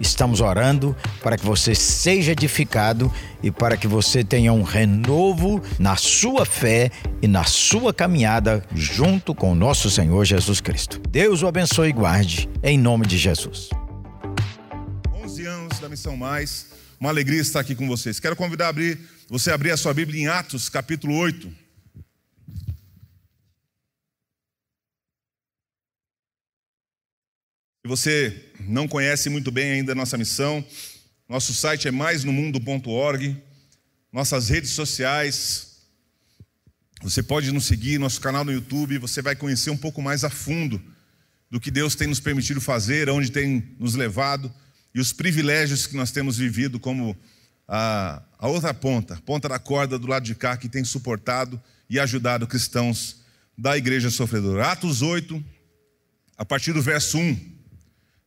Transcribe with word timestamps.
Estamos 0.00 0.40
orando 0.40 0.96
para 1.22 1.36
que 1.36 1.44
você 1.44 1.74
seja 1.74 2.32
edificado 2.32 3.12
e 3.42 3.50
para 3.50 3.76
que 3.76 3.86
você 3.86 4.24
tenha 4.24 4.52
um 4.52 4.62
renovo 4.62 5.62
na 5.78 5.96
sua 5.96 6.44
fé 6.44 6.90
e 7.22 7.28
na 7.28 7.44
sua 7.44 7.92
caminhada 7.92 8.64
junto 8.74 9.34
com 9.34 9.52
o 9.52 9.54
nosso 9.54 9.90
Senhor 9.90 10.24
Jesus 10.24 10.60
Cristo. 10.60 11.00
Deus 11.08 11.42
o 11.42 11.46
abençoe 11.46 11.90
e 11.90 11.92
guarde, 11.92 12.48
em 12.62 12.78
nome 12.78 13.06
de 13.06 13.18
Jesus. 13.18 13.70
11 15.14 15.46
anos 15.46 15.78
da 15.78 15.88
Missão 15.88 16.16
Mais, 16.16 16.66
uma 16.98 17.10
alegria 17.10 17.40
estar 17.40 17.60
aqui 17.60 17.74
com 17.74 17.86
vocês. 17.86 18.20
Quero 18.20 18.36
convidar 18.36 18.66
a 18.66 18.68
abrir, 18.68 18.98
você 19.28 19.50
a 19.50 19.54
abrir 19.54 19.70
a 19.70 19.76
sua 19.76 19.94
Bíblia 19.94 20.22
em 20.22 20.26
Atos, 20.26 20.68
capítulo 20.68 21.16
8. 21.16 21.63
Se 27.84 27.88
você 27.88 28.42
não 28.60 28.88
conhece 28.88 29.28
muito 29.28 29.50
bem 29.50 29.72
ainda 29.72 29.92
a 29.92 29.94
nossa 29.94 30.16
missão, 30.16 30.64
nosso 31.28 31.52
site 31.52 31.86
é 31.86 31.90
maisnomundo.org, 31.90 33.36
nossas 34.10 34.48
redes 34.48 34.70
sociais, 34.70 35.82
você 37.02 37.22
pode 37.22 37.52
nos 37.52 37.66
seguir, 37.66 37.98
nosso 37.98 38.22
canal 38.22 38.42
no 38.42 38.50
YouTube, 38.50 38.96
você 38.96 39.20
vai 39.20 39.36
conhecer 39.36 39.68
um 39.68 39.76
pouco 39.76 40.00
mais 40.00 40.24
a 40.24 40.30
fundo 40.30 40.80
do 41.50 41.60
que 41.60 41.70
Deus 41.70 41.94
tem 41.94 42.08
nos 42.08 42.20
permitido 42.20 42.58
fazer, 42.58 43.10
aonde 43.10 43.30
tem 43.30 43.76
nos 43.78 43.94
levado 43.94 44.50
e 44.94 44.98
os 44.98 45.12
privilégios 45.12 45.86
que 45.86 45.94
nós 45.94 46.10
temos 46.10 46.38
vivido 46.38 46.80
como 46.80 47.14
a, 47.68 48.22
a 48.38 48.48
outra 48.48 48.72
ponta, 48.72 49.20
ponta 49.26 49.46
da 49.46 49.58
corda 49.58 49.98
do 49.98 50.06
lado 50.06 50.24
de 50.24 50.34
cá, 50.34 50.56
que 50.56 50.70
tem 50.70 50.84
suportado 50.84 51.60
e 51.90 52.00
ajudado 52.00 52.46
cristãos 52.46 53.20
da 53.58 53.76
igreja 53.76 54.08
sofredora. 54.08 54.72
Atos 54.72 55.02
8, 55.02 55.44
a 56.38 56.46
partir 56.46 56.72
do 56.72 56.80
verso 56.80 57.18
1. 57.18 57.53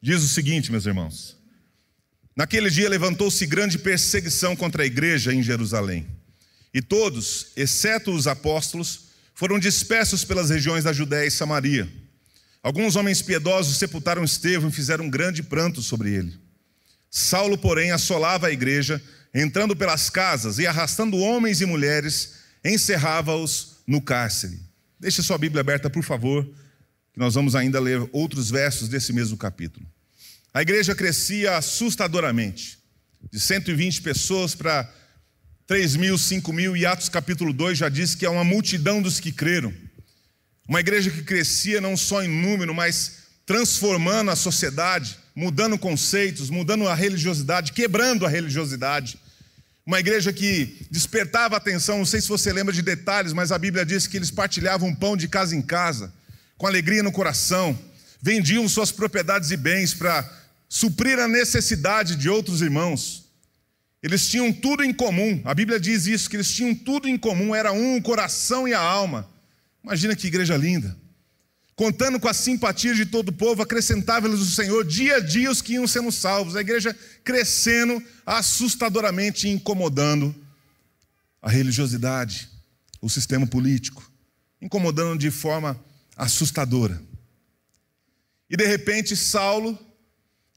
Diz 0.08 0.24
o 0.24 0.28
seguinte, 0.30 0.72
meus 0.72 0.86
irmãos: 0.86 1.36
Naquele 2.34 2.70
dia 2.70 2.88
levantou-se 2.88 3.46
grande 3.46 3.78
perseguição 3.78 4.56
contra 4.56 4.84
a 4.84 4.86
igreja 4.86 5.34
em 5.34 5.44
Jerusalém, 5.44 6.08
e 6.74 6.82
todos, 6.82 7.48
exceto 7.58 8.14
os 8.14 8.26
apóstolos, 8.26 9.10
foram 9.36 9.60
dispersos 9.60 10.24
pelas 10.24 10.50
regiões 10.50 10.86
da 10.86 10.94
Judéia 10.94 11.28
e 11.28 11.32
Samaria. 11.32 11.92
Alguns 12.64 12.96
homens 12.96 13.22
piedosos 13.22 13.76
sepultaram 13.76 14.24
Estevão 14.24 14.70
e 14.70 14.72
fizeram 14.72 15.04
um 15.04 15.10
grande 15.10 15.44
pranto 15.44 15.82
sobre 15.82 16.14
ele. 16.14 16.40
Saulo, 17.12 17.58
porém, 17.58 17.92
assolava 17.92 18.48
a 18.48 18.52
igreja, 18.52 19.04
entrando 19.34 19.76
pelas 19.76 20.10
casas 20.10 20.58
e 20.58 20.66
arrastando 20.66 21.18
homens 21.18 21.60
e 21.60 21.66
mulheres, 21.66 22.36
encerrava-os 22.64 23.80
no 23.86 24.02
cárcere. 24.02 24.58
Deixe 24.98 25.22
sua 25.22 25.38
Bíblia 25.38 25.60
aberta, 25.60 25.90
por 25.90 26.02
favor, 26.02 26.46
que 27.12 27.20
nós 27.20 27.34
vamos 27.34 27.58
ainda 27.58 27.78
ler 27.78 28.08
outros 28.14 28.50
versos 28.50 28.88
desse 28.88 29.12
mesmo 29.12 29.36
capítulo. 29.36 29.86
A 30.58 30.64
igreja 30.64 30.96
crescia 30.96 31.56
assustadoramente, 31.56 32.80
de 33.32 33.40
120 33.40 34.02
pessoas 34.02 34.56
para 34.56 34.92
3 35.68 35.96
mil, 35.98 36.18
5 36.18 36.52
mil, 36.52 36.76
e 36.76 36.84
Atos 36.84 37.10
capítulo 37.10 37.54
2 37.54 37.78
já 37.78 37.90
diz 37.90 38.16
que 38.16 38.26
é 38.26 38.30
uma 38.32 38.44
multidão 38.44 39.00
dos 39.00 39.20
que 39.20 39.32
creram. 39.32 39.72
Uma 40.68 40.80
igreja 40.80 41.12
que 41.12 41.22
crescia 41.22 41.80
não 41.80 41.96
só 41.96 42.24
em 42.24 42.28
número, 42.28 42.74
mas 42.74 43.18
transformando 43.46 44.32
a 44.32 44.36
sociedade, 44.36 45.20
mudando 45.36 45.78
conceitos, 45.78 46.50
mudando 46.50 46.88
a 46.88 46.96
religiosidade, 46.96 47.72
quebrando 47.72 48.26
a 48.26 48.30
religiosidade. 48.30 49.20
Uma 49.86 50.00
igreja 50.00 50.34
que 50.34 50.88
despertava 50.90 51.56
atenção, 51.56 52.00
não 52.00 52.06
sei 52.06 52.20
se 52.20 52.30
você 52.30 52.52
lembra 52.52 52.74
de 52.74 52.82
detalhes, 52.82 53.32
mas 53.32 53.52
a 53.52 53.60
Bíblia 53.60 53.86
diz 53.86 54.08
que 54.08 54.18
eles 54.18 54.32
partilhavam 54.32 54.96
pão 54.96 55.16
de 55.16 55.28
casa 55.28 55.56
em 55.56 55.62
casa, 55.62 56.12
com 56.58 56.66
alegria 56.66 57.04
no 57.04 57.12
coração, 57.12 57.78
vendiam 58.20 58.68
suas 58.68 58.92
propriedades 58.92 59.52
e 59.52 59.56
bens 59.56 59.94
para 59.94 60.47
suprir 60.68 61.20
a 61.20 61.28
necessidade 61.28 62.16
de 62.16 62.30
outros 62.30 62.62
irmãos. 62.62 63.26
Eles 64.02 64.30
tinham 64.30 64.54
tudo 64.54 64.84
em 64.84 64.94
comum, 64.94 65.42
a 65.44 65.54
Bíblia 65.54 65.80
diz 65.80 66.06
isso, 66.06 66.30
que 66.30 66.36
eles 66.36 66.52
tinham 66.52 66.76
tudo 66.76 67.08
em 67.08 67.18
comum, 67.18 67.56
era 67.56 67.72
um 67.72 67.98
o 67.98 68.02
coração 68.02 68.68
e 68.68 68.74
a 68.74 68.80
alma. 68.80 69.30
Imagina 69.84 70.16
que 70.16 70.28
igreja 70.28 70.56
linda. 70.56 70.98
Contando 71.76 72.20
com 72.20 72.28
a 72.28 72.34
simpatia 72.34 72.96
de 72.96 73.06
todo 73.06 73.30
o 73.30 73.34
povo, 73.34 73.62
acrescentava-lhes 73.62 74.40
o 74.40 74.46
Senhor 74.46 74.84
dia 74.84 75.18
a 75.18 75.20
dia 75.20 75.52
os 75.52 75.62
que 75.62 75.74
iam 75.74 75.88
sendo 75.88 76.12
salvos. 76.12 76.56
A 76.56 76.62
igreja 76.62 76.96
crescendo 77.24 78.04
assustadoramente, 78.26 79.48
incomodando 79.48 80.36
a 81.42 81.50
religiosidade, 81.50 82.50
o 83.00 83.10
sistema 83.10 83.46
político, 83.46 84.12
incomodando 84.60 85.20
de 85.20 85.30
forma 85.30 85.80
assustadora. 86.16 87.00
E 88.50 88.58
de 88.58 88.66
repente, 88.66 89.16
Saulo, 89.16 89.78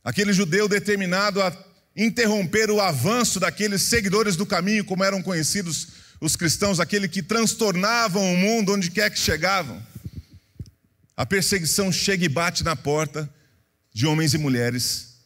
aquele 0.05 0.33
judeu 0.33 0.69
determinado 0.69 1.43
a 1.43 1.57
interromper 1.97 2.71
o 2.71 2.81
avanço 2.81 3.41
daqueles 3.41 3.83
seguidores 3.83 4.37
do 4.37 4.47
caminho, 4.47 4.85
como 4.85 5.05
eram 5.05 5.23
conhecidos 5.23 5.89
os 6.21 6.37
cristãos, 6.37 6.81
aquele 6.81 7.09
que 7.09 7.23
transtornavam 7.23 8.33
o 8.33 8.37
mundo 8.37 8.73
onde 8.73 8.91
quer 8.91 9.11
que 9.11 9.19
chegavam. 9.19 9.83
A 11.17 11.27
perseguição 11.27 11.93
chega 11.93 12.25
e 12.25 12.29
bate 12.29 12.65
na 12.65 12.77
porta 12.77 13.29
de 13.93 14.07
homens 14.07 14.33
e 14.35 14.39
mulheres, 14.39 15.17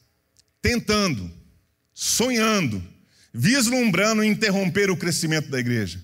tentando, 0.61 1.31
sonhando, 1.93 2.83
vislumbrando 3.33 4.25
interromper 4.25 4.91
o 4.91 4.97
crescimento 4.97 5.51
da 5.51 5.59
igreja. 5.59 6.03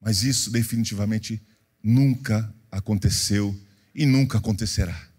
Mas 0.00 0.22
isso 0.22 0.50
definitivamente 0.50 1.40
nunca 1.82 2.52
aconteceu 2.70 3.58
e 3.94 4.04
nunca 4.04 4.38
acontecerá. 4.38 5.11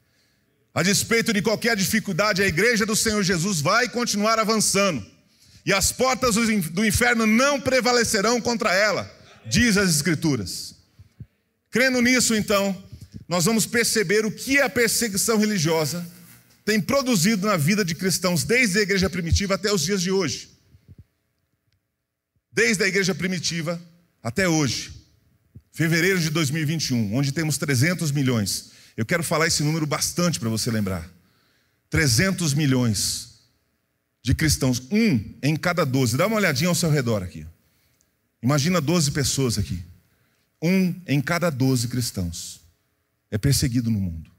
A 0.73 0.81
despeito 0.81 1.31
de 1.31 1.41
qualquer 1.41 1.75
dificuldade, 1.77 2.41
a 2.41 2.47
igreja 2.47 2.85
do 2.85 2.95
Senhor 2.95 3.21
Jesus 3.23 3.61
vai 3.61 3.87
continuar 3.87 4.39
avançando 4.39 5.05
e 5.65 5.71
as 5.71 5.91
portas 5.91 6.35
do 6.35 6.85
inferno 6.85 7.25
não 7.25 7.61
prevalecerão 7.61 8.41
contra 8.41 8.73
ela, 8.73 9.09
diz 9.45 9.77
as 9.77 9.89
Escrituras. 9.89 10.75
Crendo 11.69 12.01
nisso, 12.01 12.35
então, 12.35 12.83
nós 13.27 13.45
vamos 13.45 13.65
perceber 13.65 14.25
o 14.25 14.31
que 14.31 14.59
a 14.59 14.69
perseguição 14.69 15.37
religiosa 15.37 16.05
tem 16.65 16.81
produzido 16.81 17.47
na 17.47 17.55
vida 17.55 17.83
de 17.83 17.95
cristãos 17.95 18.43
desde 18.43 18.79
a 18.79 18.81
igreja 18.81 19.09
primitiva 19.09 19.55
até 19.55 19.71
os 19.71 19.81
dias 19.81 20.01
de 20.01 20.11
hoje. 20.11 20.49
Desde 22.51 22.83
a 22.83 22.87
igreja 22.87 23.15
primitiva 23.15 23.81
até 24.21 24.47
hoje, 24.47 24.91
fevereiro 25.71 26.19
de 26.19 26.29
2021, 26.29 27.15
onde 27.15 27.31
temos 27.31 27.57
300 27.57 28.11
milhões. 28.11 28.72
Eu 28.95 29.05
quero 29.05 29.23
falar 29.23 29.47
esse 29.47 29.63
número 29.63 29.85
bastante 29.85 30.39
para 30.39 30.49
você 30.49 30.69
lembrar. 30.69 31.09
300 31.89 32.53
milhões 32.53 33.33
de 34.21 34.33
cristãos, 34.33 34.81
um 34.91 35.35
em 35.41 35.55
cada 35.55 35.85
doze. 35.85 36.17
Dá 36.17 36.27
uma 36.27 36.37
olhadinha 36.37 36.69
ao 36.69 36.75
seu 36.75 36.89
redor 36.89 37.21
aqui. 37.21 37.45
Imagina 38.41 38.79
12 38.79 39.11
pessoas 39.11 39.57
aqui. 39.57 39.83
Um 40.61 40.95
em 41.07 41.21
cada 41.21 41.49
doze 41.49 41.87
cristãos 41.87 42.61
é 43.29 43.37
perseguido 43.37 43.89
no 43.89 43.99
mundo. 43.99 44.31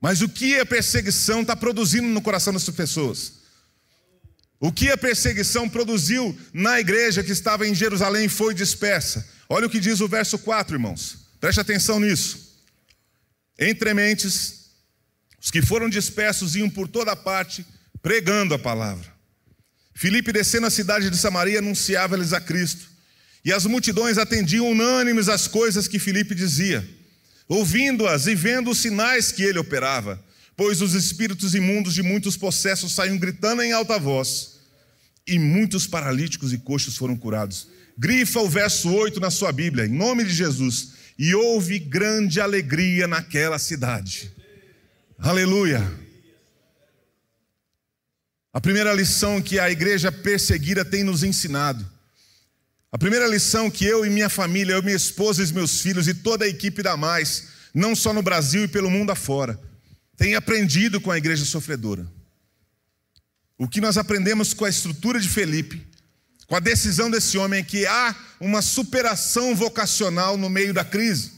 Mas 0.00 0.20
o 0.20 0.28
que 0.28 0.58
a 0.58 0.66
perseguição 0.66 1.42
está 1.42 1.54
produzindo 1.54 2.08
no 2.08 2.20
coração 2.20 2.52
dessas 2.52 2.74
pessoas? 2.74 3.34
O 4.58 4.72
que 4.72 4.90
a 4.90 4.96
perseguição 4.96 5.68
produziu 5.68 6.36
na 6.52 6.80
igreja 6.80 7.22
que 7.22 7.32
estava 7.32 7.66
em 7.66 7.74
Jerusalém 7.74 8.28
foi 8.28 8.54
dispersa. 8.54 9.28
Olha 9.48 9.66
o 9.66 9.70
que 9.70 9.78
diz 9.78 10.00
o 10.00 10.08
verso 10.08 10.38
4, 10.38 10.74
irmãos. 10.74 11.18
Preste 11.40 11.60
atenção 11.60 12.00
nisso. 12.00 12.51
Entre 13.58 13.92
mentes, 13.94 14.70
os 15.40 15.50
que 15.50 15.62
foram 15.62 15.88
dispersos 15.88 16.54
iam 16.54 16.70
por 16.70 16.88
toda 16.88 17.16
parte 17.16 17.64
pregando 18.02 18.54
a 18.54 18.58
palavra. 18.58 19.12
Filipe, 19.94 20.32
descendo 20.32 20.66
a 20.66 20.70
cidade 20.70 21.10
de 21.10 21.16
Samaria, 21.16 21.58
anunciava-lhes 21.58 22.32
a 22.32 22.40
Cristo. 22.40 22.90
E 23.44 23.52
as 23.52 23.66
multidões 23.66 24.18
atendiam 24.18 24.70
unânimes 24.70 25.28
às 25.28 25.46
coisas 25.46 25.88
que 25.88 25.98
Filipe 25.98 26.34
dizia, 26.34 26.88
ouvindo-as 27.48 28.26
e 28.26 28.34
vendo 28.34 28.70
os 28.70 28.78
sinais 28.78 29.32
que 29.32 29.42
ele 29.42 29.58
operava, 29.58 30.22
pois 30.56 30.80
os 30.80 30.94
espíritos 30.94 31.54
imundos 31.54 31.94
de 31.94 32.02
muitos 32.02 32.36
possessos 32.36 32.92
saíam 32.92 33.18
gritando 33.18 33.62
em 33.62 33.72
alta 33.72 33.98
voz, 33.98 34.60
e 35.26 35.38
muitos 35.38 35.86
paralíticos 35.86 36.52
e 36.52 36.58
coxos 36.58 36.96
foram 36.96 37.16
curados. 37.16 37.68
Grifa 37.98 38.40
o 38.40 38.48
verso 38.48 38.90
8 38.92 39.20
na 39.20 39.30
sua 39.30 39.52
Bíblia, 39.52 39.86
em 39.86 39.92
nome 39.92 40.24
de 40.24 40.32
Jesus. 40.32 40.92
E 41.18 41.34
houve 41.34 41.78
grande 41.78 42.40
alegria 42.40 43.06
naquela 43.06 43.58
cidade. 43.58 44.32
Aleluia. 45.18 45.80
A 48.52 48.60
primeira 48.60 48.92
lição 48.92 49.40
que 49.40 49.58
a 49.58 49.70
igreja 49.70 50.12
perseguida 50.12 50.84
tem 50.84 51.02
nos 51.02 51.22
ensinado. 51.22 51.90
A 52.90 52.98
primeira 52.98 53.26
lição 53.26 53.70
que 53.70 53.86
eu 53.86 54.04
e 54.04 54.10
minha 54.10 54.28
família, 54.28 54.74
eu, 54.74 54.82
minha 54.82 54.96
esposa 54.96 55.42
e 55.42 55.52
meus 55.52 55.80
filhos 55.80 56.06
e 56.06 56.14
toda 56.14 56.44
a 56.44 56.48
equipe 56.48 56.82
da 56.82 56.94
Mais, 56.94 57.48
não 57.74 57.96
só 57.96 58.12
no 58.12 58.20
Brasil 58.20 58.64
e 58.64 58.68
pelo 58.68 58.90
mundo 58.90 59.10
afora, 59.10 59.58
têm 60.16 60.34
aprendido 60.34 61.00
com 61.00 61.10
a 61.10 61.16
igreja 61.16 61.44
sofredora. 61.46 62.06
O 63.56 63.66
que 63.66 63.80
nós 63.80 63.96
aprendemos 63.96 64.52
com 64.52 64.66
a 64.66 64.68
estrutura 64.68 65.18
de 65.18 65.28
Felipe, 65.28 65.86
com 66.46 66.56
a 66.56 66.60
decisão 66.60 67.10
desse 67.10 67.38
homem, 67.38 67.60
é 67.60 67.62
que 67.64 67.86
há 67.86 68.14
uma 68.40 68.62
superação 68.62 69.54
vocacional 69.54 70.36
no 70.36 70.50
meio 70.50 70.74
da 70.74 70.84
crise. 70.84 71.32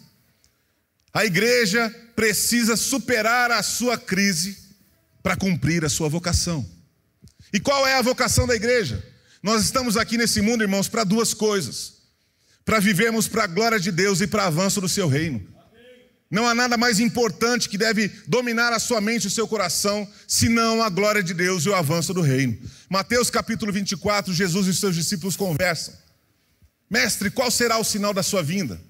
A 1.13 1.25
igreja 1.25 1.95
precisa 2.17 2.77
superar 2.77 3.51
a 3.51 3.63
sua 3.63 3.97
crise 3.97 4.59
para 5.23 5.37
cumprir 5.37 5.85
a 5.85 5.89
sua 5.89 6.09
vocação. 6.09 6.69
E 7.53 7.61
qual 7.61 7.87
é 7.87 7.95
a 7.95 8.03
vocação 8.03 8.47
da 8.47 8.55
igreja? 8.55 9.03
Nós 9.43 9.63
estamos 9.63 9.97
aqui 9.97 10.17
nesse 10.17 10.41
mundo, 10.41 10.65
irmãos, 10.65 10.89
para 10.89 11.05
duas 11.05 11.33
coisas: 11.33 11.95
para 12.65 12.81
vivermos 12.81 13.29
para 13.29 13.45
a 13.45 13.47
glória 13.47 13.79
de 13.79 13.93
Deus 13.93 14.21
e 14.21 14.27
para 14.27 14.47
avanço 14.47 14.81
do 14.81 14.89
seu 14.89 15.07
reino. 15.07 15.54
Não 16.35 16.49
há 16.49 16.53
nada 16.53 16.77
mais 16.77 16.99
importante 16.99 17.69
que 17.69 17.79
deve 17.79 18.09
dominar 18.27 18.73
a 18.73 18.81
sua 18.81 19.01
mente 19.01 19.23
e 19.23 19.27
o 19.29 19.31
seu 19.31 19.47
coração, 19.47 20.05
senão 20.27 20.83
a 20.83 20.89
glória 20.89 21.23
de 21.23 21.33
Deus 21.33 21.65
e 21.65 21.69
o 21.69 21.75
avanço 21.77 22.13
do 22.13 22.21
reino. 22.21 22.59
Mateus 22.91 23.31
capítulo 23.31 23.73
24, 23.73 24.35
Jesus 24.35 24.67
e 24.67 24.75
seus 24.75 24.97
discípulos 24.97 25.37
conversam. 25.37 25.95
Mestre, 26.91 27.31
qual 27.31 27.53
será 27.53 27.79
o 27.79 27.85
sinal 27.85 28.13
da 28.13 28.21
sua 28.21 28.43
vinda? 28.43 28.81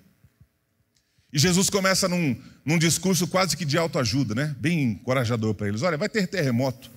E 1.31 1.39
Jesus 1.39 1.69
começa 1.69 2.09
num, 2.09 2.35
num 2.65 2.79
discurso 2.79 3.27
quase 3.27 3.59
que 3.59 3.67
de 3.67 3.77
autoajuda, 3.77 4.35
né? 4.35 4.57
Bem 4.59 4.83
encorajador 4.83 5.53
para 5.53 5.69
eles. 5.69 5.83
Olha, 5.83 5.99
vai 5.99 6.09
ter 6.09 6.27
terremoto, 6.27 6.91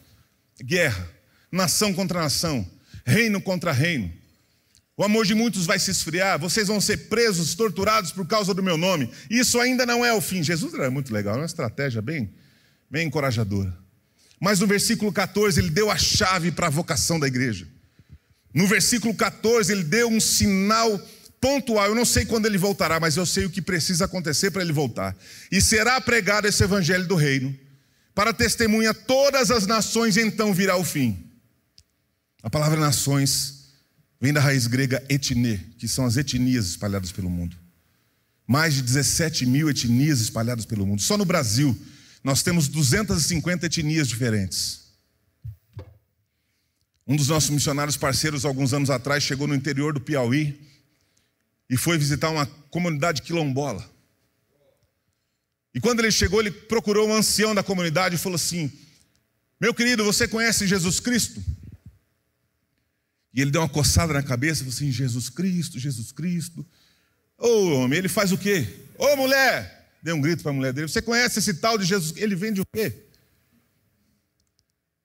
guerra, 0.63 1.09
nação 1.51 1.93
contra 1.93 2.21
nação, 2.21 2.65
reino 3.05 3.41
contra 3.41 3.73
reino. 3.73 4.13
O 4.97 5.03
amor 5.03 5.27
de 5.27 5.35
muitos 5.35 5.67
vai 5.67 5.77
se 5.77 5.91
esfriar, 5.91 6.39
vocês 6.39 6.67
vão 6.67 6.81
ser 6.81 7.07
presos, 7.07 7.53
torturados 7.53 8.11
por 8.11 8.25
causa 8.25 8.51
do 8.51 8.63
meu 8.63 8.77
nome. 8.77 9.07
Isso 9.29 9.59
ainda 9.59 9.85
não 9.85 10.03
é 10.03 10.11
o 10.11 10.19
fim. 10.19 10.41
Jesus 10.41 10.73
era 10.73 10.89
muito 10.89 11.13
legal, 11.13 11.35
uma 11.35 11.45
estratégia 11.45 12.01
bem, 12.01 12.33
bem 12.89 13.05
encorajadora. 13.05 13.77
Mas 14.39 14.59
no 14.59 14.65
versículo 14.65 15.13
14 15.13 15.59
ele 15.59 15.69
deu 15.69 15.91
a 15.91 15.97
chave 15.99 16.51
para 16.51 16.65
a 16.65 16.71
vocação 16.71 17.19
da 17.19 17.27
igreja. 17.27 17.67
No 18.51 18.65
versículo 18.65 19.13
14 19.13 19.71
ele 19.71 19.83
deu 19.83 20.09
um 20.09 20.19
sinal 20.19 20.99
pontual. 21.39 21.85
Eu 21.85 21.95
não 21.95 22.05
sei 22.05 22.25
quando 22.25 22.47
ele 22.47 22.57
voltará, 22.57 22.99
mas 22.99 23.15
eu 23.17 23.25
sei 23.25 23.45
o 23.45 23.51
que 23.51 23.61
precisa 23.61 24.05
acontecer 24.05 24.49
para 24.49 24.63
ele 24.63 24.73
voltar. 24.73 25.15
E 25.51 25.61
será 25.61 26.01
pregado 26.01 26.47
esse 26.47 26.63
evangelho 26.63 27.07
do 27.07 27.15
reino, 27.15 27.55
para 28.15 28.33
testemunha 28.33 28.95
todas 28.95 29.51
as 29.51 29.67
nações, 29.67 30.17
então 30.17 30.55
virá 30.55 30.75
o 30.75 30.83
fim. 30.83 31.23
A 32.41 32.49
palavra 32.49 32.79
nações 32.79 33.56
vem 34.19 34.33
da 34.33 34.41
raiz 34.41 34.67
grega 34.67 35.03
etne, 35.09 35.57
que 35.77 35.87
são 35.87 36.05
as 36.05 36.17
etnias 36.17 36.67
espalhadas 36.67 37.11
pelo 37.11 37.29
mundo. 37.29 37.55
Mais 38.45 38.75
de 38.75 38.81
17 38.81 39.45
mil 39.45 39.69
etnias 39.69 40.21
espalhadas 40.21 40.65
pelo 40.65 40.85
mundo. 40.85 41.01
Só 41.01 41.17
no 41.17 41.25
Brasil, 41.25 41.77
nós 42.23 42.41
temos 42.41 42.67
250 42.67 43.65
etnias 43.65 44.07
diferentes. 44.07 44.87
Um 47.07 47.15
dos 47.15 47.29
nossos 47.29 47.49
missionários 47.49 47.95
parceiros, 47.95 48.43
alguns 48.43 48.73
anos 48.73 48.89
atrás, 48.89 49.23
chegou 49.23 49.47
no 49.47 49.55
interior 49.55 49.93
do 49.93 50.01
Piauí 50.01 50.59
e 51.69 51.77
foi 51.77 51.97
visitar 51.97 52.29
uma 52.29 52.45
comunidade 52.69 53.21
quilombola. 53.21 53.89
E 55.73 55.79
quando 55.79 55.99
ele 55.99 56.11
chegou, 56.11 56.39
ele 56.39 56.51
procurou 56.51 57.07
um 57.07 57.13
ancião 57.13 57.53
da 57.53 57.63
comunidade 57.63 58.15
e 58.15 58.17
falou 58.17 58.35
assim: 58.35 58.71
Meu 59.59 59.73
querido, 59.73 60.03
você 60.03 60.27
conhece 60.27 60.67
Jesus 60.67 60.99
Cristo? 60.99 61.41
E 63.37 63.41
ele 63.41 63.51
deu 63.51 63.61
uma 63.61 63.69
coçada 63.69 64.11
na 64.11 64.23
cabeça 64.23 64.61
e 64.61 64.65
falou 64.65 64.73
assim: 64.73 64.91
Jesus 64.91 65.29
Cristo, 65.29 65.79
Jesus 65.79 66.11
Cristo. 66.11 66.65
Ô 67.37 67.47
oh, 67.47 67.73
homem, 67.75 67.99
ele 67.99 68.09
faz 68.09 68.31
o 68.31 68.37
quê? 68.37 68.67
Ô 68.97 69.05
oh, 69.05 69.15
mulher! 69.15 69.93
Deu 70.01 70.15
um 70.15 70.21
grito 70.21 70.41
para 70.41 70.51
a 70.51 70.55
mulher 70.55 70.73
dele: 70.73 70.87
Você 70.87 71.01
conhece 71.01 71.37
esse 71.37 71.53
tal 71.53 71.77
de 71.77 71.85
Jesus? 71.85 72.13
Ele 72.17 72.35
vende 72.35 72.59
o 72.59 72.65
quê? 72.73 72.91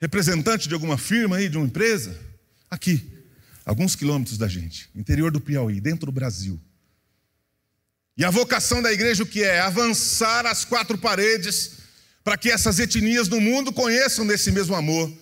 Representante 0.00 0.66
de 0.66 0.74
alguma 0.74 0.96
firma 0.96 1.36
aí, 1.36 1.48
de 1.48 1.58
uma 1.58 1.66
empresa? 1.66 2.18
Aqui 2.70 3.12
alguns 3.64 3.94
quilômetros 3.94 4.38
da 4.38 4.48
gente, 4.48 4.88
interior 4.94 5.30
do 5.30 5.40
Piauí, 5.40 5.80
dentro 5.80 6.06
do 6.06 6.12
Brasil. 6.12 6.60
E 8.16 8.24
a 8.24 8.30
vocação 8.30 8.82
da 8.82 8.92
igreja 8.92 9.22
o 9.22 9.26
que 9.26 9.42
é? 9.42 9.60
Avançar 9.60 10.46
as 10.46 10.64
quatro 10.64 10.98
paredes 10.98 11.78
para 12.24 12.36
que 12.36 12.50
essas 12.50 12.78
etnias 12.78 13.28
do 13.28 13.40
mundo 13.40 13.72
conheçam 13.72 14.26
desse 14.26 14.50
mesmo 14.50 14.74
amor 14.74 15.12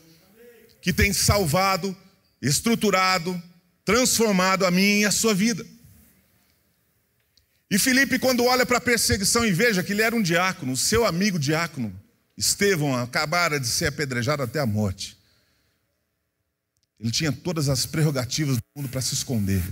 que 0.81 0.93
tem 0.93 1.13
salvado, 1.13 1.97
estruturado, 2.41 3.41
transformado 3.85 4.65
a 4.65 4.71
mim 4.71 5.01
e 5.01 5.05
a 5.05 5.11
sua 5.11 5.35
vida. 5.35 5.67
E 7.71 7.79
Felipe, 7.79 8.19
quando 8.19 8.45
olha 8.45 8.67
para 8.67 8.79
a 8.79 8.81
perseguição 8.81 9.45
e 9.45 9.53
veja 9.53 9.83
que 9.83 9.93
ele 9.93 10.03
era 10.03 10.15
um 10.15 10.23
diácono, 10.23 10.73
o 10.73 10.77
seu 10.77 11.07
amigo 11.07 11.39
diácono, 11.39 11.95
Estevão, 12.37 12.97
acabara 12.97 13.61
de 13.61 13.67
ser 13.67 13.87
apedrejado 13.87 14.43
até 14.43 14.59
a 14.59 14.67
morte. 14.67 15.17
Ele 16.99 17.11
tinha 17.11 17.31
todas 17.31 17.69
as 17.69 17.87
prerrogativas 17.87 18.57
do 18.57 18.63
mundo 18.75 18.89
para 18.89 19.01
se 19.01 19.15
esconder, 19.15 19.63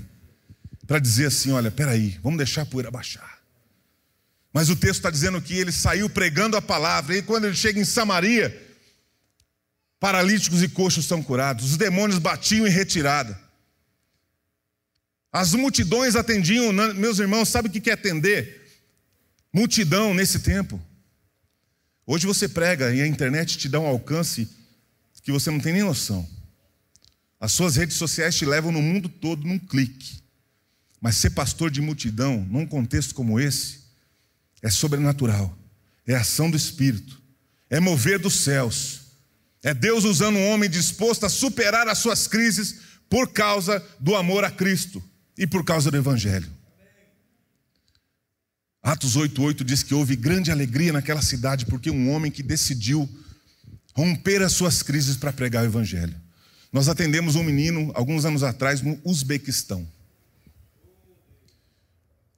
para 0.86 0.98
dizer 0.98 1.26
assim: 1.26 1.50
olha, 1.50 1.70
peraí, 1.70 2.18
vamos 2.22 2.38
deixar 2.38 2.62
a 2.62 2.66
poeira 2.66 2.90
baixar. 2.90 3.38
Mas 4.52 4.70
o 4.70 4.76
texto 4.76 4.96
está 4.96 5.10
dizendo 5.10 5.40
que 5.40 5.54
ele 5.54 5.72
saiu 5.72 6.08
pregando 6.08 6.56
a 6.56 6.62
palavra, 6.62 7.16
e 7.16 7.22
quando 7.22 7.46
ele 7.46 7.56
chega 7.56 7.80
em 7.80 7.84
Samaria, 7.84 8.67
paralíticos 10.00 10.62
e 10.62 10.68
coxos 10.68 11.06
são 11.06 11.22
curados, 11.22 11.72
os 11.72 11.76
demônios 11.76 12.18
batiam 12.18 12.66
em 12.66 12.70
retirada. 12.70 13.38
As 15.32 15.52
multidões 15.52 16.16
atendiam, 16.16 16.72
meus 16.94 17.18
irmãos, 17.18 17.48
sabe 17.48 17.68
o 17.68 17.70
que 17.70 17.90
é 17.90 17.92
atender? 17.92 18.66
Multidão 19.52 20.14
nesse 20.14 20.40
tempo. 20.40 20.80
Hoje 22.06 22.26
você 22.26 22.48
prega 22.48 22.94
e 22.94 23.02
a 23.02 23.06
internet 23.06 23.58
te 23.58 23.68
dá 23.68 23.78
um 23.78 23.86
alcance 23.86 24.48
que 25.22 25.32
você 25.32 25.50
não 25.50 25.60
tem 25.60 25.74
nem 25.74 25.82
noção. 25.82 26.26
As 27.38 27.52
suas 27.52 27.76
redes 27.76 27.96
sociais 27.96 28.34
te 28.34 28.46
levam 28.46 28.72
no 28.72 28.80
mundo 28.80 29.08
todo 29.08 29.46
num 29.46 29.58
clique. 29.58 30.22
Mas 31.00 31.16
ser 31.16 31.30
pastor 31.30 31.70
de 31.70 31.80
multidão, 31.80 32.46
num 32.50 32.66
contexto 32.66 33.14
como 33.14 33.38
esse, 33.38 33.80
é 34.62 34.70
sobrenatural, 34.70 35.56
é 36.06 36.14
ação 36.14 36.50
do 36.50 36.56
Espírito, 36.56 37.20
é 37.70 37.78
mover 37.78 38.18
dos 38.18 38.34
céus, 38.34 39.02
é 39.62 39.74
Deus 39.74 40.04
usando 40.04 40.36
um 40.36 40.48
homem 40.50 40.70
disposto 40.70 41.26
a 41.26 41.28
superar 41.28 41.88
as 41.88 41.98
suas 41.98 42.26
crises 42.26 42.76
por 43.08 43.32
causa 43.32 43.84
do 43.98 44.14
amor 44.14 44.44
a 44.44 44.50
Cristo 44.50 45.02
e 45.36 45.46
por 45.46 45.64
causa 45.64 45.90
do 45.90 45.96
Evangelho. 45.96 46.48
Atos 48.82 49.16
8,8 49.16 49.64
diz 49.64 49.82
que 49.82 49.94
houve 49.94 50.14
grande 50.14 50.50
alegria 50.50 50.92
naquela 50.92 51.22
cidade 51.22 51.66
porque 51.66 51.90
um 51.90 52.10
homem 52.10 52.30
que 52.30 52.42
decidiu 52.42 53.08
romper 53.94 54.42
as 54.42 54.52
suas 54.52 54.82
crises 54.82 55.16
para 55.16 55.32
pregar 55.32 55.64
o 55.64 55.66
Evangelho. 55.66 56.14
Nós 56.72 56.88
atendemos 56.88 57.34
um 57.34 57.42
menino, 57.42 57.90
alguns 57.94 58.24
anos 58.24 58.42
atrás, 58.42 58.80
no 58.82 59.00
Uzbequistão. 59.04 59.88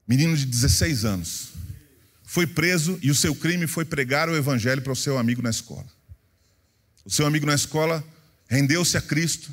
Menino 0.07 0.37
de 0.37 0.47
16 0.47 1.05
anos. 1.05 1.49
Foi 2.25 2.47
preso 2.47 2.99
e 3.03 3.11
o 3.11 3.15
seu 3.15 3.35
crime 3.35 3.67
foi 3.67 3.85
pregar 3.85 4.29
o 4.29 4.37
evangelho 4.37 4.83
para 4.83 4.93
o 4.93 4.97
seu 4.97 5.19
amigo 5.19 5.43
na 5.43 5.51
escola. 5.51 5.87
O 7.05 7.11
seu 7.11 7.27
amigo 7.27 7.47
na 7.47 7.55
escola 7.55 8.05
rendeu-se 8.49 8.97
a 8.97 9.01
Cristo, 9.01 9.53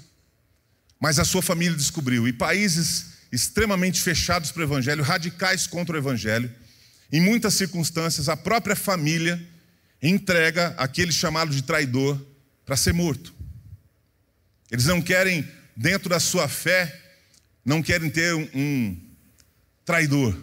mas 1.00 1.20
a 1.20 1.26
sua 1.26 1.42
família 1.42 1.78
descobriu. 1.78 2.28
E 2.28 2.34
países 2.34 3.18
extremamente 3.32 4.02
fechados 4.02 4.52
para 4.52 4.62
o 4.62 4.64
evangelho, 4.64 5.04
radicais 5.04 5.68
contra 5.68 5.96
o 5.96 6.00
evangelho, 6.00 6.54
em 7.12 7.22
muitas 7.22 7.54
circunstâncias, 7.54 8.28
a 8.28 8.36
própria 8.36 8.76
família 8.76 9.42
entrega 10.02 10.76
aquele 10.78 11.12
chamado 11.12 11.54
de 11.56 11.62
traidor 11.62 12.20
para 12.66 12.76
ser 12.76 12.94
morto. 12.94 13.34
Eles 14.70 14.86
não 14.86 15.02
querem, 15.02 15.48
dentro 15.76 16.10
da 16.10 16.20
sua 16.20 16.48
fé, 16.48 17.02
não 17.64 17.82
querem 17.82 18.10
ter 18.10 18.34
um, 18.34 18.50
um 18.54 18.98
traidor. 19.86 20.34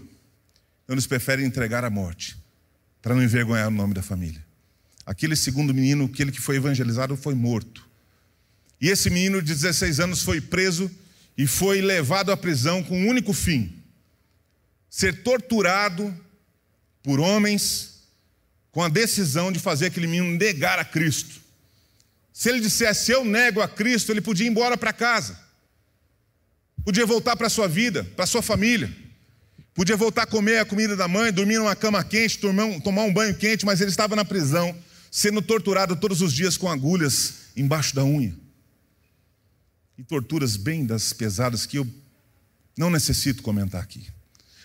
Então 0.85 0.95
eles 0.95 1.07
preferem 1.07 1.45
entregar 1.45 1.85
a 1.85 1.91
morte, 1.91 2.37
para 3.03 3.15
não 3.15 3.23
envergonhar 3.23 3.69
o 3.69 3.71
nome 3.71 3.93
da 3.93 4.03
família. 4.03 4.43
Aquele 5.07 5.37
segundo 5.37 5.75
menino, 5.75 6.07
aquele 6.07 6.33
que 6.33 6.41
foi 6.41 6.57
evangelizado, 6.57 7.17
foi 7.17 7.35
morto. 7.35 7.87
E 8.81 8.89
esse 8.89 9.11
menino 9.11 9.41
de 9.41 9.55
16 9.55 10.01
anos 10.01 10.23
foi 10.23 10.41
preso 10.41 10.91
e 11.37 11.47
foi 11.47 11.81
levado 11.81 12.31
à 12.33 12.37
prisão 12.37 12.83
com 12.83 12.99
um 12.99 13.09
único 13.09 13.33
fim: 13.33 13.73
ser 14.89 15.23
torturado 15.23 16.15
por 17.03 17.21
homens 17.21 18.03
com 18.71 18.83
a 18.83 18.89
decisão 18.89 19.53
de 19.53 19.59
fazer 19.59 19.87
aquele 19.87 20.07
menino 20.07 20.37
negar 20.37 20.79
a 20.79 20.85
Cristo. 20.85 21.41
Se 22.33 22.49
ele 22.49 22.61
dissesse 22.61 23.13
eu 23.13 23.25
nego 23.25 23.61
a 23.61 23.69
Cristo, 23.69 24.11
ele 24.11 24.21
podia 24.21 24.47
ir 24.47 24.51
embora 24.51 24.77
para 24.77 24.93
casa. 24.93 25.39
Podia 26.85 27.07
voltar 27.07 27.37
para 27.37 27.49
sua 27.49 27.69
vida, 27.69 28.03
para 28.17 28.27
sua 28.27 28.43
família. 28.43 28.93
Podia 29.73 29.97
voltar 29.97 30.23
a 30.23 30.27
comer 30.27 30.59
a 30.59 30.65
comida 30.65 30.97
da 30.97 31.09
mãe, 31.09 31.33
dormir 31.33 31.59
numa 31.59 31.75
cama 31.75 32.03
quente, 32.03 32.39
tomar 32.39 33.05
um 33.05 33.13
banho 33.13 33.35
quente, 33.35 33.65
mas 33.65 33.81
ele 33.81 33.91
estava 33.91 34.15
na 34.15 34.25
prisão, 34.25 34.77
sendo 35.17 35.41
torturado 35.41 35.95
todos 35.95 36.21
os 36.21 36.33
dias 36.33 36.57
com 36.57 36.69
agulhas 36.69 37.35
embaixo 37.57 37.95
da 37.95 38.05
unha. 38.05 38.37
E 39.97 40.03
torturas 40.03 40.57
bem 40.57 40.85
das 40.85 41.13
pesadas 41.13 41.65
que 41.67 41.79
eu 41.79 41.87
não 42.77 42.91
necessito 42.91 43.41
comentar 43.41 43.81
aqui. 43.81 44.09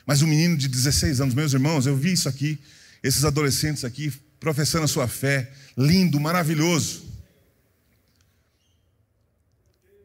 Mas 0.07 0.23
um 0.23 0.27
menino 0.27 0.57
de 0.57 0.67
16 0.67 1.21
anos, 1.21 1.35
meus 1.35 1.53
irmãos, 1.53 1.85
eu 1.85 1.95
vi 1.95 2.13
isso 2.13 2.27
aqui 2.27 2.59
esses 3.03 3.23
adolescentes 3.25 3.85
aqui 3.85 4.11
professando 4.39 4.85
a 4.85 4.87
sua 4.87 5.07
fé, 5.07 5.53
lindo, 5.77 6.19
maravilhoso. 6.19 7.05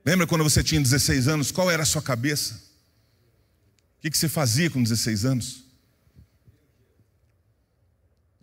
Lembra 0.05 0.27
quando 0.27 0.45
você 0.45 0.63
tinha 0.63 0.79
16 0.79 1.27
anos? 1.27 1.51
Qual 1.51 1.71
era 1.71 1.85
a 1.85 1.87
sua 1.87 2.03
cabeça? 2.03 2.63
O 3.97 4.11
que 4.11 4.17
você 4.17 4.29
fazia 4.29 4.69
com 4.69 4.83
16 4.83 5.25
anos? 5.25 5.64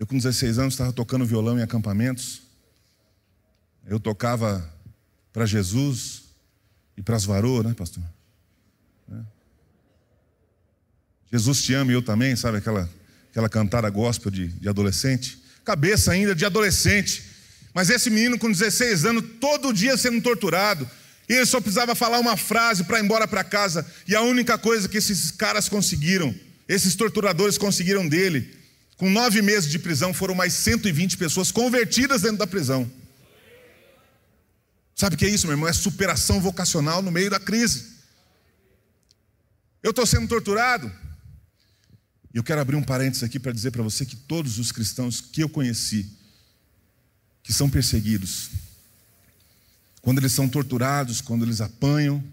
Eu, 0.02 0.08
com 0.08 0.18
16 0.18 0.58
anos, 0.58 0.74
estava 0.74 0.92
tocando 0.92 1.28
violão 1.28 1.60
em 1.60 1.62
acampamentos. 1.62 2.42
Eu 3.86 4.00
tocava 4.00 4.68
para 5.32 5.46
Jesus 5.46 6.24
e 6.98 7.04
para 7.04 7.16
as 7.16 7.24
varoas, 7.24 7.64
né, 7.64 7.76
pastor? 7.76 8.04
É. 9.12 9.20
Jesus 11.32 11.62
te 11.62 11.76
ama 11.76 11.92
e 11.92 11.94
eu 11.94 12.02
também, 12.02 12.36
sabe 12.36 12.58
aquela, 12.58 12.90
aquela 13.30 13.48
cantada 13.48 13.88
gospel 13.92 14.32
de, 14.32 14.48
de 14.48 14.68
adolescente? 14.68 15.40
Cabeça 15.64 16.14
ainda 16.14 16.34
de 16.34 16.46
adolescente. 16.46 17.24
Mas 17.72 17.92
esse 17.92 18.10
menino 18.10 18.40
com 18.40 18.52
16 18.52 19.06
anos, 19.06 19.24
todo 19.40 19.72
dia 19.72 19.96
sendo 19.98 20.20
torturado, 20.20 20.90
e 21.30 21.34
ele 21.34 21.46
só 21.46 21.62
precisava 21.62 21.94
falar 21.94 22.18
uma 22.18 22.36
frase 22.36 22.86
para 22.86 22.98
ir 22.98 23.04
embora 23.04 23.28
para 23.28 23.44
casa. 23.44 23.86
E 24.08 24.16
a 24.16 24.24
única 24.24 24.58
coisa 24.58 24.90
que 24.90 24.98
esses 24.98 25.30
caras 25.30 25.70
conseguiram, 25.70 26.34
esses 26.68 26.96
torturadores 26.96 27.56
conseguiram 27.56 28.10
dele, 28.10 28.61
com 29.02 29.10
nove 29.10 29.42
meses 29.42 29.68
de 29.68 29.80
prisão, 29.80 30.14
foram 30.14 30.36
mais 30.36 30.54
120 30.54 31.18
pessoas 31.18 31.52
convertidas 31.52 32.22
dentro 32.22 32.38
da 32.38 32.46
prisão. 32.46 32.88
Sabe 34.94 35.16
o 35.16 35.18
que 35.18 35.26
é 35.26 35.30
isso, 35.30 35.48
meu 35.48 35.56
irmão? 35.56 35.68
É 35.68 35.74
superação 35.74 36.40
vocacional 36.40 37.02
no 37.02 37.10
meio 37.10 37.28
da 37.28 37.40
crise. 37.40 37.94
Eu 39.82 39.90
estou 39.90 40.06
sendo 40.06 40.28
torturado. 40.28 40.92
E 42.32 42.38
eu 42.38 42.44
quero 42.44 42.62
abrir 42.62 42.76
um 42.76 42.84
parênteses 42.84 43.24
aqui 43.24 43.40
para 43.40 43.52
dizer 43.52 43.72
para 43.72 43.82
você 43.82 44.06
que 44.06 44.16
todos 44.16 44.60
os 44.60 44.72
cristãos 44.72 45.20
que 45.20 45.42
eu 45.42 45.50
conheci, 45.50 46.08
que 47.42 47.52
são 47.52 47.68
perseguidos, 47.68 48.52
quando 50.00 50.20
eles 50.20 50.32
são 50.32 50.48
torturados, 50.48 51.22
quando 51.22 51.44
eles 51.44 51.60
apanham, 51.60 52.24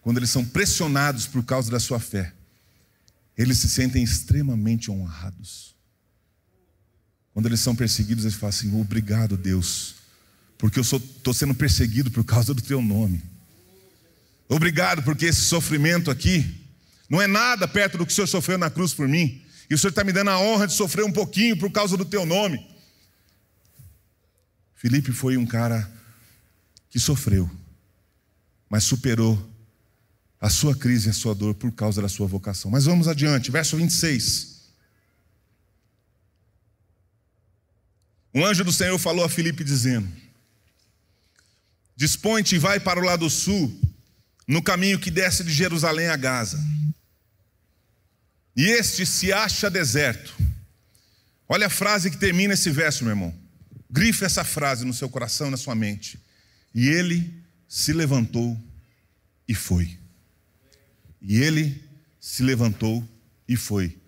quando 0.00 0.18
eles 0.18 0.30
são 0.30 0.44
pressionados 0.44 1.26
por 1.26 1.42
causa 1.42 1.68
da 1.68 1.80
sua 1.80 1.98
fé, 1.98 2.32
eles 3.36 3.58
se 3.58 3.68
sentem 3.68 4.04
extremamente 4.04 4.88
honrados. 4.88 5.71
Quando 7.32 7.46
eles 7.46 7.60
são 7.60 7.74
perseguidos, 7.74 8.24
eles 8.24 8.36
falam 8.36 8.50
assim: 8.50 8.80
Obrigado, 8.80 9.36
Deus, 9.36 9.94
porque 10.58 10.78
eu 10.78 10.82
estou 10.82 11.32
sendo 11.32 11.54
perseguido 11.54 12.10
por 12.10 12.24
causa 12.24 12.52
do 12.52 12.62
teu 12.62 12.82
nome. 12.82 13.22
Obrigado, 14.48 15.02
porque 15.02 15.26
esse 15.26 15.40
sofrimento 15.40 16.10
aqui 16.10 16.62
não 17.08 17.20
é 17.20 17.26
nada 17.26 17.66
perto 17.66 17.96
do 17.96 18.04
que 18.04 18.12
o 18.12 18.14
Senhor 18.14 18.26
sofreu 18.26 18.58
na 18.58 18.70
cruz 18.70 18.92
por 18.92 19.08
mim. 19.08 19.42
E 19.70 19.74
o 19.74 19.78
Senhor 19.78 19.90
está 19.90 20.04
me 20.04 20.12
dando 20.12 20.30
a 20.30 20.38
honra 20.38 20.66
de 20.66 20.74
sofrer 20.74 21.04
um 21.04 21.12
pouquinho 21.12 21.56
por 21.56 21.70
causa 21.70 21.96
do 21.96 22.04
teu 22.04 22.26
nome. 22.26 22.66
Felipe 24.74 25.12
foi 25.12 25.36
um 25.36 25.46
cara 25.46 25.90
que 26.90 26.98
sofreu, 26.98 27.50
mas 28.68 28.84
superou 28.84 29.50
a 30.38 30.50
sua 30.50 30.74
crise 30.74 31.06
e 31.06 31.10
a 31.10 31.14
sua 31.14 31.34
dor 31.34 31.54
por 31.54 31.72
causa 31.72 32.02
da 32.02 32.08
sua 32.08 32.26
vocação. 32.26 32.70
Mas 32.70 32.84
vamos 32.84 33.08
adiante, 33.08 33.50
verso 33.50 33.76
26. 33.76 34.51
Um 38.34 38.44
anjo 38.44 38.64
do 38.64 38.72
Senhor 38.72 38.98
falou 38.98 39.24
a 39.24 39.28
Filipe 39.28 39.62
dizendo: 39.62 40.08
Dispõe-te 41.94 42.56
e 42.56 42.58
vai 42.58 42.80
para 42.80 42.98
o 42.98 43.04
lado 43.04 43.28
sul, 43.28 43.80
no 44.46 44.62
caminho 44.62 44.98
que 44.98 45.10
desce 45.10 45.44
de 45.44 45.52
Jerusalém 45.52 46.08
a 46.08 46.16
Gaza. 46.16 46.58
E 48.56 48.64
este 48.64 49.06
se 49.06 49.32
acha 49.32 49.70
deserto. 49.70 50.34
Olha 51.48 51.66
a 51.66 51.70
frase 51.70 52.10
que 52.10 52.16
termina 52.16 52.54
esse 52.54 52.70
verso, 52.70 53.04
meu 53.04 53.12
irmão. 53.12 53.34
Grife 53.90 54.24
essa 54.24 54.42
frase 54.42 54.84
no 54.84 54.94
seu 54.94 55.08
coração, 55.08 55.50
na 55.50 55.56
sua 55.56 55.74
mente. 55.74 56.18
E 56.74 56.88
ele 56.88 57.42
se 57.68 57.92
levantou 57.92 58.58
e 59.46 59.54
foi. 59.54 59.98
E 61.20 61.36
ele 61.42 61.82
se 62.18 62.42
levantou 62.42 63.06
e 63.46 63.56
foi. 63.56 63.98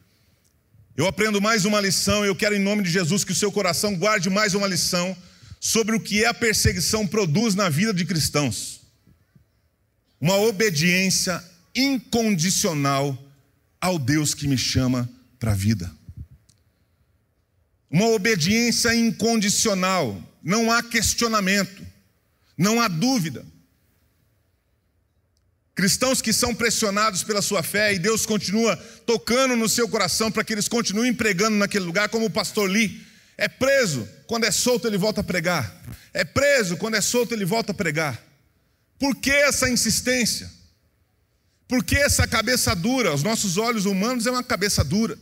Eu 0.97 1.07
aprendo 1.09 1.41
mais 1.41 1.65
uma 1.65 1.81
lição, 1.81 2.25
eu 2.25 2.37
quero, 2.37 2.55
em 2.55 2.61
nome 2.61 2.83
de 2.83 2.91
Jesus, 2.91 3.25
que 3.25 3.33
o 3.33 3.35
seu 3.35 3.51
coração 3.51 3.97
guarde 3.97 4.31
mais 4.31 4.55
uma 4.55 4.67
lição 4.67 5.17
sobre 5.61 5.97
o 5.97 6.01
que 6.01 6.25
a 6.25 6.33
perseguição 6.33 7.07
produz 7.07 7.55
na 7.55 7.69
vida 7.69 7.93
de 7.93 8.05
cristãos. 8.05 8.81
Uma 10.21 10.37
obediência 10.37 11.43
incondicional 11.75 13.19
ao 13.81 13.99
Deus 13.99 14.35
que 14.35 14.47
me 14.47 14.57
chama 14.57 15.11
para 15.39 15.51
a 15.51 15.57
vida. 15.57 15.91
Uma 17.91 18.07
obediência 18.09 18.95
incondicional, 18.95 20.23
não 20.43 20.71
há 20.71 20.83
questionamento. 20.83 21.85
Não 22.57 22.81
há 22.81 22.87
dúvida. 22.87 23.45
Cristãos 25.75 26.23
que 26.23 26.33
são 26.33 26.55
pressionados 26.55 27.25
pela 27.25 27.43
sua 27.43 27.63
fé 27.63 27.93
e 27.93 27.99
Deus 27.99 28.25
continua 28.25 28.77
tocando 29.05 29.57
no 29.57 29.69
seu 29.69 29.89
coração 29.89 30.31
para 30.31 30.45
que 30.45 30.53
eles 30.53 30.69
continuem 30.69 31.13
pregando 31.13 31.57
naquele 31.57 31.85
lugar, 31.85 32.09
como 32.09 32.27
o 32.27 32.31
pastor 32.31 32.71
Lee. 32.71 33.05
É 33.37 33.49
preso, 33.49 34.09
quando 34.29 34.45
é 34.45 34.53
solto 34.53 34.87
ele 34.87 34.97
volta 34.97 35.21
a 35.21 35.25
pregar. 35.25 35.83
É 36.13 36.25
preso, 36.25 36.77
quando 36.77 36.95
é 36.95 37.01
solto 37.01 37.35
ele 37.35 37.45
volta 37.45 37.73
a 37.73 37.75
pregar. 37.75 38.23
Por 39.01 39.17
que 39.17 39.33
essa 39.33 39.69
insistência? 39.69 40.49
Por 41.67 41.83
que 41.83 41.97
essa 41.97 42.27
cabeça 42.27 42.75
dura? 42.77 43.13
Os 43.13 43.25
nossos 43.25 43.59
olhos 43.59 43.85
humanos 43.85 44.27
é 44.27 44.31
uma 44.31 44.45
cabeça 44.45 44.85
dura. 44.85 45.19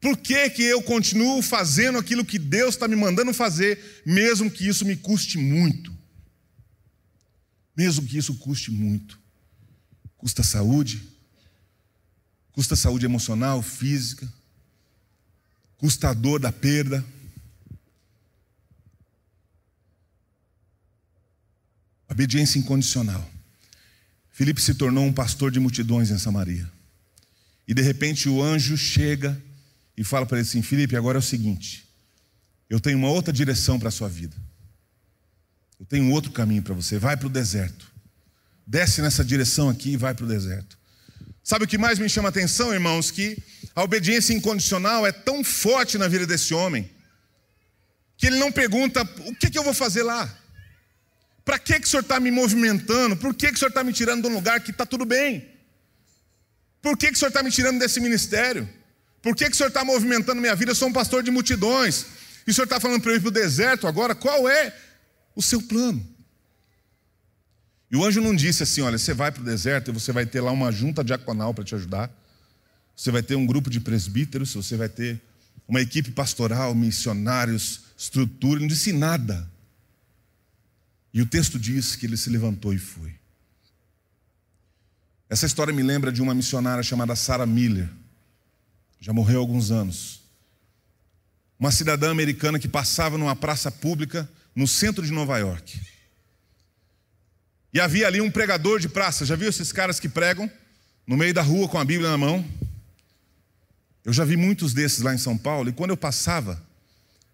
Por 0.00 0.16
que, 0.16 0.50
que 0.50 0.62
eu 0.64 0.82
continuo 0.82 1.40
fazendo 1.42 1.98
aquilo 1.98 2.24
que 2.24 2.38
Deus 2.38 2.74
está 2.74 2.88
me 2.88 2.96
mandando 2.96 3.32
fazer, 3.32 4.02
mesmo 4.04 4.50
que 4.50 4.66
isso 4.66 4.84
me 4.84 4.96
custe 4.96 5.38
muito? 5.38 5.95
Mesmo 7.76 8.06
que 8.06 8.16
isso 8.16 8.34
custe 8.36 8.70
muito. 8.70 9.20
Custa 10.16 10.42
saúde, 10.42 11.02
custa 12.50 12.74
saúde 12.74 13.04
emocional, 13.04 13.60
física, 13.62 14.32
custa 15.76 16.08
a 16.08 16.14
dor 16.14 16.40
da 16.40 16.50
perda. 16.50 17.04
Obediência 22.08 22.58
incondicional. 22.58 23.30
Filipe 24.30 24.60
se 24.60 24.74
tornou 24.74 25.04
um 25.04 25.12
pastor 25.12 25.50
de 25.50 25.60
multidões 25.60 26.10
em 26.10 26.18
Samaria. 26.18 26.70
E 27.68 27.74
de 27.74 27.82
repente 27.82 28.28
o 28.28 28.42
anjo 28.42 28.76
chega 28.76 29.40
e 29.96 30.02
fala 30.02 30.24
para 30.24 30.38
ele 30.38 30.46
assim: 30.48 30.62
Felipe, 30.62 30.96
agora 30.96 31.18
é 31.18 31.20
o 31.20 31.22
seguinte, 31.22 31.86
eu 32.70 32.80
tenho 32.80 32.98
uma 32.98 33.08
outra 33.08 33.32
direção 33.32 33.78
para 33.78 33.88
a 33.88 33.92
sua 33.92 34.08
vida. 34.08 34.36
Eu 35.78 35.86
tenho 35.86 36.10
outro 36.10 36.30
caminho 36.32 36.62
para 36.62 36.74
você. 36.74 36.98
Vai 36.98 37.16
para 37.16 37.26
o 37.26 37.30
deserto. 37.30 37.92
Desce 38.66 39.00
nessa 39.00 39.24
direção 39.24 39.68
aqui 39.68 39.90
e 39.90 39.96
vai 39.96 40.14
para 40.14 40.24
o 40.24 40.28
deserto. 40.28 40.78
Sabe 41.42 41.64
o 41.64 41.68
que 41.68 41.78
mais 41.78 41.98
me 41.98 42.08
chama 42.08 42.28
a 42.28 42.30
atenção, 42.30 42.72
irmãos? 42.72 43.10
Que 43.10 43.38
a 43.74 43.82
obediência 43.84 44.34
incondicional 44.34 45.06
é 45.06 45.12
tão 45.12 45.44
forte 45.44 45.96
na 45.96 46.08
vida 46.08 46.26
desse 46.26 46.52
homem 46.52 46.90
que 48.16 48.26
ele 48.26 48.38
não 48.38 48.50
pergunta: 48.50 49.02
o 49.26 49.34
que, 49.34 49.50
que 49.50 49.58
eu 49.58 49.62
vou 49.62 49.74
fazer 49.74 50.02
lá? 50.02 50.32
Para 51.44 51.58
que, 51.58 51.78
que 51.78 51.86
o 51.86 51.88
senhor 51.88 52.02
está 52.02 52.18
me 52.18 52.30
movimentando? 52.30 53.16
Por 53.16 53.32
que, 53.32 53.48
que 53.48 53.54
o 53.54 53.58
senhor 53.58 53.68
está 53.68 53.84
me 53.84 53.92
tirando 53.92 54.22
de 54.22 54.28
um 54.28 54.34
lugar 54.34 54.60
que 54.60 54.72
está 54.72 54.84
tudo 54.84 55.04
bem? 55.04 55.48
Por 56.82 56.96
que, 56.96 57.08
que 57.08 57.12
o 57.12 57.16
senhor 57.16 57.28
está 57.28 57.42
me 57.42 57.50
tirando 57.50 57.78
desse 57.78 58.00
ministério? 58.00 58.68
Por 59.22 59.36
que, 59.36 59.44
que 59.44 59.52
o 59.52 59.56
senhor 59.56 59.68
está 59.68 59.84
movimentando 59.84 60.40
minha 60.40 60.56
vida? 60.56 60.72
Eu 60.72 60.74
sou 60.74 60.88
um 60.88 60.92
pastor 60.92 61.22
de 61.22 61.30
multidões. 61.30 62.06
E 62.46 62.50
o 62.50 62.54
senhor 62.54 62.64
está 62.64 62.80
falando 62.80 63.00
para 63.00 63.12
eu 63.12 63.16
ir 63.16 63.20
para 63.20 63.28
o 63.28 63.32
deserto 63.32 63.86
agora? 63.86 64.14
Qual 64.14 64.48
é 64.48 64.74
o 65.36 65.42
seu 65.42 65.62
plano? 65.62 66.04
E 67.88 67.96
o 67.96 68.04
anjo 68.04 68.20
não 68.20 68.34
disse 68.34 68.64
assim: 68.64 68.80
olha, 68.80 68.98
você 68.98 69.14
vai 69.14 69.30
para 69.30 69.42
o 69.42 69.44
deserto 69.44 69.90
e 69.90 69.94
você 69.94 70.10
vai 70.10 70.26
ter 70.26 70.40
lá 70.40 70.50
uma 70.50 70.72
junta 70.72 71.04
diaconal 71.04 71.54
para 71.54 71.62
te 71.62 71.76
ajudar. 71.76 72.10
Você 72.96 73.12
vai 73.12 73.22
ter 73.22 73.36
um 73.36 73.46
grupo 73.46 73.70
de 73.70 73.78
presbíteros, 73.78 74.54
você 74.54 74.76
vai 74.76 74.88
ter 74.88 75.22
uma 75.68 75.80
equipe 75.80 76.10
pastoral, 76.10 76.74
missionários, 76.74 77.82
estrutura. 77.96 78.58
Não 78.58 78.66
disse 78.66 78.92
nada. 78.92 79.48
E 81.14 81.22
o 81.22 81.26
texto 81.26 81.58
diz 81.58 81.94
que 81.94 82.06
ele 82.06 82.16
se 82.16 82.28
levantou 82.28 82.74
e 82.74 82.78
foi. 82.78 83.14
Essa 85.28 85.46
história 85.46 85.72
me 85.72 85.82
lembra 85.82 86.10
de 86.10 86.20
uma 86.20 86.34
missionária 86.34 86.82
chamada 86.82 87.14
Sarah 87.14 87.46
Miller 87.46 87.88
já 89.06 89.12
morreu 89.12 89.38
há 89.38 89.42
alguns 89.42 89.70
anos. 89.70 90.20
Uma 91.58 91.70
cidadã 91.70 92.10
americana 92.10 92.58
que 92.58 92.66
passava 92.66 93.16
numa 93.16 93.36
praça 93.36 93.70
pública 93.70 94.28
no 94.56 94.66
centro 94.66 95.04
de 95.04 95.12
Nova 95.12 95.36
York. 95.36 95.78
E 97.74 97.78
havia 97.78 98.06
ali 98.06 98.22
um 98.22 98.30
pregador 98.30 98.80
de 98.80 98.88
praça. 98.88 99.26
Já 99.26 99.36
viu 99.36 99.50
esses 99.50 99.70
caras 99.70 100.00
que 100.00 100.08
pregam 100.08 100.50
no 101.06 101.14
meio 101.14 101.34
da 101.34 101.42
rua 101.42 101.68
com 101.68 101.78
a 101.78 101.84
Bíblia 101.84 102.08
na 102.08 102.16
mão? 102.16 102.42
Eu 104.02 104.14
já 104.14 104.24
vi 104.24 104.34
muitos 104.34 104.72
desses 104.72 105.00
lá 105.00 105.14
em 105.14 105.18
São 105.18 105.36
Paulo. 105.36 105.68
E 105.68 105.72
quando 105.74 105.90
eu 105.90 105.96
passava 105.96 106.64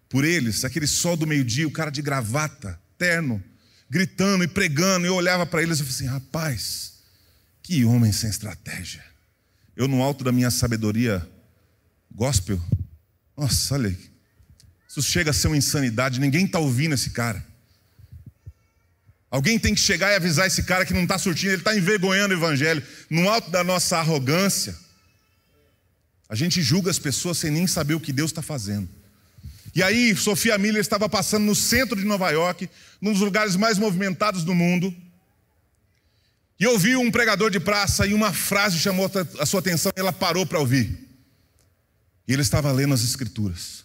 por 0.09 0.25
eles, 0.25 0.65
aquele 0.65 0.85
sol 0.85 1.15
do 1.15 1.25
meio-dia, 1.25 1.65
o 1.65 1.71
cara 1.71 1.89
de 1.89 2.01
gravata, 2.01 2.77
terno, 2.97 3.41
gritando 3.89 4.43
e 4.43 4.47
pregando, 4.47 5.05
eu 5.07 5.15
olhava 5.15 5.45
para 5.45 5.63
eles 5.63 5.79
e 5.79 5.83
falei 5.83 5.95
assim: 5.95 6.07
rapaz, 6.07 6.93
que 7.61 7.85
homem 7.85 8.11
sem 8.11 8.29
estratégia. 8.29 9.03
Eu, 9.75 9.87
no 9.87 10.03
alto 10.03 10.23
da 10.23 10.31
minha 10.31 10.51
sabedoria 10.51 11.25
gospel, 12.11 12.61
Nossa, 13.37 13.75
olha. 13.75 14.12
Isso 14.95 15.01
chega 15.01 15.31
a 15.31 15.33
ser 15.33 15.47
uma 15.47 15.57
insanidade, 15.57 16.19
ninguém 16.19 16.45
está 16.45 16.59
ouvindo 16.59 16.93
esse 16.93 17.09
cara. 17.09 17.43
Alguém 19.27 19.57
tem 19.57 19.73
que 19.73 19.81
chegar 19.81 20.11
e 20.11 20.15
avisar 20.15 20.45
esse 20.45 20.61
cara 20.61 20.85
que 20.85 20.93
não 20.93 21.01
está 21.01 21.17
surtindo, 21.17 21.49
ele 21.49 21.61
está 21.61 21.75
envergonhando 21.75 22.35
o 22.35 22.37
evangelho. 22.37 22.83
No 23.09 23.27
alto 23.27 23.49
da 23.49 23.63
nossa 23.63 23.97
arrogância, 23.97 24.77
a 26.29 26.35
gente 26.35 26.61
julga 26.61 26.91
as 26.91 26.99
pessoas 26.99 27.39
sem 27.39 27.49
nem 27.49 27.65
saber 27.65 27.95
o 27.95 27.99
que 27.99 28.13
Deus 28.13 28.29
está 28.29 28.43
fazendo. 28.43 28.87
E 29.73 29.81
aí, 29.81 30.15
Sofia 30.15 30.59
Miller 30.59 30.81
estava 30.81 31.09
passando 31.09 31.43
no 31.43 31.55
centro 31.55 31.99
de 31.99 32.05
Nova 32.05 32.29
York, 32.29 32.69
num 33.01 33.13
dos 33.13 33.21
lugares 33.21 33.55
mais 33.55 33.79
movimentados 33.79 34.43
do 34.43 34.53
mundo, 34.53 34.95
e 36.59 36.67
ouviu 36.67 37.01
um 37.01 37.09
pregador 37.09 37.49
de 37.49 37.59
praça 37.59 38.05
e 38.05 38.13
uma 38.13 38.31
frase 38.31 38.77
chamou 38.77 39.09
a 39.39 39.45
sua 39.47 39.59
atenção 39.59 39.91
e 39.97 39.99
ela 39.99 40.13
parou 40.13 40.45
para 40.45 40.59
ouvir. 40.59 40.99
E 42.27 42.33
ele 42.33 42.43
estava 42.43 42.71
lendo 42.71 42.93
as 42.93 43.03
Escrituras. 43.03 43.82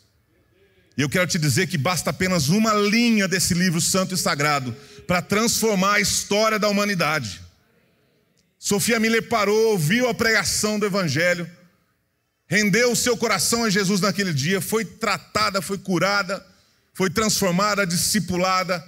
E 0.99 1.01
eu 1.01 1.09
quero 1.09 1.29
te 1.29 1.39
dizer 1.39 1.69
que 1.69 1.79
basta 1.79 2.11
apenas 2.11 2.49
uma 2.49 2.75
linha 2.75 3.29
desse 3.29 3.55
livro 3.55 3.81
santo 3.81 4.17
e 4.17 4.19
sagrado 4.19 4.75
para 5.07 5.23
transformar 5.23 5.95
a 5.95 6.01
história 6.01 6.59
da 6.59 6.69
humanidade. 6.69 7.41
Sofia 8.59 8.99
Miller 8.99 9.29
parou, 9.29 9.71
ouviu 9.71 10.09
a 10.09 10.15
pregação 10.15 10.77
do 10.77 10.85
Evangelho, 10.85 11.49
rendeu 12.49 12.91
o 12.91 12.97
seu 12.97 13.17
coração 13.17 13.63
a 13.63 13.71
Jesus 13.71 14.01
naquele 14.01 14.35
dia, 14.35 14.61
foi 14.61 14.85
tratada, 14.85 15.63
foi 15.63 15.79
curada, 15.79 16.45
foi 16.93 17.09
transformada, 17.09 17.87
discipulada, 17.87 18.85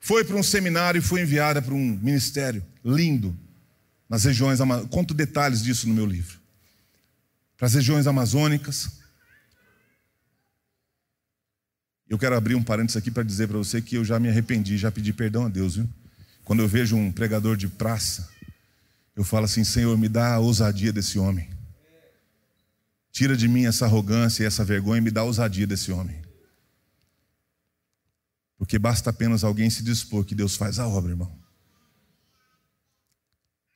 foi 0.00 0.24
para 0.24 0.36
um 0.36 0.42
seminário 0.42 1.00
e 1.00 1.02
foi 1.02 1.20
enviada 1.20 1.60
para 1.60 1.74
um 1.74 1.98
ministério 2.02 2.64
lindo 2.82 3.38
nas 4.08 4.24
regiões 4.24 4.60
Conto 4.88 5.12
detalhes 5.12 5.62
disso 5.62 5.86
no 5.86 5.92
meu 5.92 6.06
livro. 6.06 6.40
Para 7.58 7.66
as 7.66 7.74
regiões 7.74 8.06
amazônicas. 8.06 8.98
Eu 12.10 12.18
quero 12.18 12.36
abrir 12.36 12.56
um 12.56 12.62
parênteses 12.62 12.96
aqui 12.96 13.08
para 13.08 13.22
dizer 13.22 13.46
para 13.46 13.56
você 13.56 13.80
que 13.80 13.94
eu 13.94 14.04
já 14.04 14.18
me 14.18 14.28
arrependi, 14.28 14.76
já 14.76 14.90
pedi 14.90 15.12
perdão 15.12 15.46
a 15.46 15.48
Deus, 15.48 15.76
viu? 15.76 15.88
Quando 16.44 16.58
eu 16.58 16.66
vejo 16.66 16.96
um 16.96 17.12
pregador 17.12 17.56
de 17.56 17.68
praça, 17.68 18.28
eu 19.14 19.22
falo 19.22 19.44
assim: 19.44 19.62
Senhor, 19.62 19.96
me 19.96 20.08
dá 20.08 20.34
a 20.34 20.38
ousadia 20.40 20.92
desse 20.92 21.20
homem. 21.20 21.48
Tira 23.12 23.36
de 23.36 23.46
mim 23.46 23.64
essa 23.64 23.84
arrogância 23.84 24.42
e 24.42 24.46
essa 24.46 24.64
vergonha 24.64 24.98
e 24.98 25.00
me 25.00 25.10
dá 25.12 25.20
a 25.20 25.24
ousadia 25.24 25.68
desse 25.68 25.92
homem. 25.92 26.20
Porque 28.58 28.76
basta 28.76 29.10
apenas 29.10 29.44
alguém 29.44 29.70
se 29.70 29.84
dispor 29.84 30.24
que 30.24 30.34
Deus 30.34 30.56
faz 30.56 30.80
a 30.80 30.88
obra, 30.88 31.12
irmão. 31.12 31.32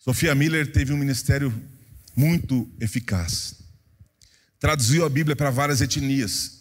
Sofia 0.01 0.35
Miller 0.35 0.73
teve 0.73 0.93
um 0.93 0.97
ministério 0.97 1.55
muito 2.17 2.69
eficaz. 2.81 3.63
Traduziu 4.59 5.05
a 5.05 5.09
Bíblia 5.09 5.37
para 5.37 5.51
várias 5.51 5.81
etnias. 5.81 6.54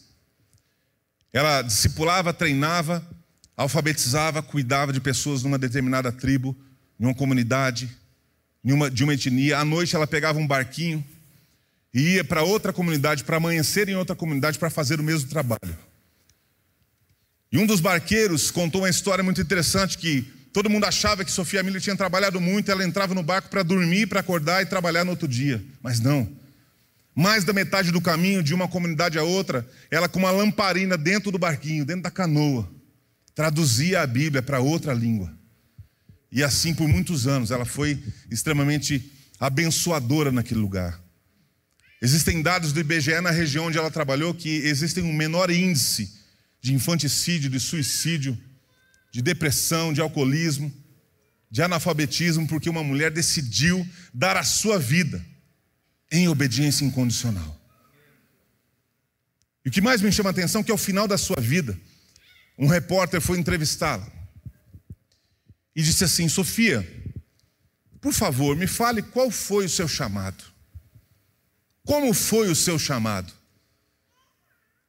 Ela 1.34 1.64
discipulava, 1.64 2.32
treinava, 2.32 3.06
alfabetizava, 3.58 4.42
cuidava 4.42 4.94
de 4.94 5.02
pessoas 5.02 5.44
numa 5.44 5.58
determinada 5.58 6.12
tribo, 6.12 6.56
em 7.00 7.06
uma 7.06 7.16
comunidade, 7.16 7.90
de 8.64 9.04
uma 9.04 9.14
etnia. 9.14 9.58
À 9.58 9.66
noite 9.66 9.96
ela 9.96 10.08
pegava 10.08 10.40
um 10.40 10.48
barquinho 10.48 11.04
e 11.94 12.16
ia 12.16 12.24
para 12.24 12.44
outra 12.44 12.72
comunidade, 12.72 13.24
para 13.24 13.38
amanhecer 13.38 13.90
em 13.90 13.96
outra 13.96 14.16
comunidade 14.16 14.60
para 14.60 14.70
fazer 14.70 15.00
o 15.00 15.04
mesmo 15.04 15.30
trabalho. 15.30 15.78
E 17.52 17.58
um 17.58 17.66
dos 17.66 17.82
barqueiros 17.82 18.52
contou 18.52 18.82
uma 18.82 18.90
história 18.90 19.24
muito 19.24 19.42
interessante 19.42 19.98
que 19.98 20.32
Todo 20.54 20.70
mundo 20.70 20.86
achava 20.86 21.26
que 21.26 21.32
Sofia 21.32 21.64
Miller 21.64 21.82
tinha 21.82 21.96
trabalhado 21.96 22.40
muito, 22.40 22.70
ela 22.70 22.86
entrava 22.86 23.16
no 23.16 23.24
barco 23.24 23.50
para 23.50 23.64
dormir, 23.64 24.06
para 24.06 24.20
acordar 24.20 24.62
e 24.62 24.68
trabalhar 24.68 25.04
no 25.04 25.10
outro 25.10 25.28
dia. 25.28 25.60
Mas 25.82 26.00
não. 26.00 26.30
Mais 27.16 27.44
da 27.44 27.54
metade 27.54 27.92
do 27.92 28.02
caminho, 28.02 28.42
de 28.42 28.54
uma 28.54 28.68
comunidade 28.68 29.20
a 29.20 29.24
outra, 29.24 29.68
ela 29.92 30.10
com 30.10 30.20
uma 30.20 30.32
lamparina 30.32 30.98
dentro 30.98 31.32
do 31.32 31.38
barquinho, 31.38 31.86
dentro 31.86 32.04
da 32.04 32.12
canoa, 32.12 32.70
traduzia 33.36 34.02
a 34.02 34.08
Bíblia 34.08 34.42
para 34.42 34.60
outra 34.60 34.94
língua. 34.94 35.32
E 36.32 36.44
assim 36.44 36.74
por 36.74 36.88
muitos 36.88 37.28
anos, 37.28 37.52
ela 37.52 37.66
foi 37.66 38.04
extremamente 38.32 39.12
abençoadora 39.40 40.32
naquele 40.32 40.60
lugar. 40.60 41.00
Existem 42.02 42.42
dados 42.42 42.74
do 42.74 42.80
IBGE 42.80 43.22
na 43.22 43.32
região 43.32 43.68
onde 43.68 43.78
ela 43.78 43.92
trabalhou 43.92 44.34
que 44.34 44.50
existem 44.50 45.04
um 45.04 45.14
menor 45.14 45.52
índice 45.52 46.12
de 46.62 46.74
infanticídio, 46.74 47.50
de 47.50 47.60
suicídio 47.60 48.38
de 49.14 49.22
depressão, 49.22 49.94
de 49.94 50.02
alcoolismo, 50.02 50.74
de 51.50 51.62
analfabetismo, 51.62 52.48
porque 52.48 52.68
uma 52.68 52.84
mulher 52.84 53.12
decidiu 53.12 53.88
dar 54.12 54.36
a 54.36 54.44
sua 54.44 54.80
vida 54.80 55.24
em 56.14 56.28
obediência 56.28 56.86
incondicional. 56.86 57.60
E 59.66 59.70
o 59.70 59.72
que 59.72 59.82
mais 59.82 60.00
me 60.00 60.12
chama 60.12 60.30
a 60.30 60.32
atenção 60.32 60.62
é 60.62 60.64
que 60.64 60.72
ao 60.72 60.78
final 60.78 61.08
da 61.08 61.18
sua 61.18 61.42
vida, 61.42 61.78
um 62.58 62.68
repórter 62.68 63.20
foi 63.20 63.40
entrevistá-la 63.40 64.08
e 65.76 65.82
disse 65.82 66.04
assim: 66.04 66.30
Sofia, 66.30 66.88
por 68.00 68.14
favor, 68.14 68.56
me 68.56 68.68
fale 68.68 69.02
qual 69.02 69.32
foi 69.32 69.66
o 69.66 69.70
seu 69.70 69.88
chamado. 69.88 70.44
Como 71.84 72.14
foi 72.14 72.50
o 72.50 72.56
seu 72.56 72.78
chamado? 72.78 73.34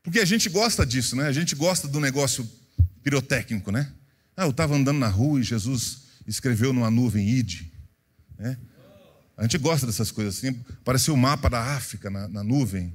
Porque 0.02 0.20
a 0.20 0.24
gente 0.26 0.50
gosta 0.50 0.84
disso, 0.84 1.16
né? 1.16 1.26
A 1.26 1.32
gente 1.32 1.54
gosta 1.54 1.88
do 1.88 1.98
negócio 1.98 2.48
pirotécnico, 3.02 3.72
né? 3.72 3.90
Ah, 4.36 4.44
eu 4.44 4.50
estava 4.50 4.74
andando 4.74 4.98
na 4.98 5.08
rua 5.08 5.40
e 5.40 5.42
Jesus 5.42 6.02
escreveu 6.26 6.72
numa 6.72 6.90
nuvem 6.90 7.26
ide. 7.28 7.72
Né? 8.36 8.58
A 9.36 9.42
gente 9.42 9.58
gosta 9.58 9.86
dessas 9.86 10.10
coisas 10.10 10.38
assim. 10.38 10.52
Pareceu 10.84 11.14
o 11.14 11.16
mapa 11.16 11.50
da 11.50 11.60
África 11.60 12.08
na, 12.08 12.28
na 12.28 12.44
nuvem. 12.44 12.94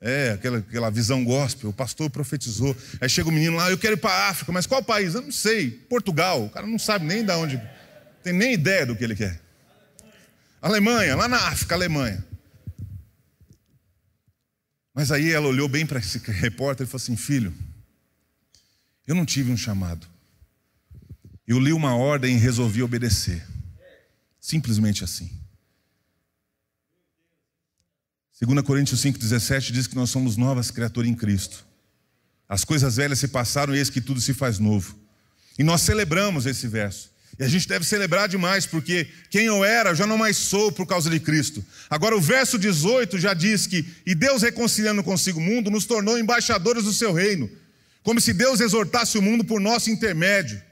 É, 0.00 0.30
aquela, 0.30 0.58
aquela 0.58 0.90
visão 0.90 1.24
gospel. 1.24 1.70
O 1.70 1.72
pastor 1.72 2.08
profetizou. 2.10 2.74
Aí 3.00 3.08
chega 3.08 3.28
o 3.28 3.32
menino 3.32 3.56
lá, 3.56 3.70
eu 3.70 3.78
quero 3.78 3.94
ir 3.94 4.00
para 4.00 4.12
a 4.12 4.28
África, 4.28 4.52
mas 4.52 4.66
qual 4.66 4.82
país? 4.82 5.14
Eu 5.14 5.22
não 5.22 5.32
sei. 5.32 5.70
Portugal. 5.70 6.46
O 6.46 6.50
cara 6.50 6.66
não 6.66 6.78
sabe 6.78 7.04
nem 7.04 7.24
de 7.24 7.32
onde. 7.32 7.60
Tem 8.22 8.32
nem 8.32 8.54
ideia 8.54 8.86
do 8.86 8.96
que 8.96 9.04
ele 9.04 9.14
quer. 9.14 9.40
Alemanha, 10.60 11.14
lá 11.14 11.28
na 11.28 11.48
África, 11.48 11.74
Alemanha. 11.74 12.24
Mas 14.94 15.12
aí 15.12 15.30
ela 15.30 15.46
olhou 15.46 15.68
bem 15.68 15.84
para 15.84 15.98
esse 15.98 16.18
repórter 16.32 16.86
e 16.86 16.90
falou 16.90 17.02
assim: 17.02 17.16
Filho, 17.16 17.54
eu 19.06 19.14
não 19.14 19.26
tive 19.26 19.52
um 19.52 19.56
chamado. 19.56 20.06
Eu 21.46 21.60
li 21.60 21.72
uma 21.72 21.94
ordem 21.94 22.34
e 22.34 22.38
resolvi 22.38 22.82
obedecer. 22.82 23.46
Simplesmente 24.40 25.04
assim. 25.04 25.30
2 28.38 28.60
Coríntios 28.62 29.00
5,17 29.02 29.72
diz 29.72 29.86
que 29.86 29.96
nós 29.96 30.10
somos 30.10 30.36
novas 30.36 30.70
criaturas 30.70 31.10
em 31.10 31.14
Cristo. 31.14 31.66
As 32.46 32.64
coisas 32.64 32.96
velhas 32.96 33.18
se 33.18 33.28
passaram 33.28 33.74
e 33.74 33.78
eis 33.78 33.88
que 33.88 34.00
tudo 34.00 34.20
se 34.20 34.34
faz 34.34 34.58
novo. 34.58 34.94
E 35.58 35.64
nós 35.64 35.80
celebramos 35.80 36.44
esse 36.44 36.68
verso. 36.68 37.10
E 37.38 37.44
a 37.44 37.48
gente 37.48 37.66
deve 37.66 37.84
celebrar 37.84 38.28
demais, 38.28 38.66
porque 38.66 39.08
quem 39.30 39.46
eu 39.46 39.64
era 39.64 39.94
já 39.94 40.06
não 40.06 40.18
mais 40.18 40.36
sou 40.36 40.70
por 40.70 40.86
causa 40.86 41.08
de 41.08 41.18
Cristo. 41.18 41.64
Agora 41.88 42.16
o 42.16 42.20
verso 42.20 42.58
18 42.58 43.18
já 43.18 43.32
diz 43.32 43.66
que, 43.66 43.86
e 44.04 44.14
Deus 44.14 44.42
reconciliando 44.42 45.02
consigo 45.02 45.38
o 45.38 45.42
mundo, 45.42 45.70
nos 45.70 45.86
tornou 45.86 46.18
embaixadores 46.18 46.84
do 46.84 46.92
seu 46.92 47.12
reino, 47.12 47.50
como 48.02 48.20
se 48.20 48.32
Deus 48.34 48.60
exortasse 48.60 49.16
o 49.16 49.22
mundo 49.22 49.44
por 49.44 49.60
nosso 49.60 49.90
intermédio. 49.90 50.62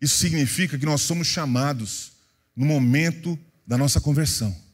Isso 0.00 0.16
significa 0.16 0.78
que 0.78 0.86
nós 0.86 1.02
somos 1.02 1.26
chamados 1.26 2.12
no 2.56 2.64
momento 2.64 3.38
da 3.66 3.76
nossa 3.76 4.00
conversão. 4.00 4.69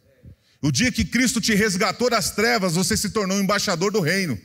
O 0.67 0.73
dia 0.73 0.91
que 0.91 1.05
Cristo 1.05 1.41
te 1.41 1.55
resgatou 1.55 2.11
das 2.11 2.33
trevas, 2.33 2.75
você 2.75 2.97
se 2.97 3.11
tornou 3.11 3.39
embaixador 3.39 3.93
do 3.93 4.01
reino. 4.01 4.37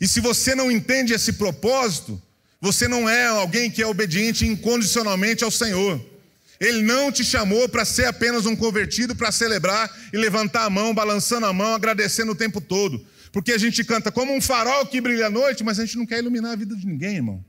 E 0.00 0.08
se 0.08 0.18
você 0.18 0.54
não 0.54 0.72
entende 0.72 1.12
esse 1.12 1.34
propósito, 1.34 2.20
você 2.58 2.88
não 2.88 3.06
é 3.06 3.26
alguém 3.26 3.70
que 3.70 3.82
é 3.82 3.86
obediente 3.86 4.46
incondicionalmente 4.46 5.44
ao 5.44 5.50
Senhor. 5.50 6.02
Ele 6.58 6.80
não 6.80 7.12
te 7.12 7.22
chamou 7.22 7.68
para 7.68 7.84
ser 7.84 8.06
apenas 8.06 8.46
um 8.46 8.56
convertido, 8.56 9.14
para 9.14 9.30
celebrar 9.30 9.94
e 10.10 10.16
levantar 10.16 10.64
a 10.64 10.70
mão, 10.70 10.94
balançando 10.94 11.44
a 11.44 11.52
mão, 11.52 11.74
agradecendo 11.74 12.32
o 12.32 12.34
tempo 12.34 12.58
todo. 12.58 13.06
Porque 13.30 13.52
a 13.52 13.58
gente 13.58 13.84
canta 13.84 14.10
como 14.10 14.34
um 14.34 14.40
farol 14.40 14.86
que 14.86 15.02
brilha 15.02 15.26
à 15.26 15.30
noite, 15.30 15.62
mas 15.62 15.78
a 15.78 15.84
gente 15.84 15.98
não 15.98 16.06
quer 16.06 16.20
iluminar 16.20 16.52
a 16.52 16.56
vida 16.56 16.74
de 16.74 16.86
ninguém, 16.86 17.16
irmão. 17.16 17.44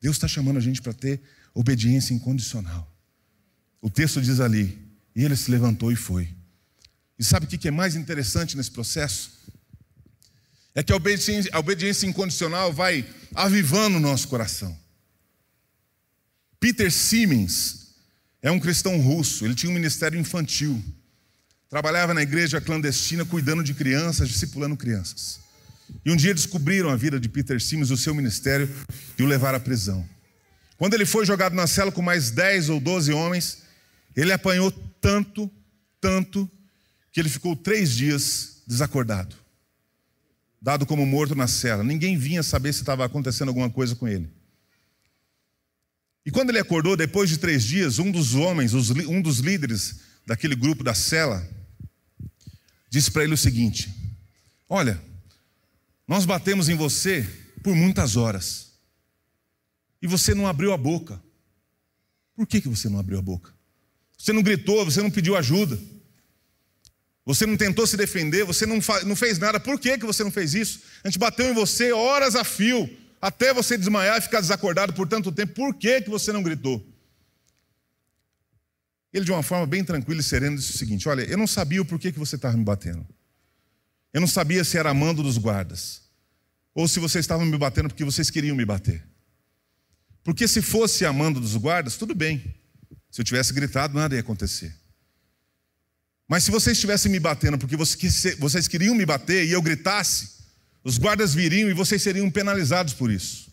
Deus 0.00 0.14
está 0.14 0.28
chamando 0.28 0.58
a 0.58 0.62
gente 0.62 0.80
para 0.80 0.92
ter 0.92 1.20
obediência 1.52 2.14
incondicional. 2.14 2.88
O 3.82 3.90
texto 3.90 4.22
diz 4.22 4.38
ali: 4.38 4.78
e 5.16 5.24
ele 5.24 5.34
se 5.34 5.50
levantou 5.50 5.90
e 5.90 5.96
foi. 5.96 6.28
E 7.18 7.24
sabe 7.24 7.46
o 7.46 7.48
que 7.48 7.68
é 7.68 7.70
mais 7.70 7.96
interessante 7.96 8.56
nesse 8.56 8.70
processo? 8.70 9.32
É 10.74 10.82
que 10.82 10.92
a 10.92 10.96
obediência, 10.96 11.50
a 11.52 11.58
obediência 11.58 12.06
incondicional 12.06 12.72
vai 12.72 13.08
avivando 13.34 13.96
o 13.96 14.00
nosso 14.00 14.28
coração. 14.28 14.76
Peter 16.60 16.92
Siemens 16.92 17.94
é 18.42 18.50
um 18.50 18.60
cristão 18.60 19.00
russo, 19.00 19.44
ele 19.44 19.54
tinha 19.54 19.70
um 19.70 19.74
ministério 19.74 20.18
infantil. 20.18 20.82
Trabalhava 21.68 22.14
na 22.14 22.22
igreja 22.22 22.60
clandestina 22.60 23.24
cuidando 23.24 23.64
de 23.64 23.74
crianças, 23.74 24.28
discipulando 24.28 24.76
crianças. 24.76 25.40
E 26.04 26.10
um 26.10 26.16
dia 26.16 26.34
descobriram 26.34 26.90
a 26.90 26.96
vida 26.96 27.18
de 27.18 27.28
Peter 27.28 27.60
Siemens, 27.60 27.90
o 27.90 27.96
seu 27.96 28.14
ministério, 28.14 28.68
e 29.18 29.22
o 29.22 29.26
levaram 29.26 29.56
à 29.56 29.60
prisão. 29.60 30.06
Quando 30.76 30.94
ele 30.94 31.06
foi 31.06 31.24
jogado 31.24 31.54
na 31.54 31.66
cela 31.66 31.90
com 31.90 32.02
mais 32.02 32.30
10 32.30 32.68
ou 32.68 32.80
12 32.80 33.12
homens, 33.12 33.62
ele 34.14 34.32
apanhou 34.32 34.70
tanto, 35.00 35.50
tanto, 36.00 36.50
que 37.16 37.20
ele 37.20 37.30
ficou 37.30 37.56
três 37.56 37.92
dias 37.92 38.58
desacordado. 38.66 39.34
dado 40.60 40.84
como 40.84 41.06
morto 41.06 41.34
na 41.34 41.46
cela. 41.46 41.82
Ninguém 41.82 42.18
vinha 42.18 42.42
saber 42.42 42.74
se 42.74 42.80
estava 42.80 43.06
acontecendo 43.06 43.48
alguma 43.48 43.70
coisa 43.70 43.96
com 43.96 44.06
ele. 44.06 44.28
E 46.26 46.30
quando 46.30 46.50
ele 46.50 46.58
acordou, 46.58 46.94
depois 46.94 47.30
de 47.30 47.38
três 47.38 47.64
dias, 47.64 47.98
um 47.98 48.10
dos 48.10 48.34
homens, 48.34 48.74
um 48.74 49.22
dos 49.22 49.38
líderes 49.38 50.00
daquele 50.26 50.54
grupo 50.54 50.84
da 50.84 50.92
cela, 50.92 51.42
disse 52.90 53.10
para 53.10 53.24
ele 53.24 53.32
o 53.32 53.38
seguinte: 53.38 53.90
Olha, 54.68 55.02
nós 56.06 56.26
batemos 56.26 56.68
em 56.68 56.74
você 56.74 57.26
por 57.62 57.74
muitas 57.74 58.14
horas, 58.14 58.72
e 60.02 60.06
você 60.06 60.34
não 60.34 60.46
abriu 60.46 60.70
a 60.70 60.76
boca. 60.76 61.18
Por 62.34 62.46
que, 62.46 62.60
que 62.60 62.68
você 62.68 62.90
não 62.90 62.98
abriu 62.98 63.18
a 63.18 63.22
boca? 63.22 63.54
Você 64.18 64.34
não 64.34 64.42
gritou, 64.42 64.84
você 64.84 65.00
não 65.00 65.10
pediu 65.10 65.34
ajuda. 65.34 65.95
Você 67.26 67.44
não 67.44 67.56
tentou 67.56 67.84
se 67.88 67.96
defender, 67.96 68.44
você 68.44 68.64
não, 68.64 68.78
não 69.04 69.16
fez 69.16 69.36
nada. 69.36 69.58
Por 69.58 69.80
que, 69.80 69.98
que 69.98 70.06
você 70.06 70.22
não 70.22 70.30
fez 70.30 70.54
isso? 70.54 70.80
A 71.02 71.08
gente 71.08 71.18
bateu 71.18 71.44
em 71.44 71.52
você 71.52 71.92
horas 71.92 72.36
a 72.36 72.44
fio, 72.44 72.88
até 73.20 73.52
você 73.52 73.76
desmaiar 73.76 74.16
e 74.16 74.20
ficar 74.20 74.40
desacordado 74.40 74.92
por 74.92 75.08
tanto 75.08 75.32
tempo. 75.32 75.52
Por 75.52 75.74
que, 75.74 76.02
que 76.02 76.08
você 76.08 76.30
não 76.32 76.40
gritou? 76.40 76.86
Ele, 79.12 79.24
de 79.24 79.32
uma 79.32 79.42
forma 79.42 79.66
bem 79.66 79.82
tranquila 79.82 80.20
e 80.20 80.22
serena, 80.22 80.54
disse 80.54 80.76
o 80.76 80.78
seguinte: 80.78 81.08
Olha, 81.08 81.22
eu 81.22 81.36
não 81.36 81.48
sabia 81.48 81.82
o 81.82 81.84
porquê 81.84 82.12
que 82.12 82.18
você 82.18 82.36
estava 82.36 82.56
me 82.56 82.62
batendo. 82.64 83.04
Eu 84.12 84.20
não 84.20 84.28
sabia 84.28 84.62
se 84.62 84.78
era 84.78 84.94
mando 84.94 85.20
dos 85.20 85.36
guardas, 85.36 86.02
ou 86.72 86.86
se 86.86 87.00
vocês 87.00 87.24
estavam 87.24 87.44
me 87.44 87.58
batendo 87.58 87.88
porque 87.88 88.04
vocês 88.04 88.30
queriam 88.30 88.54
me 88.54 88.64
bater. 88.64 89.04
Porque 90.22 90.46
se 90.46 90.62
fosse 90.62 91.04
a 91.04 91.12
mando 91.12 91.40
dos 91.40 91.56
guardas, 91.56 91.96
tudo 91.96 92.14
bem. 92.14 92.54
Se 93.10 93.20
eu 93.20 93.24
tivesse 93.24 93.52
gritado, 93.52 93.94
nada 93.94 94.14
ia 94.14 94.20
acontecer. 94.20 94.72
Mas 96.28 96.44
se 96.44 96.50
vocês 96.50 96.76
estivessem 96.76 97.10
me 97.10 97.20
batendo 97.20 97.56
porque 97.56 97.76
vocês 97.76 98.66
queriam 98.66 98.94
me 98.94 99.06
bater 99.06 99.46
e 99.46 99.52
eu 99.52 99.62
gritasse, 99.62 100.36
os 100.82 100.98
guardas 100.98 101.34
viriam 101.34 101.70
e 101.70 101.72
vocês 101.72 102.02
seriam 102.02 102.30
penalizados 102.30 102.92
por 102.92 103.10
isso. 103.10 103.52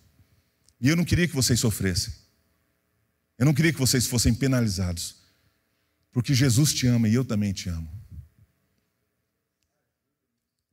E 0.82 0.90
eu 0.90 0.96
não 0.96 1.06
queria 1.06 1.28
que 1.28 1.36
vocês 1.36 1.60
sofressem. 1.60 2.14
Eu 3.38 3.46
não 3.46 3.54
queria 3.54 3.72
que 3.72 3.80
vocês 3.80 4.06
fossem 4.06 4.34
penalizados. 4.34 5.16
Porque 6.12 6.34
Jesus 6.34 6.74
te 6.74 6.88
ama 6.88 7.08
e 7.08 7.14
eu 7.14 7.24
também 7.24 7.54
te 7.54 7.70
amo. 7.70 7.90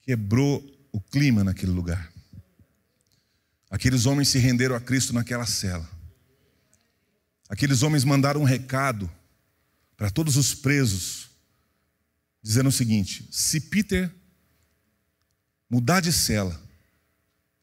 Quebrou 0.03 0.63
o 0.93 1.01
clima 1.01 1.45
naquele 1.45 1.73
lugar. 1.73 2.13
Aqueles 3.71 4.05
homens 4.05 4.29
se 4.29 4.39
renderam 4.39 4.75
a 4.75 4.81
Cristo 4.81 5.13
naquela 5.13 5.47
cela. 5.47 5.89
Aqueles 7.49 7.83
homens 7.83 8.05
mandaram 8.05 8.41
um 8.41 8.45
recado 8.45 9.11
para 9.97 10.11
todos 10.11 10.37
os 10.37 10.55
presos 10.55 11.30
dizendo 12.43 12.69
o 12.69 12.73
seguinte: 12.73 13.27
se 13.31 13.61
Peter 13.61 14.11
mudar 15.69 16.01
de 16.01 16.13
cela, 16.13 16.61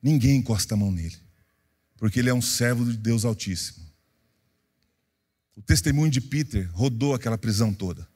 ninguém 0.02 0.38
encosta 0.38 0.74
a 0.74 0.78
mão 0.78 0.92
nele, 0.92 1.18
porque 1.98 2.20
ele 2.20 2.30
é 2.30 2.34
um 2.34 2.42
servo 2.42 2.86
de 2.86 2.98
Deus 2.98 3.26
Altíssimo. 3.26 3.86
O 5.56 5.62
testemunho 5.62 6.12
de 6.12 6.22
Peter 6.22 6.70
rodou 6.72 7.16
aquela 7.16 7.38
prisão 7.38 7.74
toda. 7.74 8.08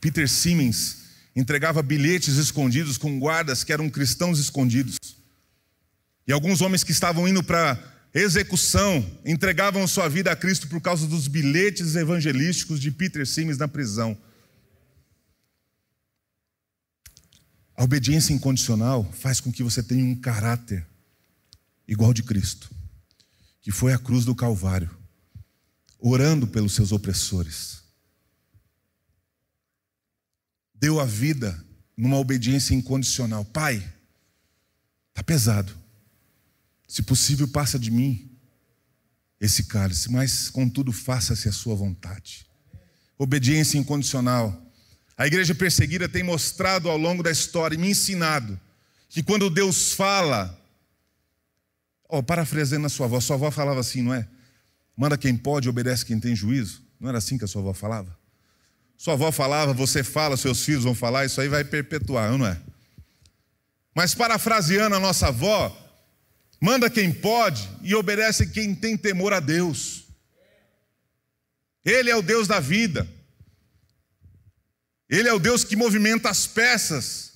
Peter 0.00 0.28
Siemens 0.28 1.04
entregava 1.34 1.82
bilhetes 1.82 2.36
escondidos 2.36 2.98
com 2.98 3.18
guardas 3.20 3.62
que 3.62 3.72
eram 3.72 3.88
cristãos 3.88 4.40
escondidos. 4.40 4.96
E 6.26 6.32
alguns 6.32 6.60
homens 6.60 6.82
que 6.82 6.90
estavam 6.90 7.28
indo 7.28 7.42
para 7.42 7.80
execução 8.12 9.08
entregavam 9.24 9.86
sua 9.86 10.08
vida 10.08 10.32
a 10.32 10.36
Cristo 10.36 10.66
por 10.66 10.80
causa 10.80 11.06
dos 11.06 11.28
bilhetes 11.28 11.94
evangelísticos 11.94 12.80
de 12.80 12.90
Peter 12.90 13.26
Siemens 13.26 13.58
na 13.58 13.68
prisão. 13.68 14.18
A 17.78 17.84
obediência 17.84 18.32
incondicional 18.32 19.04
faz 19.12 19.38
com 19.40 19.52
que 19.52 19.62
você 19.62 19.80
tenha 19.84 20.04
um 20.04 20.16
caráter 20.16 20.84
igual 21.86 22.12
de 22.12 22.24
Cristo, 22.24 22.68
que 23.60 23.70
foi 23.70 23.92
à 23.92 23.98
cruz 23.98 24.24
do 24.24 24.34
Calvário, 24.34 24.90
orando 25.96 26.48
pelos 26.48 26.74
seus 26.74 26.90
opressores. 26.90 27.84
Deu 30.74 30.98
a 30.98 31.04
vida 31.04 31.64
numa 31.96 32.16
obediência 32.16 32.74
incondicional. 32.74 33.44
Pai, 33.44 33.76
está 35.10 35.22
pesado. 35.22 35.72
Se 36.88 37.00
possível, 37.00 37.46
passa 37.46 37.78
de 37.78 37.92
mim 37.92 38.36
esse 39.40 39.62
cálice, 39.66 40.10
mas 40.10 40.50
contudo, 40.50 40.92
faça-se 40.92 41.48
a 41.48 41.52
sua 41.52 41.76
vontade. 41.76 42.44
Obediência 43.16 43.78
incondicional 43.78 44.67
a 45.18 45.26
igreja 45.26 45.52
perseguida 45.52 46.08
tem 46.08 46.22
mostrado 46.22 46.88
ao 46.88 46.96
longo 46.96 47.24
da 47.24 47.30
história 47.32 47.74
e 47.74 47.78
me 47.78 47.90
ensinado 47.90 48.58
que 49.08 49.20
quando 49.20 49.50
Deus 49.50 49.92
fala, 49.92 50.56
oh, 52.08 52.22
parafraseando 52.22 52.86
a 52.86 52.88
sua 52.88 53.06
avó, 53.06 53.18
sua 53.18 53.34
avó 53.34 53.50
falava 53.50 53.80
assim, 53.80 54.00
não 54.00 54.14
é? 54.14 54.28
Manda 54.96 55.18
quem 55.18 55.36
pode, 55.36 55.68
obedece 55.68 56.06
quem 56.06 56.20
tem 56.20 56.36
juízo. 56.36 56.82
Não 57.00 57.08
era 57.08 57.18
assim 57.18 57.36
que 57.36 57.44
a 57.44 57.48
sua 57.48 57.62
avó 57.62 57.74
falava? 57.74 58.16
Sua 58.96 59.14
avó 59.14 59.32
falava, 59.32 59.72
você 59.72 60.04
fala, 60.04 60.36
seus 60.36 60.64
filhos 60.64 60.84
vão 60.84 60.94
falar, 60.94 61.24
isso 61.24 61.40
aí 61.40 61.48
vai 61.48 61.64
perpetuar, 61.64 62.30
não 62.38 62.46
é? 62.46 62.60
Mas 63.92 64.14
parafraseando 64.14 64.94
a 64.94 65.00
nossa 65.00 65.28
avó, 65.28 65.76
manda 66.60 66.88
quem 66.88 67.12
pode 67.12 67.68
e 67.82 67.92
obedece 67.92 68.46
quem 68.50 68.72
tem 68.72 68.96
temor 68.96 69.32
a 69.32 69.40
Deus. 69.40 70.04
Ele 71.84 72.08
é 72.08 72.14
o 72.14 72.22
Deus 72.22 72.46
da 72.46 72.60
vida. 72.60 73.17
Ele 75.08 75.28
é 75.28 75.32
o 75.32 75.38
Deus 75.38 75.64
que 75.64 75.76
movimenta 75.76 76.28
as 76.28 76.46
peças. 76.46 77.32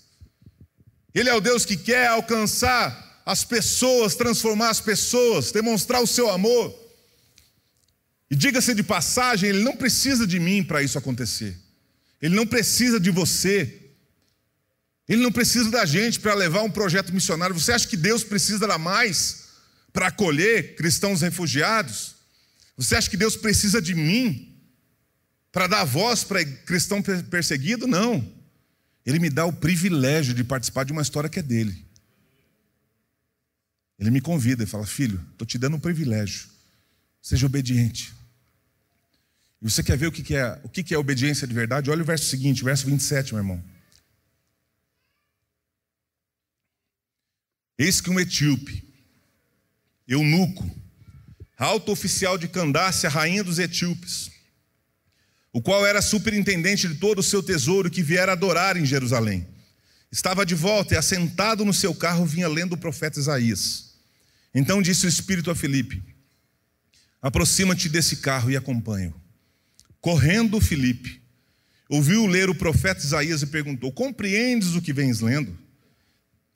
Ele 1.15 1.29
é 1.29 1.35
o 1.35 1.41
Deus 1.41 1.65
que 1.65 1.77
quer 1.77 2.09
alcançar 2.09 3.23
as 3.25 3.45
pessoas, 3.45 4.15
transformar 4.15 4.71
as 4.71 4.81
pessoas, 4.81 5.53
demonstrar 5.53 6.03
o 6.03 6.07
seu 6.07 6.29
amor. 6.31 6.79
E 8.31 8.37
diga-se 8.37 8.75
de 8.75 8.83
passagem, 8.83 9.51
ele 9.51 9.63
não 9.63 9.77
precisa 9.77 10.27
de 10.27 10.39
mim 10.39 10.63
para 10.63 10.83
isso 10.83 10.99
acontecer. 10.99 11.57
Ele 12.21 12.35
não 12.35 12.47
precisa 12.47 12.99
de 13.01 13.11
você. 13.11 13.81
Ele 15.09 15.23
não 15.23 15.33
precisa 15.33 15.71
da 15.71 15.85
gente 15.85 16.21
para 16.21 16.35
levar 16.35 16.63
um 16.63 16.71
projeto 16.71 17.13
missionário. 17.13 17.59
Você 17.59 17.73
acha 17.73 17.87
que 17.87 17.97
Deus 17.97 18.23
precisa 18.23 18.67
da 18.67 18.79
mais 18.79 19.49
para 19.93 20.07
acolher 20.07 20.77
cristãos 20.77 21.21
refugiados? 21.21 22.15
Você 22.77 22.97
acha 22.97 23.11
que 23.11 23.17
Deus 23.17 23.37
precisa 23.37 23.83
de 23.83 23.95
mim 23.95 24.52
para 25.53 25.67
dar 25.67 25.85
voz 25.85 26.25
para 26.25 26.45
cristão 26.45 27.03
perseguido? 27.03 27.87
Não. 27.87 28.27
Ele 29.05 29.19
me 29.19 29.29
dá 29.29 29.45
o 29.45 29.53
privilégio 29.53 30.33
de 30.33 30.43
participar 30.43 30.85
de 30.85 30.93
uma 30.93 31.03
história 31.03 31.29
que 31.29 31.39
é 31.39 31.43
dele. 31.43 31.85
Ele 33.99 34.11
me 34.11 34.21
convida 34.21 34.65
e 34.65 34.67
fala: 34.67 34.87
Filho, 34.87 35.25
estou 35.33 35.47
te 35.47 35.59
dando 35.59 35.77
um 35.77 35.81
privilégio. 35.81 36.49
Seja 37.21 37.47
obediente. 37.47 38.13
E 39.61 39.71
você 39.71 39.83
quer 39.83 39.97
ver 39.97 40.09
o 40.09 40.13
que 40.13 40.35
é, 40.35 40.61
o 40.65 40.69
que 40.69 40.93
é 40.93 40.99
obediência 40.99 41.47
de 41.47 41.55
verdade? 41.55 41.91
Olha 41.91 42.03
o 42.03 42.07
verso 42.07 42.25
seguinte, 42.25 42.65
verso 42.65 42.87
27, 42.87 43.35
meu 43.35 43.43
irmão. 43.43 43.65
Eis 47.79 48.01
que 48.01 48.11
um 48.11 48.19
etíope, 48.19 48.85
eunuco, 50.07 50.69
alto 51.57 51.93
oficial 51.93 52.37
de 52.37 52.49
Candace, 52.49 53.07
a 53.07 53.11
rainha 53.11 53.45
dos 53.45 53.61
etíopes, 53.61 54.32
o 55.53 55.61
qual 55.61 55.87
era 55.87 56.01
superintendente 56.01 56.89
de 56.89 56.95
todo 56.95 57.19
o 57.19 57.23
seu 57.23 57.43
tesouro 57.43 57.91
que 57.91 58.03
viera 58.03 58.33
adorar 58.33 58.77
em 58.77 58.87
Jerusalém. 58.87 59.47
Estava 60.11 60.47
de 60.47 60.55
volta 60.55 60.95
e, 60.95 60.97
assentado 60.97 61.65
no 61.65 61.75
seu 61.75 61.95
carro, 61.95 62.25
vinha 62.25 62.49
lendo 62.49 62.73
o 62.73 62.79
profeta 62.79 63.19
Isaías. 63.19 63.93
Então 64.55 64.83
disse 64.83 65.07
o 65.07 65.09
Espírito 65.09 65.51
a 65.51 65.55
Filipe: 65.55 66.03
Aproxima-te 67.21 67.89
desse 67.89 68.17
carro 68.17 68.51
e 68.51 68.57
acompanha-o. 68.57 69.15
Correndo, 70.01 70.61
Filipe 70.61 71.23
ouviu 71.89 72.27
ler 72.27 72.49
o 72.49 72.55
profeta 72.55 73.05
Isaías 73.05 73.43
e 73.43 73.47
perguntou: 73.47 73.93
Compreendes 73.93 74.75
o 74.75 74.83
que 74.83 74.93
vens 74.93 75.21
lendo? 75.21 75.57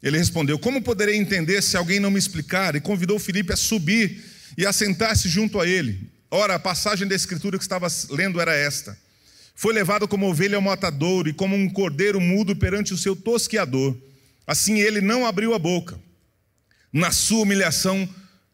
Ele 0.03 0.19
respondeu: 0.19 0.59
Como 0.59 0.83
poderei 0.83 1.17
entender 1.17 1.63
se 1.63 1.77
alguém 1.77 2.01
não 2.01 2.11
me 2.11 2.19
explicar? 2.19 2.75
E 2.75 2.81
convidou 2.81 3.19
Filipe 3.19 3.53
a 3.53 3.57
subir 3.57 4.23
e 4.57 4.65
a 4.65 4.73
sentar-se 4.73 5.29
junto 5.29 5.61
a 5.61 5.67
ele. 5.67 6.11
Ora, 6.31 6.57
a 6.57 6.59
passagem 6.59 7.07
da 7.07 7.15
escritura 7.15 7.57
que 7.57 7.65
estava 7.65 7.87
lendo 8.11 8.41
era 8.41 8.55
esta: 8.55 8.97
Foi 9.55 9.73
levado 9.73 10.09
como 10.09 10.29
ovelha 10.29 10.57
ao 10.57 10.63
matadouro 10.63 11.29
e 11.29 11.33
como 11.33 11.55
um 11.55 11.69
cordeiro 11.69 12.21
mudo 12.21 12.57
perante 12.57 12.93
o 12.93 12.99
seu 12.99 13.15
tosqueador. 13.15 13.97
Assim 14.47 14.81
ele 14.81 15.01
não 15.01 15.27
abriu 15.27 15.55
a 15.55 15.59
boca. 15.59 15.99
Na 16.93 17.11
sua 17.11 17.43
humilhação 17.43 18.09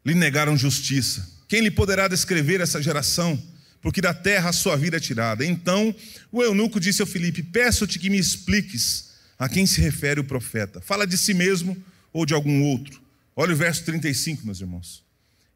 lhe 0.04 0.14
negaram 0.14 0.56
justiça. 0.56 1.30
Quem 1.48 1.61
lhe 1.61 1.70
poderá 1.70 2.08
descrever 2.08 2.61
essa 2.61 2.82
geração? 2.82 3.40
Porque 3.80 4.00
da 4.00 4.14
terra 4.14 4.50
a 4.50 4.52
sua 4.52 4.76
vida 4.76 4.96
é 4.96 5.00
tirada. 5.00 5.44
Então 5.44 5.94
o 6.30 6.42
eunuco 6.42 6.80
disse 6.80 7.02
ao 7.02 7.06
Filipe: 7.06 7.42
Peço-te 7.42 7.98
que 7.98 8.11
me 8.11 8.18
expliques 8.18 9.12
a 9.38 9.48
quem 9.48 9.66
se 9.66 9.80
refere 9.80 10.20
o 10.20 10.24
profeta. 10.24 10.80
Fala 10.80 11.06
de 11.06 11.16
si 11.16 11.35
mesmo 11.35 11.76
ou 12.12 12.26
de 12.26 12.35
algum 12.35 12.62
outro? 12.64 13.00
Olha 13.35 13.54
o 13.54 13.56
verso 13.56 13.85
35, 13.85 14.44
meus 14.44 14.61
irmãos. 14.61 15.02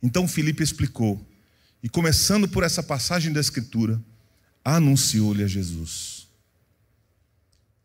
Então 0.03 0.27
Filipe 0.27 0.63
explicou 0.63 1.26
e 1.87 1.89
começando 1.89 2.49
por 2.49 2.65
essa 2.65 2.83
passagem 2.83 3.33
da 3.33 3.41
Escritura, 3.41 4.03
anunciou-lhe 4.65 5.45
a 5.45 5.47
Jesus. 5.47 6.27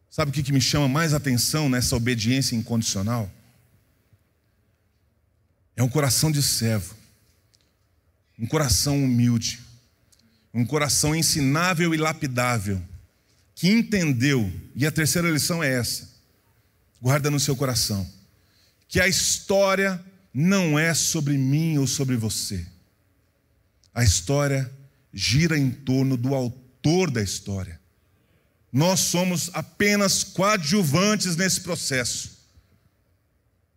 Sabe 0.09 0.31
o 0.31 0.33
que 0.33 0.51
me 0.51 0.59
chama 0.59 0.87
mais 0.87 1.13
atenção 1.13 1.69
nessa 1.69 1.95
obediência 1.95 2.55
incondicional? 2.55 3.31
É 5.75 5.83
um 5.83 5.87
coração 5.87 6.31
de 6.31 6.41
servo, 6.41 6.95
um 8.39 8.47
coração 8.47 8.97
humilde, 8.97 9.59
um 10.51 10.65
coração 10.65 11.15
ensinável 11.15 11.93
e 11.93 11.97
lapidável, 11.97 12.81
que 13.53 13.69
entendeu, 13.69 14.51
e 14.75 14.83
a 14.87 14.91
terceira 14.91 15.29
lição 15.29 15.63
é 15.63 15.71
essa: 15.71 16.09
guarda 16.99 17.29
no 17.29 17.39
seu 17.39 17.55
coração, 17.55 18.11
que 18.87 18.99
a 18.99 19.07
história 19.07 20.03
não 20.33 20.79
é 20.79 20.91
sobre 20.95 21.37
mim 21.37 21.77
ou 21.77 21.85
sobre 21.85 22.15
você. 22.15 22.65
A 23.93 24.03
história 24.03 24.71
gira 25.13 25.57
em 25.57 25.69
torno 25.69 26.15
do 26.15 26.33
autor 26.33 27.11
da 27.11 27.21
história. 27.21 27.79
Nós 28.71 29.01
somos 29.01 29.49
apenas 29.53 30.23
coadjuvantes 30.23 31.35
nesse 31.35 31.61
processo. 31.61 32.39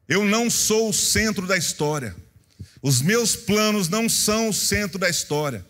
Eu 0.08 0.24
não 0.24 0.48
sou 0.48 0.90
o 0.90 0.92
centro 0.92 1.46
da 1.46 1.56
história. 1.56 2.14
Os 2.80 3.00
meus 3.00 3.34
planos 3.34 3.88
não 3.88 4.08
são 4.08 4.50
o 4.50 4.54
centro 4.54 4.98
da 4.98 5.08
história. 5.08 5.64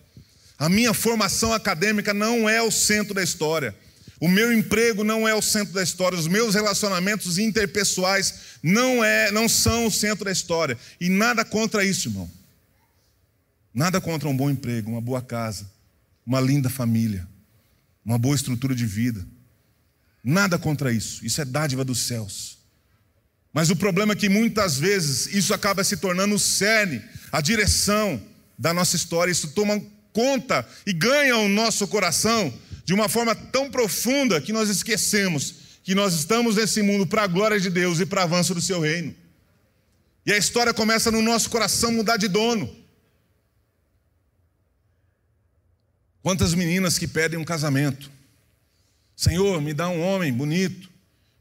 A 0.59 0.69
minha 0.69 0.93
formação 0.93 1.53
acadêmica 1.53 2.13
não 2.13 2.49
é 2.49 2.61
o 2.61 2.71
centro 2.71 3.15
da 3.15 3.23
história. 3.23 3.75
O 4.21 4.29
meu 4.29 4.53
emprego 4.53 5.03
não 5.03 5.27
é 5.27 5.35
o 5.35 5.43
centro 5.43 5.73
da 5.73 5.83
história. 5.83 6.19
Os 6.19 6.27
meus 6.27 6.55
relacionamentos 6.55 7.39
interpessoais 7.39 8.35
não 8.63 9.03
é, 9.03 9.31
não 9.31 9.49
são 9.49 9.87
o 9.87 9.91
centro 9.91 10.25
da 10.25 10.33
história. 10.33 10.77
E 11.01 11.09
nada 11.09 11.45
contra 11.45 11.85
isso, 11.85 12.09
irmão. 12.09 12.31
Nada 13.75 14.01
contra 14.01 14.29
um 14.29 14.37
bom 14.37 14.49
emprego, 14.49 14.91
uma 14.91 15.01
boa 15.01 15.21
casa, 15.21 15.69
uma 16.25 16.41
linda 16.41 16.71
família, 16.71 17.27
uma 18.05 18.17
boa 18.17 18.37
estrutura 18.37 18.75
de 18.75 18.87
vida. 18.87 19.27
Nada 20.23 20.59
contra 20.59 20.93
isso. 20.93 21.27
Isso 21.27 21.41
é 21.41 21.45
dádiva 21.45 21.85
dos 21.85 21.99
céus. 21.99 22.59
Mas 23.53 23.71
o 23.71 23.77
problema 23.77 24.13
é 24.13 24.17
que 24.17 24.29
muitas 24.29 24.79
vezes 24.79 25.27
isso 25.35 25.53
acaba 25.53 25.83
se 25.83 25.97
tornando 25.97 26.37
o 26.37 26.39
cerne, 26.39 27.03
a 27.33 27.41
direção 27.41 28.23
da 28.57 28.73
nossa 28.73 28.95
história. 28.97 29.33
Isso 29.33 29.49
toma 29.49 29.83
conta 30.13 30.67
e 30.87 30.93
ganha 30.93 31.37
o 31.37 31.49
nosso 31.49 31.87
coração 31.89 32.55
de 32.85 32.95
uma 32.95 33.09
forma 33.09 33.35
tão 33.35 33.71
profunda 33.71 34.41
que 34.41 34.53
nós 34.53 34.69
esquecemos 34.69 35.65
que 35.85 35.95
nós 35.95 36.15
estamos 36.15 36.57
nesse 36.57 36.81
mundo 36.81 37.07
para 37.07 37.25
a 37.25 37.27
glória 37.27 37.61
de 37.61 37.69
Deus 37.69 38.01
e 38.01 38.07
para 38.07 38.23
o 38.23 38.25
avanço 38.25 38.55
do 38.55 38.61
seu 38.61 38.81
reino. 38.81 39.15
E 40.25 40.33
a 40.33 40.39
história 40.39 40.73
começa 40.73 41.11
no 41.11 41.21
nosso 41.21 41.51
coração 41.51 41.93
mudar 41.93 42.17
de 42.17 42.27
dono. 42.27 42.75
Quantas 46.25 46.55
meninas 46.55 46.99
que 46.99 47.07
pedem 47.07 47.39
um 47.39 47.45
casamento? 47.45 48.11
Senhor, 49.15 49.61
me 49.61 49.75
dá 49.75 49.91
um 49.91 50.01
homem 50.01 50.33
bonito, 50.33 50.89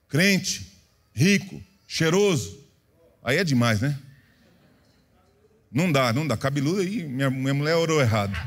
crente, 0.09 0.73
rico, 1.13 1.63
cheiroso. 1.87 2.59
Aí 3.23 3.37
é 3.37 3.45
demais, 3.45 3.79
né? 3.79 3.97
Não 5.71 5.89
dá, 5.89 6.11
não 6.11 6.27
dá. 6.27 6.35
Cabeludo 6.35 6.81
aí, 6.81 7.01
minha, 7.07 7.29
minha 7.29 7.53
mulher 7.53 7.75
orou 7.75 8.01
errado. 8.01 8.37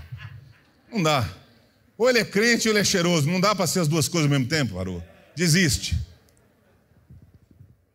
Não 0.93 1.03
dá. 1.03 1.27
Ou 1.97 2.07
ele 2.07 2.19
é 2.19 2.25
crente 2.25 2.69
ou 2.69 2.73
ele 2.75 2.81
é 2.81 2.85
cheiroso. 2.85 3.27
Não 3.31 3.41
dá 3.41 3.55
para 3.55 3.67
ser 3.67 3.81
as 3.81 3.89
duas 3.89 4.07
coisas 4.07 4.31
ao 4.31 4.39
mesmo 4.39 4.47
tempo, 4.47 4.75
parou. 4.75 5.03
Desiste. 5.35 5.99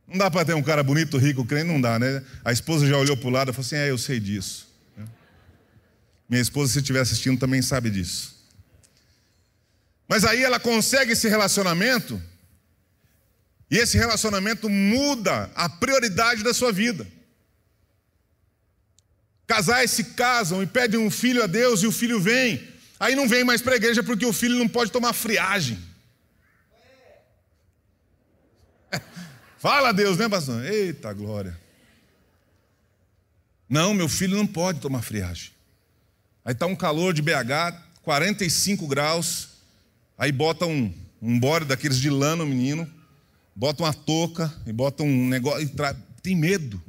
Não 0.08 0.18
dá 0.18 0.32
para 0.32 0.44
ter 0.44 0.56
um 0.56 0.64
cara 0.64 0.82
bonito, 0.82 1.16
rico, 1.20 1.46
crente, 1.46 1.68
não 1.68 1.80
dá, 1.80 2.00
né? 2.00 2.24
A 2.44 2.52
esposa 2.52 2.88
já 2.88 2.98
olhou 2.98 3.16
para 3.16 3.28
o 3.28 3.32
lado 3.32 3.52
e 3.52 3.54
falou 3.54 3.68
assim: 3.68 3.76
É, 3.76 3.92
eu 3.92 4.00
sei 4.00 4.20
disso. 4.20 4.71
Minha 6.32 6.42
esposa, 6.42 6.72
se 6.72 6.80
estiver 6.80 7.02
assistindo, 7.02 7.38
também 7.38 7.62
sabe 7.62 7.90
disso. 7.90 8.34
Mas 10.08 10.24
aí 10.24 10.42
ela 10.42 10.62
consegue 10.62 11.12
esse 11.12 11.28
relacionamento, 11.28 12.24
e 13.70 13.78
esse 13.78 13.98
relacionamento 13.98 14.70
muda 14.70 15.52
a 15.54 15.68
prioridade 15.68 16.42
da 16.42 16.54
sua 16.54 16.72
vida. 16.72 17.06
Casais 19.46 19.92
se 19.92 20.06
casam 20.06 20.64
e 20.64 20.66
pedem 20.66 21.02
um 21.02 21.12
filho 21.12 21.44
a 21.44 21.48
Deus, 21.48 21.84
e 21.84 21.88
o 21.88 21.92
filho 21.92 22.18
vem, 22.18 22.66
aí 22.98 23.14
não 23.14 23.28
vem 23.28 23.44
mais 23.44 23.62
para 23.62 23.74
a 23.74 23.76
igreja 23.76 24.02
porque 24.02 24.26
o 24.26 24.32
filho 24.32 24.56
não 24.56 24.70
pode 24.70 24.90
tomar 24.90 25.12
friagem. 25.12 25.78
Fala 29.60 29.90
a 29.90 29.92
Deus, 29.92 30.18
né, 30.18 30.30
pastor? 30.30 30.64
Eita 30.64 31.12
glória. 31.12 31.60
Não, 33.68 33.94
meu 33.94 34.08
filho 34.08 34.38
não 34.38 34.48
pode 34.48 34.80
tomar 34.80 35.02
friagem. 35.02 35.52
Aí 36.44 36.54
está 36.54 36.66
um 36.66 36.76
calor 36.76 37.14
de 37.14 37.22
BH, 37.22 37.78
45 38.02 38.88
graus. 38.88 39.50
Aí 40.18 40.32
bota 40.32 40.66
um, 40.66 40.94
um 41.22 41.40
bode 41.40 41.66
daqueles 41.66 41.98
de 41.98 42.10
lã 42.10 42.36
no 42.36 42.46
menino, 42.46 42.90
bota 43.56 43.84
uma 43.84 43.94
touca 43.94 44.54
e 44.66 44.74
bota 44.74 45.04
um 45.04 45.28
negócio. 45.28 45.70
Tra... 45.70 45.96
Tem 46.24 46.36
medo. 46.36 46.82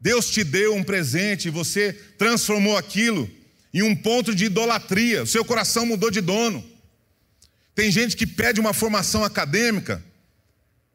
Deus 0.00 0.28
te 0.30 0.44
deu 0.44 0.74
um 0.74 0.84
presente 0.84 1.48
e 1.48 1.50
você 1.50 1.92
transformou 2.18 2.76
aquilo 2.76 3.30
em 3.72 3.82
um 3.82 3.96
ponto 3.96 4.34
de 4.34 4.44
idolatria. 4.44 5.22
O 5.22 5.26
seu 5.26 5.44
coração 5.44 5.86
mudou 5.86 6.10
de 6.10 6.20
dono. 6.20 6.64
Tem 7.74 7.90
gente 7.90 8.16
que 8.16 8.26
pede 8.26 8.60
uma 8.60 8.72
formação 8.72 9.24
acadêmica 9.24 10.02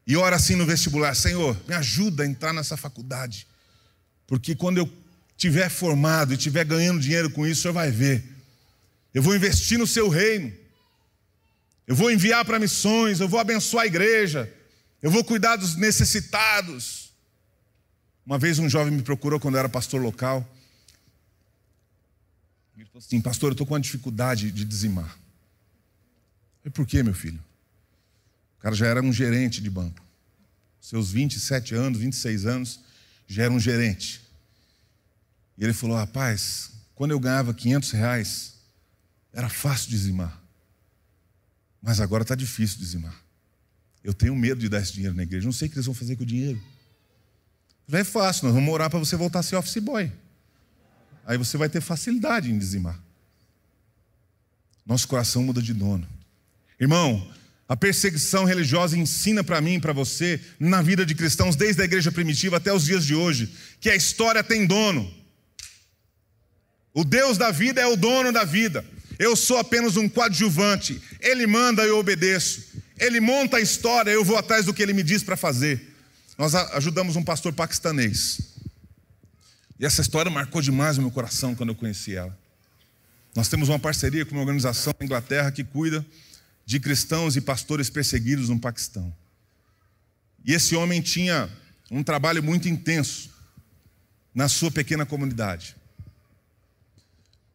e 0.08 0.15
ora 0.15 0.38
assim 0.38 0.55
no 0.55 0.65
vestibular: 0.65 1.13
Senhor, 1.15 1.58
me 1.67 1.75
ajuda 1.75 2.23
a 2.23 2.27
entrar 2.27 2.53
nessa 2.53 2.77
faculdade. 2.77 3.45
Porque 4.25 4.55
quando 4.55 4.77
eu 4.77 4.89
tiver 5.39 5.69
formado 5.69 6.34
e 6.34 6.38
tiver 6.38 6.65
ganhando 6.65 6.99
dinheiro 6.99 7.30
com 7.32 7.47
isso, 7.47 7.60
o 7.60 7.63
senhor 7.63 7.73
vai 7.73 7.89
ver. 7.89 8.23
Eu 9.13 9.23
vou 9.23 9.34
investir 9.34 9.80
no 9.80 9.88
seu 9.88 10.10
reino. 10.10 10.54
Eu 11.88 11.95
vou 11.95 12.12
enviar 12.12 12.43
para 12.43 12.60
missões, 12.60 13.21
eu 13.21 13.30
vou 13.30 13.39
abençoar 13.39 13.86
a 13.86 13.88
igreja. 13.88 14.54
Eu 15.02 15.10
vou 15.10 15.23
cuidar 15.23 15.56
dos 15.56 15.78
necessitados. 15.78 17.13
Uma 18.25 18.38
vez 18.38 18.60
um 18.60 18.69
jovem 18.69 18.93
me 18.93 19.02
procurou 19.02 19.39
quando 19.39 19.56
eu 19.56 19.60
era 19.60 19.69
pastor 19.69 20.02
local. 20.02 20.45
Ele 22.75 22.86
falou 22.86 22.99
assim: 22.99 23.21
Pastor, 23.21 23.52
eu 23.52 23.54
estou 23.54 23.65
com 23.65 23.73
uma 23.73 23.80
dificuldade 23.80 24.52
de 24.52 24.65
dizimar. 24.65 25.17
E 26.65 26.69
por 26.69 26.86
quê, 26.86 27.02
meu 27.02 27.13
filho? 27.13 27.39
O 28.58 28.62
cara 28.62 28.75
já 28.75 28.88
era 28.88 29.02
um 29.02 29.13
gerente 29.13 29.62
de 29.62 29.69
banco. 29.69 30.04
Seus 30.82 31.12
27 31.12 31.73
anos, 31.75 31.97
26 31.97 32.45
anos, 32.45 32.82
já 33.25 33.43
era 33.43 33.54
um 33.54 33.60
gerente. 33.60 34.28
E 35.60 35.63
ele 35.63 35.74
falou: 35.74 35.98
Rapaz, 35.98 36.72
quando 36.95 37.12
eu 37.12 37.19
ganhava 37.19 37.54
500 37.54 37.91
reais, 37.91 38.54
era 39.34 39.50
fácil 39.50 39.89
dizimar. 39.89 40.41
Mas 41.82 42.00
agora 42.00 42.24
está 42.24 42.34
difícil 42.34 42.80
dizimar. 42.80 43.15
Eu 44.02 44.13
tenho 44.13 44.36
medo 44.36 44.60
de 44.60 44.69
dar 44.69 44.82
esse 44.82 44.93
dinheiro 44.93 45.15
na 45.15 45.24
igreja. 45.24 45.45
Não 45.45 45.52
sei 45.52 45.67
o 45.67 45.72
que 45.72 45.76
eles 45.76 45.86
vão 45.86 45.93
fazer 45.93 46.15
com 46.15 46.24
o 46.24 46.26
dinheiro. 46.26 46.62
É 47.91 48.04
fácil, 48.04 48.45
nós 48.45 48.54
vamos 48.54 48.74
orar 48.74 48.89
para 48.89 49.00
você 49.00 49.15
voltar 49.15 49.39
a 49.39 49.43
ser 49.43 49.56
office 49.56 49.82
boy. 49.84 50.12
Aí 51.26 51.38
você 51.38 51.58
vai 51.58 51.67
ter 51.67 51.82
facilidade 51.82 52.50
em 52.50 52.58
dizimar. 52.58 53.00
Nosso 54.86 55.08
coração 55.08 55.43
muda 55.43 55.62
de 55.62 55.74
dono. 55.74 56.08
Irmão, 56.80 57.32
a 57.67 57.76
perseguição 57.76 58.45
religiosa 58.45 58.98
ensina 58.98 59.43
para 59.43 59.60
mim 59.60 59.76
e 59.76 59.80
para 59.80 59.93
você, 59.93 60.39
na 60.60 60.82
vida 60.82 61.06
de 61.06 61.13
cristãos, 61.13 61.56
desde 61.56 61.82
a 61.82 61.86
igreja 61.86 62.12
primitiva 62.12 62.58
até 62.58 62.72
os 62.72 62.86
dias 62.86 63.06
de 63.06 63.13
hoje, 63.13 63.54
que 63.80 63.89
a 63.89 63.95
história 63.95 64.43
tem 64.43 64.65
dono. 64.65 65.18
O 66.93 67.04
Deus 67.04 67.38
da 67.38 67.52
vida 67.52 67.80
é 67.80 67.86
o 67.86 67.95
dono 67.95 68.32
da 68.32 68.43
vida. 68.43 68.86
Eu 69.17 69.36
sou 69.36 69.58
apenas 69.58 69.97
um 69.97 70.08
coadjuvante. 70.08 71.02
Ele 71.19 71.45
manda, 71.45 71.84
eu 71.84 71.97
obedeço. 71.97 72.63
Ele 72.97 73.19
monta 73.19 73.58
a 73.58 73.62
história, 73.62 74.12
eu 74.12 74.23
vou 74.25 74.38
atrás 74.38 74.65
do 74.65 74.73
que 74.73 74.82
ele 74.82 74.93
me 74.93 75.04
diz 75.04 75.23
para 75.23 75.38
fazer. 75.38 75.95
Nós 76.38 76.56
ajudamos 76.56 77.15
um 77.15 77.23
pastor 77.23 77.54
paquistanês. 77.54 78.39
E 79.80 79.86
essa 79.86 80.02
história 80.02 80.30
marcou 80.30 80.62
demais 80.62 80.97
o 80.97 81.02
meu 81.02 81.12
coração 81.12 81.56
quando 81.56 81.69
eu 81.69 81.75
conheci 81.75 82.15
ela. 82.15 82.38
Nós 83.36 83.47
temos 83.47 83.69
uma 83.69 83.80
parceria 83.80 84.25
com 84.25 84.34
uma 84.34 84.41
organização 84.41 84.93
na 84.99 85.06
Inglaterra 85.06 85.52
que 85.52 85.63
cuida 85.63 86.06
de 86.65 86.80
cristãos 86.80 87.36
e 87.36 87.41
pastores 87.41 87.89
perseguidos 87.89 88.49
no 88.49 88.60
Paquistão. 88.60 89.13
E 90.45 90.54
esse 90.54 90.75
homem 90.75 91.02
tinha 91.02 91.49
um 91.89 92.04
trabalho 92.04 92.43
muito 92.43 92.67
intenso 92.67 93.30
na 94.34 94.47
sua 94.47 94.71
pequena 94.71 95.06
comunidade. 95.06 95.75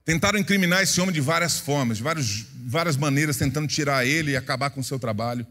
Tentaram 0.05 0.39
incriminar 0.39 0.83
esse 0.83 1.01
homem 1.01 1.15
de 1.15 1.21
várias 1.21 1.59
formas, 1.59 1.97
de 1.97 2.03
várias, 2.03 2.45
várias 2.67 2.97
maneiras, 2.97 3.39
tentando 3.39 3.67
tirar 3.67 4.07
ele 4.07 4.33
e 4.33 4.37
acabar 4.37 4.69
com 4.71 4.81
o 4.81 4.85
seu 4.85 4.99
trabalho. 4.99 5.47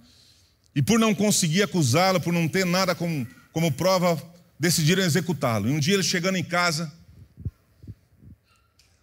E 0.76 0.82
por 0.82 1.00
não 1.00 1.16
conseguir 1.16 1.64
acusá-lo, 1.64 2.22
por 2.22 2.32
não 2.32 2.48
ter 2.48 2.66
nada 2.66 2.94
como, 2.94 3.28
como 3.52 3.72
prova, 3.72 4.22
decidiram 4.60 5.04
executá-lo. 5.04 5.68
E 5.68 5.72
um 5.72 5.80
dia 5.80 5.96
ele 5.96 6.04
chegando 6.04 6.38
em 6.38 6.44
casa, 6.44 6.92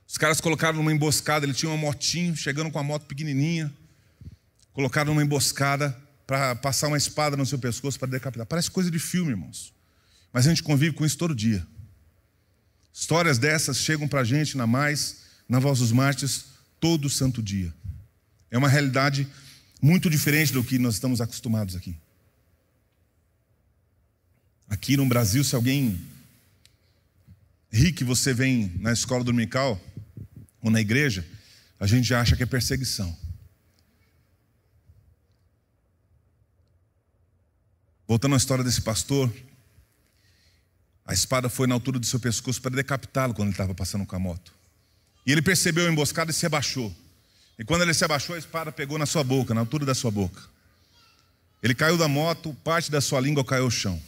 os 0.07 0.17
caras 0.17 0.41
colocaram 0.41 0.79
numa 0.79 0.93
emboscada, 0.93 1.45
ele 1.45 1.55
tinha 1.55 1.71
uma 1.71 1.79
motinho, 1.79 2.37
chegando 2.37 2.71
com 2.71 2.79
a 2.79 2.83
moto 2.83 3.07
pequenininha, 3.07 3.73
colocaram 4.73 5.13
numa 5.13 5.23
emboscada 5.23 5.97
para 6.27 6.55
passar 6.55 6.87
uma 6.87 6.97
espada 6.97 7.37
no 7.37 7.45
seu 7.45 7.59
pescoço 7.59 7.99
para 7.99 8.09
decapitar. 8.09 8.47
Parece 8.47 8.71
coisa 8.71 8.89
de 8.89 9.01
filme, 9.01 9.33
irmãos. 9.33 9.73
Mas 10.33 10.47
a 10.47 10.51
gente 10.51 10.63
convive 10.63 10.95
com 10.95 11.05
isso 11.05 11.19
todo 11.19 11.35
dia. 11.35 11.67
Histórias 12.93 13.37
dessas 13.37 13.79
chegam 13.79 14.07
para 14.07 14.21
a 14.21 14.25
gente 14.25 14.57
na 14.57 14.65
mais 14.65 15.30
na 15.51 15.59
voz 15.59 15.81
dos 15.81 15.91
mártires 15.91 16.45
todo 16.79 17.11
santo 17.11 17.43
dia. 17.43 17.75
É 18.53 18.57
uma 18.57 18.69
realidade 18.69 19.27
muito 19.83 20.09
diferente 20.09 20.53
do 20.53 20.63
que 20.63 20.79
nós 20.79 20.95
estamos 20.95 21.21
acostumados 21.21 21.75
aqui. 21.75 21.99
Aqui 24.69 24.97
no 24.97 25.05
Brasil, 25.07 25.43
se 25.43 25.57
alguém 25.57 26.01
ri 27.73 27.93
que 27.93 28.05
você 28.05 28.33
vem 28.33 28.73
na 28.79 28.93
escola 28.93 29.25
dominical 29.25 29.81
ou 30.63 30.71
na 30.71 30.81
igreja, 30.81 31.27
a 31.81 31.87
gente 31.87 32.15
acha 32.15 32.37
que 32.37 32.45
é 32.45 32.47
perseguição. 32.47 33.19
Voltando 38.07 38.37
à 38.37 38.39
história 38.39 38.63
desse 38.63 38.83
pastor, 38.83 39.33
a 41.05 41.13
espada 41.13 41.49
foi 41.49 41.67
na 41.67 41.75
altura 41.75 41.99
do 41.99 42.07
seu 42.07 42.21
pescoço 42.21 42.63
para 42.63 42.77
decapitá-lo 42.77 43.35
quando 43.35 43.49
ele 43.49 43.55
estava 43.55 43.75
passando 43.75 44.07
com 44.07 44.15
a 44.15 44.19
moto. 44.21 44.60
E 45.31 45.33
ele 45.33 45.43
percebeu 45.43 45.87
a 45.87 45.93
emboscada 45.93 46.33
e 46.33 46.35
se 46.35 46.45
abaixou. 46.45 46.93
E 47.57 47.63
quando 47.65 47.83
ele 47.83 47.95
se 47.95 48.05
abaixou, 48.05 48.35
a 48.35 48.39
espada 48.41 48.73
pegou 48.73 48.99
na 48.99 49.07
sua 49.07 49.23
boca, 49.23 49.55
na 49.55 49.61
altura 49.61 49.87
da 49.87 49.95
sua 49.95 50.11
boca. 50.11 50.43
Ele 51.63 51.73
caiu 51.73 51.97
da 51.97 52.09
moto, 52.09 52.53
parte 52.65 52.91
da 52.91 53.01
sua 53.01 53.21
língua 53.21 53.45
caiu 53.45 53.63
ao 53.63 53.71
chão. 53.71 54.03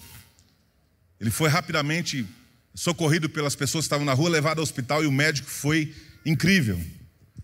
Ele 1.21 1.31
foi 1.31 1.49
rapidamente 1.49 2.27
socorrido 2.75 3.31
pelas 3.31 3.55
pessoas 3.55 3.85
que 3.85 3.87
estavam 3.87 4.05
na 4.05 4.13
rua, 4.15 4.31
levado 4.31 4.59
ao 4.59 4.65
hospital 4.65 5.05
e 5.05 5.07
o 5.07 5.13
médico 5.13 5.49
foi 5.49 5.95
incrível. 6.27 6.77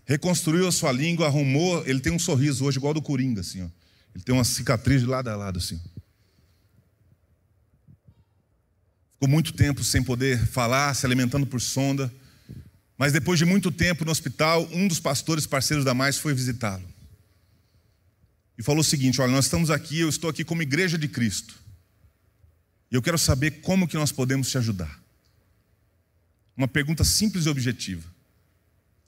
Reconstruiu 0.05 0.67
a 0.67 0.73
sua 0.73 0.91
língua, 0.91 1.27
arrumou. 1.27 1.81
Ele 1.87 2.01
tem 2.01 2.11
um 2.11 2.19
sorriso 2.19 2.65
hoje 2.65 2.79
igual 2.79 2.93
do 2.93 3.01
Coringa, 3.01 3.39
assim. 3.39 3.63
Ó. 3.63 3.69
Ele 4.13 4.25
tem 4.25 4.35
uma 4.35 4.43
cicatriz 4.43 4.99
de 4.99 5.07
lado 5.07 5.29
a 5.29 5.37
lado, 5.37 5.57
assim. 5.57 5.79
Ficou 9.13 9.29
muito 9.29 9.53
tempo 9.53 9.85
sem 9.85 10.03
poder 10.03 10.45
falar, 10.47 10.93
se 10.95 11.05
alimentando 11.05 11.47
por 11.47 11.61
sonda. 11.61 12.13
Mas 12.99 13.13
depois 13.13 13.39
de 13.39 13.45
muito 13.45 13.71
tempo 13.71 14.03
no 14.03 14.11
hospital, 14.11 14.67
um 14.73 14.85
dos 14.85 14.99
pastores 14.99 15.47
parceiros 15.47 15.85
da 15.85 15.93
Mais 15.93 16.17
foi 16.17 16.33
visitá-lo. 16.33 16.83
E 18.57 18.61
falou 18.61 18.81
o 18.81 18.83
seguinte: 18.83 19.21
Olha, 19.21 19.31
nós 19.31 19.45
estamos 19.45 19.71
aqui, 19.71 20.01
eu 20.01 20.09
estou 20.09 20.29
aqui 20.29 20.43
como 20.43 20.61
igreja 20.61 20.97
de 20.97 21.07
Cristo. 21.07 21.57
E 22.91 22.95
eu 22.95 23.01
quero 23.01 23.17
saber 23.17 23.61
como 23.61 23.87
que 23.87 23.95
nós 23.95 24.11
podemos 24.11 24.49
te 24.49 24.57
ajudar. 24.57 24.99
Uma 26.57 26.67
pergunta 26.67 27.05
simples 27.05 27.45
e 27.45 27.49
objetiva. 27.49 28.05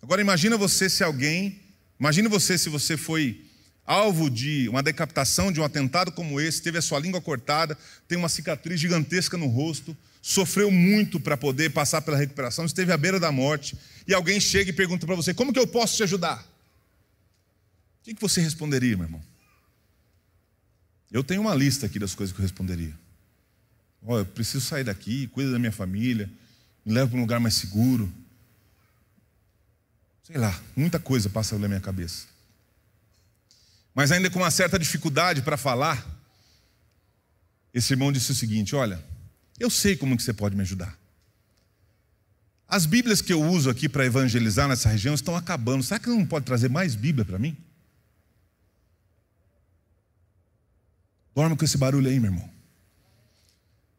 Agora 0.02 0.22
imagina 0.22 0.56
você 0.56 0.90
se 0.90 1.04
alguém, 1.04 1.60
imagina 2.00 2.30
você 2.30 2.58
se 2.58 2.70
você 2.70 2.96
foi 2.96 3.46
alvo 3.86 4.30
de 4.30 4.70
uma 4.70 4.84
decapitação, 4.84 5.52
de 5.52 5.60
um 5.60 5.64
atentado 5.64 6.12
como 6.12 6.40
esse, 6.40 6.62
teve 6.62 6.78
a 6.78 6.82
sua 6.82 7.00
língua 7.00 7.22
cortada, 7.22 7.78
tem 8.08 8.18
uma 8.18 8.30
cicatriz 8.30 8.80
gigantesca 8.80 9.38
no 9.38 9.48
rosto, 9.48 9.96
sofreu 10.22 10.70
muito 10.72 11.20
para 11.20 11.36
poder 11.36 11.72
passar 11.72 12.02
pela 12.02 12.18
recuperação, 12.18 12.66
esteve 12.66 12.92
à 12.92 12.98
beira 12.98 13.20
da 13.20 13.32
morte, 13.32 13.76
e 14.08 14.14
alguém 14.14 14.40
chega 14.40 14.70
e 14.70 14.74
pergunta 14.74 15.06
para 15.06 15.16
você: 15.16 15.34
como 15.34 15.52
que 15.52 15.60
eu 15.60 15.68
posso 15.68 15.98
te 15.98 16.04
ajudar? 16.04 16.40
O 18.02 18.04
que, 18.04 18.14
que 18.14 18.22
você 18.22 18.42
responderia, 18.42 18.96
meu 18.96 19.06
irmão? 19.06 19.22
Eu 21.12 21.24
tenho 21.24 21.42
uma 21.42 21.54
lista 21.54 21.86
aqui 21.86 22.00
das 22.00 22.16
coisas 22.16 22.34
que 22.34 22.42
eu 22.42 22.44
responderia. 22.44 22.94
Olha, 24.04 24.22
eu 24.22 24.26
preciso 24.26 24.66
sair 24.66 24.84
daqui, 24.84 25.28
cuida 25.28 25.52
da 25.52 25.60
minha 25.60 25.72
família, 25.72 26.30
me 26.86 26.94
leva 26.94 27.10
para 27.10 27.18
um 27.18 27.22
lugar 27.22 27.40
mais 27.40 27.54
seguro. 27.56 28.12
Sei 30.24 30.38
lá, 30.38 30.60
muita 30.76 31.00
coisa 31.00 31.30
passa 31.30 31.56
pela 31.56 31.68
minha 31.68 31.82
cabeça. 31.82 32.26
Mas 33.94 34.12
ainda 34.12 34.30
com 34.30 34.40
uma 34.40 34.52
certa 34.52 34.80
dificuldade 34.80 35.42
para 35.42 35.58
falar, 35.58 36.06
esse 37.74 37.94
irmão 37.94 38.12
disse 38.12 38.32
o 38.32 38.36
seguinte: 38.36 38.76
Olha, 38.76 39.04
eu 39.60 39.70
sei 39.70 39.96
como 39.96 40.16
que 40.16 40.24
você 40.24 40.34
pode 40.34 40.56
me 40.56 40.62
ajudar. 40.62 40.98
As 42.68 42.86
Bíblias 42.86 43.22
que 43.22 43.34
eu 43.34 43.42
uso 43.44 43.70
aqui 43.70 43.90
para 43.90 44.06
evangelizar 44.06 44.68
nessa 44.68 44.88
região 44.88 45.14
estão 45.14 45.36
acabando. 45.36 45.84
Será 45.84 46.00
que 46.00 46.10
não 46.10 46.26
pode 46.26 46.46
trazer 46.46 46.70
mais 46.70 46.96
Bíblia 46.96 47.26
para 47.26 47.38
mim? 47.38 47.58
Dorme 51.36 51.58
com 51.58 51.66
esse 51.66 51.78
barulho 51.78 52.10
aí, 52.10 52.20
meu 52.20 52.32
irmão. 52.32 52.50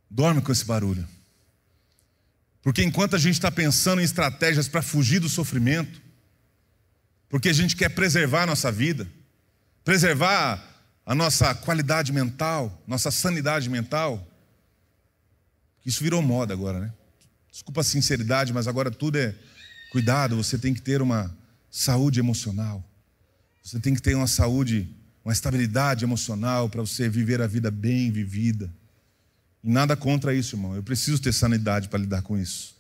Dorme 0.09 0.41
com 0.41 0.51
esse 0.51 0.65
barulho. 0.65 1.07
Porque 2.63 2.83
enquanto 2.83 3.17
a 3.17 3.19
gente 3.19 3.35
está 3.35 3.51
pensando 3.51 4.01
em 4.01 4.05
estratégias 4.05 4.69
para 4.69 4.81
fugir 4.81 5.19
do 5.19 5.29
sofrimento, 5.29 6.01
porque 7.29 7.49
a 7.49 7.53
gente 7.53 7.77
quer 7.77 7.89
preservar 7.89 8.45
a 8.45 8.47
nossa 8.47 8.71
vida, 8.71 9.11
preservar 9.85 10.63
a 11.05 11.15
nossa 11.15 11.55
qualidade 11.55 12.13
mental, 12.13 12.83
nossa 12.87 13.11
sanidade 13.11 13.69
mental, 13.69 14.27
isso 15.85 16.03
virou 16.03 16.23
moda 16.23 16.55
agora, 16.55 16.79
né? 16.79 16.93
Desculpa 17.51 17.81
a 17.81 17.85
sinceridade, 17.85 18.53
mas 18.53 18.69
agora 18.69 18.91
tudo 18.91 19.19
é 19.19 19.35
cuidado, 19.91 20.37
você 20.37 20.57
tem 20.57 20.73
que 20.73 20.81
ter 20.81 21.03
uma 21.03 21.35
saúde 21.71 22.21
emocional. 22.21 22.83
Você 23.63 23.79
tem 23.79 23.95
que 23.95 24.03
ter 24.03 24.15
uma 24.15 24.27
saúde, 24.27 24.89
uma 25.25 25.33
estabilidade 25.33 26.05
emocional 26.05 26.69
para 26.69 26.81
você 26.81 27.09
viver 27.09 27.41
a 27.41 27.47
vida 27.47 27.71
bem 27.71 28.11
vivida. 28.11 28.73
E 29.63 29.71
nada 29.71 29.97
contra 29.97 30.35
isso, 30.35 30.57
irmão. 30.57 30.75
Eu 30.75 30.83
preciso 30.83 31.21
ter 31.21 31.33
sanidade 31.33 31.89
para 31.89 32.01
lidar 32.01 32.23
com 32.23 32.37
isso. 32.37 32.77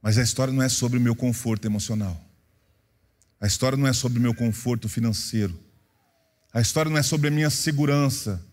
Mas 0.00 0.18
a 0.18 0.22
história 0.22 0.52
não 0.52 0.62
é 0.62 0.68
sobre 0.68 0.98
o 0.98 1.00
meu 1.00 1.14
conforto 1.14 1.66
emocional. 1.66 2.25
A 3.40 3.46
história 3.46 3.76
não 3.76 3.86
é 3.86 3.92
sobre 3.92 4.18
o 4.18 4.22
meu 4.22 4.34
conforto 4.34 4.88
financeiro. 4.88 5.58
A 6.52 6.60
história 6.60 6.90
não 6.90 6.98
é 6.98 7.02
sobre 7.02 7.28
a 7.28 7.30
minha 7.30 7.50
segurança. 7.50 8.44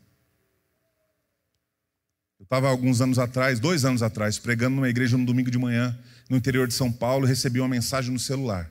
Eu 2.37 2.43
estava 2.43 2.67
alguns 2.67 2.99
anos 2.99 3.17
atrás, 3.17 3.59
dois 3.59 3.85
anos 3.85 4.03
atrás, 4.03 4.37
pregando 4.37 4.75
numa 4.75 4.89
igreja 4.89 5.17
no 5.17 5.25
domingo 5.25 5.49
de 5.49 5.57
manhã, 5.57 5.97
no 6.29 6.35
interior 6.35 6.67
de 6.67 6.73
São 6.73 6.91
Paulo, 6.91 7.25
e 7.25 7.29
recebi 7.29 7.61
uma 7.61 7.69
mensagem 7.69 8.11
no 8.11 8.19
celular. 8.19 8.69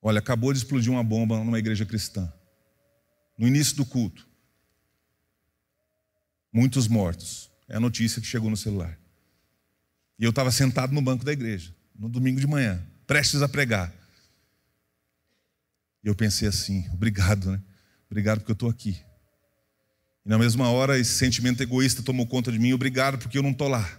Olha, 0.00 0.20
acabou 0.20 0.52
de 0.52 0.60
explodir 0.60 0.92
uma 0.92 1.02
bomba 1.02 1.36
numa 1.38 1.58
igreja 1.58 1.84
cristã. 1.84 2.32
No 3.36 3.48
início 3.48 3.74
do 3.76 3.84
culto. 3.84 4.28
Muitos 6.52 6.86
mortos. 6.86 7.50
É 7.68 7.76
a 7.76 7.80
notícia 7.80 8.20
que 8.22 8.26
chegou 8.26 8.48
no 8.48 8.56
celular. 8.56 8.96
E 10.18 10.24
eu 10.24 10.30
estava 10.30 10.50
sentado 10.50 10.92
no 10.92 11.02
banco 11.02 11.24
da 11.24 11.32
igreja, 11.32 11.74
no 11.98 12.08
domingo 12.08 12.40
de 12.40 12.46
manhã, 12.46 12.80
prestes 13.08 13.40
a 13.40 13.48
pregar. 13.48 13.92
E 16.04 16.06
eu 16.06 16.14
pensei 16.14 16.46
assim: 16.46 16.88
obrigado, 16.92 17.50
né? 17.50 17.60
Obrigado 18.08 18.38
porque 18.38 18.52
eu 18.52 18.54
estou 18.54 18.68
aqui. 18.68 19.02
E 20.24 20.28
na 20.28 20.38
mesma 20.38 20.70
hora, 20.70 20.98
esse 20.98 21.14
sentimento 21.14 21.62
egoísta 21.62 22.02
tomou 22.02 22.26
conta 22.26 22.52
de 22.52 22.58
mim: 22.58 22.72
obrigado 22.72 23.18
porque 23.18 23.38
eu 23.38 23.42
não 23.42 23.50
estou 23.50 23.66
lá. 23.66 23.98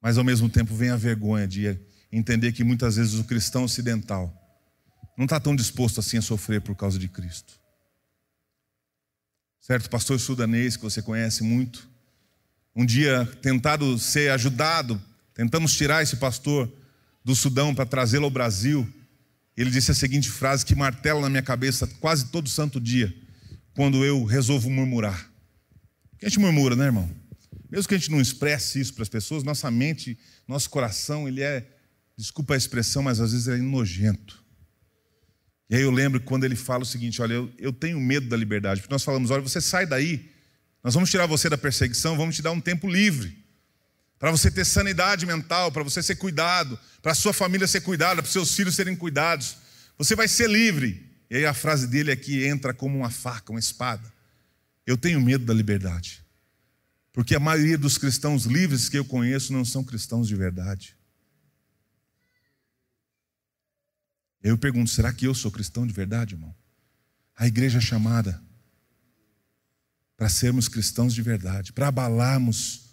Mas 0.00 0.18
ao 0.18 0.24
mesmo 0.24 0.48
tempo 0.48 0.74
vem 0.74 0.90
a 0.90 0.96
vergonha 0.96 1.46
de 1.46 1.78
entender 2.10 2.52
que 2.52 2.64
muitas 2.64 2.96
vezes 2.96 3.14
o 3.14 3.24
cristão 3.24 3.64
ocidental 3.64 4.32
não 5.16 5.24
está 5.24 5.38
tão 5.38 5.54
disposto 5.54 6.00
assim 6.00 6.16
a 6.16 6.22
sofrer 6.22 6.60
por 6.60 6.74
causa 6.74 6.98
de 6.98 7.08
Cristo. 7.08 7.60
Certo, 9.60 9.90
pastor 9.90 10.18
sudanês 10.20 10.76
que 10.76 10.82
você 10.82 11.02
conhece 11.02 11.42
muito, 11.42 11.88
um 12.74 12.86
dia 12.86 13.26
tentado 13.42 13.98
ser 13.98 14.30
ajudado 14.30 15.02
Tentamos 15.36 15.76
tirar 15.76 16.02
esse 16.02 16.16
pastor 16.16 16.72
do 17.22 17.36
Sudão 17.36 17.74
para 17.74 17.84
trazê-lo 17.84 18.24
ao 18.24 18.30
Brasil. 18.30 18.90
Ele 19.54 19.70
disse 19.70 19.90
a 19.90 19.94
seguinte 19.94 20.30
frase 20.30 20.64
que 20.64 20.74
martela 20.74 21.20
na 21.20 21.28
minha 21.28 21.42
cabeça 21.42 21.86
quase 22.00 22.30
todo 22.30 22.48
santo 22.48 22.80
dia, 22.80 23.14
quando 23.74 24.02
eu 24.02 24.24
resolvo 24.24 24.70
murmurar. 24.70 25.30
Que 26.18 26.24
a 26.24 26.28
gente 26.30 26.40
murmura, 26.40 26.74
né, 26.74 26.86
irmão? 26.86 27.10
Mesmo 27.70 27.86
que 27.86 27.94
a 27.94 27.98
gente 27.98 28.10
não 28.10 28.18
expresse 28.18 28.80
isso 28.80 28.94
para 28.94 29.02
as 29.02 29.10
pessoas, 29.10 29.42
nossa 29.42 29.70
mente, 29.70 30.18
nosso 30.48 30.70
coração, 30.70 31.28
ele 31.28 31.42
é, 31.42 31.68
desculpa 32.16 32.54
a 32.54 32.56
expressão, 32.56 33.02
mas 33.02 33.20
às 33.20 33.32
vezes 33.32 33.46
é 33.46 33.58
nojento. 33.58 34.42
E 35.68 35.76
aí 35.76 35.82
eu 35.82 35.90
lembro 35.90 36.18
quando 36.18 36.44
ele 36.44 36.56
fala 36.56 36.82
o 36.82 36.86
seguinte: 36.86 37.20
olha, 37.20 37.34
eu, 37.34 37.52
eu 37.58 37.74
tenho 37.74 38.00
medo 38.00 38.26
da 38.26 38.36
liberdade, 38.38 38.80
porque 38.80 38.94
nós 38.94 39.04
falamos, 39.04 39.30
olha, 39.30 39.42
você 39.42 39.60
sai 39.60 39.84
daí, 39.84 40.30
nós 40.82 40.94
vamos 40.94 41.10
tirar 41.10 41.26
você 41.26 41.50
da 41.50 41.58
perseguição, 41.58 42.16
vamos 42.16 42.36
te 42.36 42.40
dar 42.40 42.52
um 42.52 42.60
tempo 42.60 42.88
livre 42.88 43.44
para 44.18 44.30
você 44.30 44.50
ter 44.50 44.64
sanidade 44.64 45.26
mental, 45.26 45.70
para 45.70 45.82
você 45.82 46.02
ser 46.02 46.16
cuidado, 46.16 46.78
para 47.02 47.14
sua 47.14 47.32
família 47.32 47.66
ser 47.66 47.82
cuidada, 47.82 48.22
para 48.22 48.30
seus 48.30 48.54
filhos 48.54 48.74
serem 48.74 48.96
cuidados. 48.96 49.56
Você 49.98 50.14
vai 50.14 50.28
ser 50.28 50.48
livre. 50.48 51.04
E 51.28 51.36
aí 51.36 51.46
a 51.46 51.52
frase 51.52 51.86
dele 51.86 52.10
aqui 52.10 52.44
entra 52.46 52.72
como 52.72 52.96
uma 52.96 53.10
faca, 53.10 53.52
uma 53.52 53.58
espada. 53.58 54.12
Eu 54.86 54.96
tenho 54.96 55.20
medo 55.20 55.44
da 55.44 55.52
liberdade. 55.52 56.24
Porque 57.12 57.34
a 57.34 57.40
maioria 57.40 57.76
dos 57.76 57.98
cristãos 57.98 58.44
livres 58.44 58.88
que 58.88 58.98
eu 58.98 59.04
conheço 59.04 59.52
não 59.52 59.64
são 59.64 59.82
cristãos 59.82 60.28
de 60.28 60.36
verdade. 60.36 60.96
Eu 64.42 64.56
pergunto: 64.56 64.90
será 64.90 65.12
que 65.12 65.26
eu 65.26 65.34
sou 65.34 65.50
cristão 65.50 65.86
de 65.86 65.92
verdade, 65.92 66.34
irmão? 66.34 66.54
A 67.34 67.46
igreja 67.46 67.78
é 67.78 67.80
chamada 67.80 68.40
para 70.16 70.28
sermos 70.28 70.68
cristãos 70.68 71.14
de 71.14 71.20
verdade, 71.20 71.72
para 71.72 71.88
abalarmos 71.88 72.85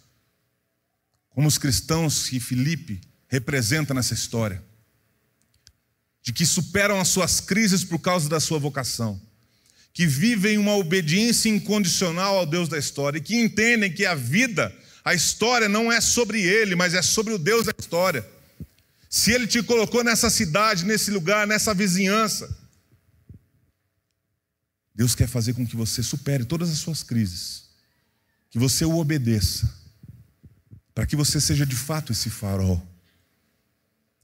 como 1.34 1.48
os 1.48 1.58
cristãos 1.58 2.28
que 2.28 2.40
Filipe 2.40 3.00
representa 3.28 3.92
nessa 3.92 4.14
história, 4.14 4.62
de 6.22 6.32
que 6.32 6.46
superam 6.46 7.00
as 7.00 7.08
suas 7.08 7.40
crises 7.40 7.84
por 7.84 7.98
causa 7.98 8.28
da 8.28 8.40
sua 8.40 8.58
vocação, 8.58 9.20
que 9.92 10.06
vivem 10.06 10.56
uma 10.56 10.76
obediência 10.76 11.48
incondicional 11.48 12.38
ao 12.38 12.46
Deus 12.46 12.68
da 12.68 12.78
história 12.78 13.18
e 13.18 13.20
que 13.20 13.36
entendem 13.36 13.92
que 13.92 14.06
a 14.06 14.14
vida, 14.14 14.74
a 15.04 15.12
história 15.12 15.68
não 15.68 15.92
é 15.92 16.00
sobre 16.00 16.40
ele, 16.40 16.74
mas 16.74 16.94
é 16.94 17.02
sobre 17.02 17.34
o 17.34 17.38
Deus 17.38 17.66
da 17.66 17.74
história. 17.78 18.26
Se 19.10 19.32
ele 19.32 19.46
te 19.46 19.62
colocou 19.62 20.02
nessa 20.02 20.30
cidade, 20.30 20.84
nesse 20.84 21.10
lugar, 21.10 21.46
nessa 21.46 21.74
vizinhança, 21.74 22.56
Deus 24.94 25.14
quer 25.14 25.28
fazer 25.28 25.52
com 25.52 25.66
que 25.66 25.76
você 25.76 26.02
supere 26.02 26.44
todas 26.44 26.70
as 26.70 26.78
suas 26.78 27.02
crises 27.02 27.64
que 28.50 28.58
você 28.60 28.84
o 28.84 28.96
obedeça, 28.98 29.68
para 30.94 31.06
que 31.06 31.16
você 31.16 31.40
seja 31.40 31.66
de 31.66 31.74
fato 31.74 32.12
esse 32.12 32.30
farol. 32.30 32.80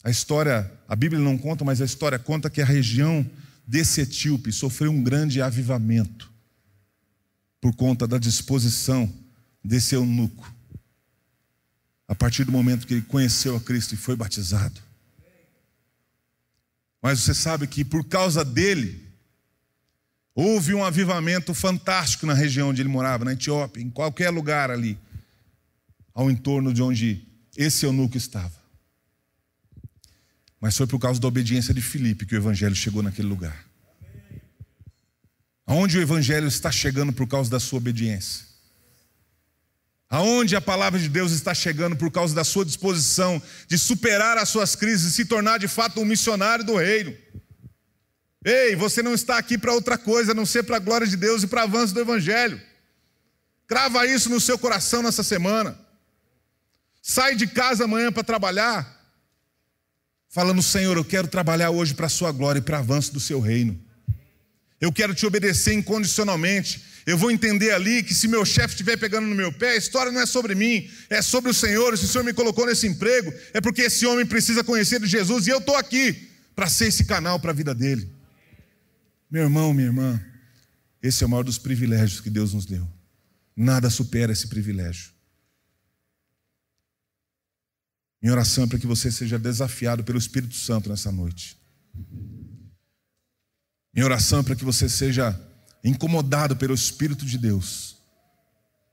A 0.02 0.10
história, 0.10 0.70
a 0.88 0.94
Bíblia 0.94 1.20
não 1.20 1.36
conta, 1.36 1.64
mas 1.64 1.80
a 1.80 1.84
história 1.84 2.18
conta 2.18 2.48
que 2.48 2.62
a 2.62 2.64
região 2.64 3.28
desse 3.66 4.00
etíope 4.00 4.52
sofreu 4.52 4.90
um 4.90 5.02
grande 5.02 5.42
avivamento 5.42 6.30
por 7.60 7.74
conta 7.74 8.06
da 8.06 8.16
disposição 8.16 9.12
desse 9.62 9.94
eunuco. 9.94 10.50
A 12.08 12.14
partir 12.14 12.44
do 12.44 12.52
momento 12.52 12.86
que 12.86 12.94
ele 12.94 13.02
conheceu 13.02 13.56
a 13.56 13.60
Cristo 13.60 13.94
e 13.94 13.96
foi 13.96 14.16
batizado. 14.16 14.80
Mas 17.02 17.20
você 17.20 17.34
sabe 17.34 17.66
que 17.66 17.84
por 17.84 18.04
causa 18.04 18.44
dele, 18.44 19.06
houve 20.34 20.74
um 20.74 20.84
avivamento 20.84 21.52
fantástico 21.54 22.26
na 22.26 22.34
região 22.34 22.70
onde 22.70 22.82
ele 22.82 22.88
morava, 22.88 23.24
na 23.24 23.32
Etiópia, 23.32 23.82
em 23.82 23.90
qualquer 23.90 24.30
lugar 24.30 24.70
ali, 24.70 24.98
ao 26.14 26.30
entorno 26.30 26.72
de 26.72 26.82
onde 26.82 27.26
esse 27.56 27.84
eunuco 27.86 28.16
estava. 28.16 28.60
Mas 30.60 30.76
foi 30.76 30.86
por 30.86 30.98
causa 30.98 31.20
da 31.20 31.28
obediência 31.28 31.72
de 31.72 31.80
Filipe 31.80 32.26
que 32.26 32.34
o 32.34 32.38
evangelho 32.38 32.76
chegou 32.76 33.02
naquele 33.02 33.28
lugar. 33.28 33.64
Aonde 35.66 35.98
o 35.98 36.02
evangelho 36.02 36.48
está 36.48 36.70
chegando 36.70 37.12
por 37.12 37.26
causa 37.26 37.50
da 37.50 37.60
sua 37.60 37.78
obediência? 37.78 38.44
Aonde 40.10 40.56
a 40.56 40.60
palavra 40.60 40.98
de 40.98 41.08
Deus 41.08 41.30
está 41.30 41.54
chegando 41.54 41.94
por 41.96 42.10
causa 42.10 42.34
da 42.34 42.42
sua 42.42 42.64
disposição 42.64 43.40
de 43.68 43.78
superar 43.78 44.36
as 44.36 44.48
suas 44.48 44.74
crises 44.74 45.12
e 45.12 45.14
se 45.14 45.24
tornar 45.24 45.58
de 45.58 45.68
fato 45.68 46.00
um 46.00 46.04
missionário 46.04 46.64
do 46.64 46.76
reino? 46.76 47.16
Ei, 48.44 48.74
você 48.74 49.02
não 49.02 49.14
está 49.14 49.38
aqui 49.38 49.56
para 49.56 49.72
outra 49.72 49.96
coisa 49.96 50.32
a 50.32 50.34
não 50.34 50.44
ser 50.44 50.64
para 50.64 50.76
a 50.76 50.80
glória 50.80 51.06
de 51.06 51.16
Deus 51.16 51.44
e 51.44 51.46
para 51.46 51.60
o 51.60 51.64
avanço 51.64 51.94
do 51.94 52.00
evangelho. 52.00 52.60
Crava 53.66 54.04
isso 54.06 54.28
no 54.28 54.40
seu 54.40 54.58
coração 54.58 55.02
nessa 55.02 55.22
semana. 55.22 55.78
Sai 57.02 57.34
de 57.34 57.46
casa 57.46 57.84
amanhã 57.84 58.12
para 58.12 58.22
trabalhar, 58.22 59.14
falando: 60.28 60.62
Senhor, 60.62 60.96
eu 60.96 61.04
quero 61.04 61.28
trabalhar 61.28 61.70
hoje 61.70 61.94
para 61.94 62.06
a 62.06 62.10
Sua 62.10 62.32
glória 62.32 62.58
e 62.58 62.62
para 62.62 62.78
o 62.78 62.80
avanço 62.80 63.12
do 63.12 63.20
Seu 63.20 63.40
reino. 63.40 63.80
Eu 64.80 64.90
quero 64.90 65.14
te 65.14 65.26
obedecer 65.26 65.74
incondicionalmente. 65.74 66.82
Eu 67.06 67.16
vou 67.18 67.30
entender 67.30 67.70
ali 67.72 68.02
que 68.02 68.14
se 68.14 68.28
meu 68.28 68.44
chefe 68.44 68.74
estiver 68.74 68.96
pegando 68.96 69.26
no 69.26 69.34
meu 69.34 69.52
pé, 69.52 69.72
a 69.72 69.76
história 69.76 70.10
não 70.12 70.20
é 70.20 70.26
sobre 70.26 70.54
mim, 70.54 70.88
é 71.08 71.20
sobre 71.20 71.50
o 71.50 71.54
Senhor. 71.54 71.96
Se 71.98 72.04
o 72.04 72.08
Senhor 72.08 72.24
me 72.24 72.32
colocou 72.32 72.66
nesse 72.66 72.86
emprego, 72.86 73.32
é 73.52 73.60
porque 73.60 73.82
esse 73.82 74.06
homem 74.06 74.24
precisa 74.24 74.64
conhecer 74.64 75.00
de 75.00 75.06
Jesus 75.06 75.46
e 75.46 75.50
eu 75.50 75.58
estou 75.58 75.76
aqui 75.76 76.28
para 76.54 76.68
ser 76.68 76.86
esse 76.86 77.04
canal 77.04 77.38
para 77.38 77.50
a 77.50 77.54
vida 77.54 77.74
dele. 77.74 78.10
Meu 79.30 79.42
irmão, 79.44 79.72
minha 79.72 79.88
irmã, 79.88 80.20
esse 81.02 81.22
é 81.22 81.26
o 81.26 81.30
maior 81.30 81.42
dos 81.42 81.58
privilégios 81.58 82.20
que 82.20 82.30
Deus 82.30 82.54
nos 82.54 82.66
deu. 82.66 82.86
Nada 83.56 83.90
supera 83.90 84.32
esse 84.32 84.48
privilégio. 84.48 85.10
Minha 88.20 88.34
oração 88.34 88.64
é 88.64 88.66
para 88.66 88.78
que 88.78 88.86
você 88.86 89.10
seja 89.10 89.38
desafiado 89.38 90.04
pelo 90.04 90.18
Espírito 90.18 90.54
Santo 90.54 90.90
nessa 90.90 91.10
noite. 91.10 91.56
Minha 93.92 94.04
oração 94.04 94.40
é 94.40 94.42
para 94.42 94.54
que 94.54 94.64
você 94.64 94.88
seja 94.88 95.38
incomodado 95.82 96.54
pelo 96.56 96.74
Espírito 96.74 97.24
de 97.24 97.38
Deus, 97.38 97.96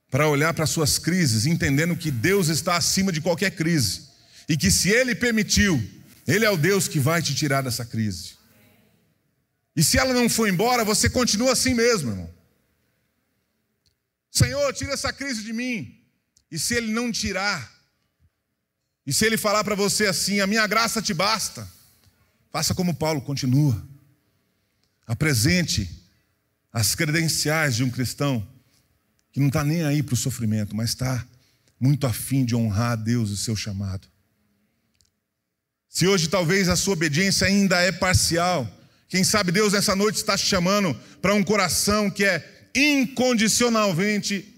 para 0.09 0.29
olhar 0.29 0.53
para 0.53 0.65
suas 0.65 0.97
crises, 0.97 1.45
entendendo 1.45 1.95
que 1.95 2.09
Deus 2.09 2.47
está 2.47 2.77
acima 2.77 3.11
de 3.11 3.19
qualquer 3.19 3.51
crise 3.51 4.07
e 4.47 4.55
que 4.55 4.71
se 4.71 4.89
Ele 4.89 5.13
permitiu, 5.13 5.77
Ele 6.25 6.45
é 6.45 6.49
o 6.49 6.57
Deus 6.57 6.87
que 6.87 6.99
vai 6.99 7.21
te 7.21 7.35
tirar 7.35 7.61
dessa 7.61 7.85
crise. 7.85 8.37
E 9.75 9.83
se 9.83 9.99
ela 9.99 10.13
não 10.13 10.29
for 10.29 10.47
embora, 10.47 10.83
você 10.83 11.09
continua 11.09 11.51
assim 11.51 11.73
mesmo, 11.73 12.11
irmão. 12.11 12.33
Senhor, 14.31 14.73
tira 14.73 14.93
essa 14.93 15.11
crise 15.13 15.43
de 15.43 15.53
mim. 15.53 16.01
E 16.49 16.57
se 16.57 16.73
Ele 16.73 16.91
não 16.91 17.11
tirar, 17.11 17.76
e 19.07 19.13
se 19.13 19.25
ele 19.25 19.37
falar 19.37 19.63
para 19.63 19.73
você 19.73 20.05
assim: 20.05 20.41
a 20.41 20.45
minha 20.45 20.67
graça 20.67 21.01
te 21.01 21.13
basta, 21.13 21.65
faça 22.51 22.75
como 22.75 22.93
Paulo, 22.93 23.21
continua. 23.21 23.81
Apresente 25.07 25.89
as 26.73 26.93
credenciais 26.93 27.77
de 27.77 27.85
um 27.85 27.89
cristão 27.89 28.45
que 29.31 29.39
não 29.39 29.47
está 29.47 29.63
nem 29.63 29.83
aí 29.85 30.03
para 30.03 30.13
o 30.13 30.17
sofrimento, 30.17 30.75
mas 30.75 30.89
está 30.89 31.25
muito 31.79 32.05
afim 32.05 32.43
de 32.43 32.53
honrar 32.53 32.91
a 32.91 32.95
Deus 32.97 33.29
e 33.29 33.37
seu 33.37 33.55
chamado. 33.55 34.05
Se 35.87 36.05
hoje 36.05 36.27
talvez 36.27 36.67
a 36.67 36.75
sua 36.75 36.93
obediência 36.93 37.47
ainda 37.47 37.79
é 37.79 37.93
parcial, 37.93 38.69
quem 39.07 39.23
sabe 39.23 39.53
Deus 39.53 39.71
nessa 39.71 39.95
noite 39.95 40.17
está 40.17 40.37
te 40.37 40.45
chamando 40.45 40.93
para 41.21 41.33
um 41.33 41.43
coração 41.43 42.11
que 42.11 42.25
é 42.25 42.69
incondicionalmente, 42.75 44.53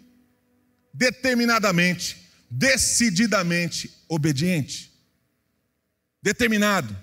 determinadamente, 0.91 2.17
decididamente 2.49 3.98
obediente, 4.09 4.91
determinado, 6.21 6.97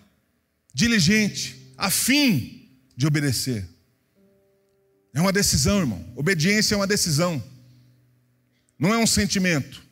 diligente, 0.74 1.72
afim 1.78 2.68
de 2.96 3.06
obedecer. 3.06 3.66
É 5.14 5.20
uma 5.20 5.32
decisão, 5.32 5.78
irmão. 5.78 6.04
Obediência 6.14 6.74
é 6.74 6.76
uma 6.76 6.86
decisão, 6.86 7.42
não 8.78 8.92
é 8.92 8.98
um 8.98 9.06
sentimento. 9.06 9.82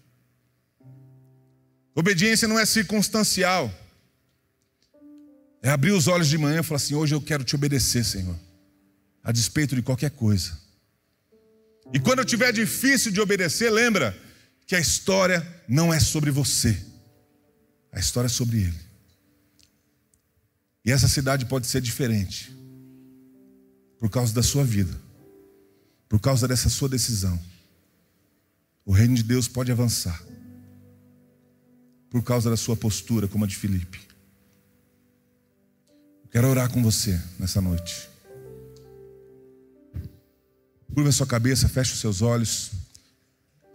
Obediência 1.95 2.49
não 2.49 2.59
é 2.59 2.67
circunstancial. 2.67 3.73
É 5.63 5.71
abrir 5.71 5.93
os 5.93 6.09
olhos 6.09 6.29
de 6.29 6.37
manhã 6.37 6.61
e 6.61 6.63
falar 6.63 6.77
assim: 6.77 6.95
hoje 6.95 7.15
eu 7.15 7.23
quero 7.23 7.45
te 7.45 7.55
obedecer, 7.55 8.05
Senhor, 8.05 8.39
a 9.23 9.33
despeito 9.33 9.75
de 9.75 9.81
qualquer 9.81 10.11
coisa. 10.11 10.61
E 11.93 12.01
quando 12.01 12.19
eu 12.19 12.25
tiver 12.25 12.53
difícil 12.53 13.13
de 13.13 13.21
obedecer, 13.21 13.71
lembra 13.71 14.19
que 14.67 14.75
a 14.75 14.81
história 14.81 15.47
não 15.69 15.95
é 15.95 16.01
sobre 16.01 16.31
você. 16.31 16.94
A 17.95 18.01
história 18.01 18.27
é 18.27 18.31
sobre 18.31 18.59
ele. 18.59 18.81
E 20.85 20.91
essa 20.91 21.07
cidade 21.07 21.47
pode 21.47 21.67
ser 21.69 21.81
diferente 21.81 22.55
por 23.99 24.11
causa 24.11 24.35
da 24.35 24.43
sua 24.43 24.65
vida, 24.65 24.95
por 26.09 26.21
causa 26.21 26.47
dessa 26.49 26.69
sua 26.69 26.89
decisão. 26.89 27.41
O 28.85 28.93
reino 28.93 29.15
de 29.15 29.23
Deus 29.23 29.49
pode 29.49 29.71
avançar 29.71 30.21
por 32.11 32.23
causa 32.23 32.51
da 32.51 32.57
sua 32.57 32.77
postura, 32.77 33.27
como 33.27 33.45
a 33.45 33.49
de 33.49 33.57
Filipe. 33.57 34.01
quero 36.31 36.49
orar 36.49 36.71
com 36.71 36.83
você 36.83 37.21
nessa 37.39 37.61
noite. 37.61 38.09
Curva 40.93 41.09
a 41.09 41.13
sua 41.13 41.27
cabeça, 41.27 41.69
feche 41.69 41.93
os 41.93 42.01
seus 42.01 42.23
olhos. 42.23 42.73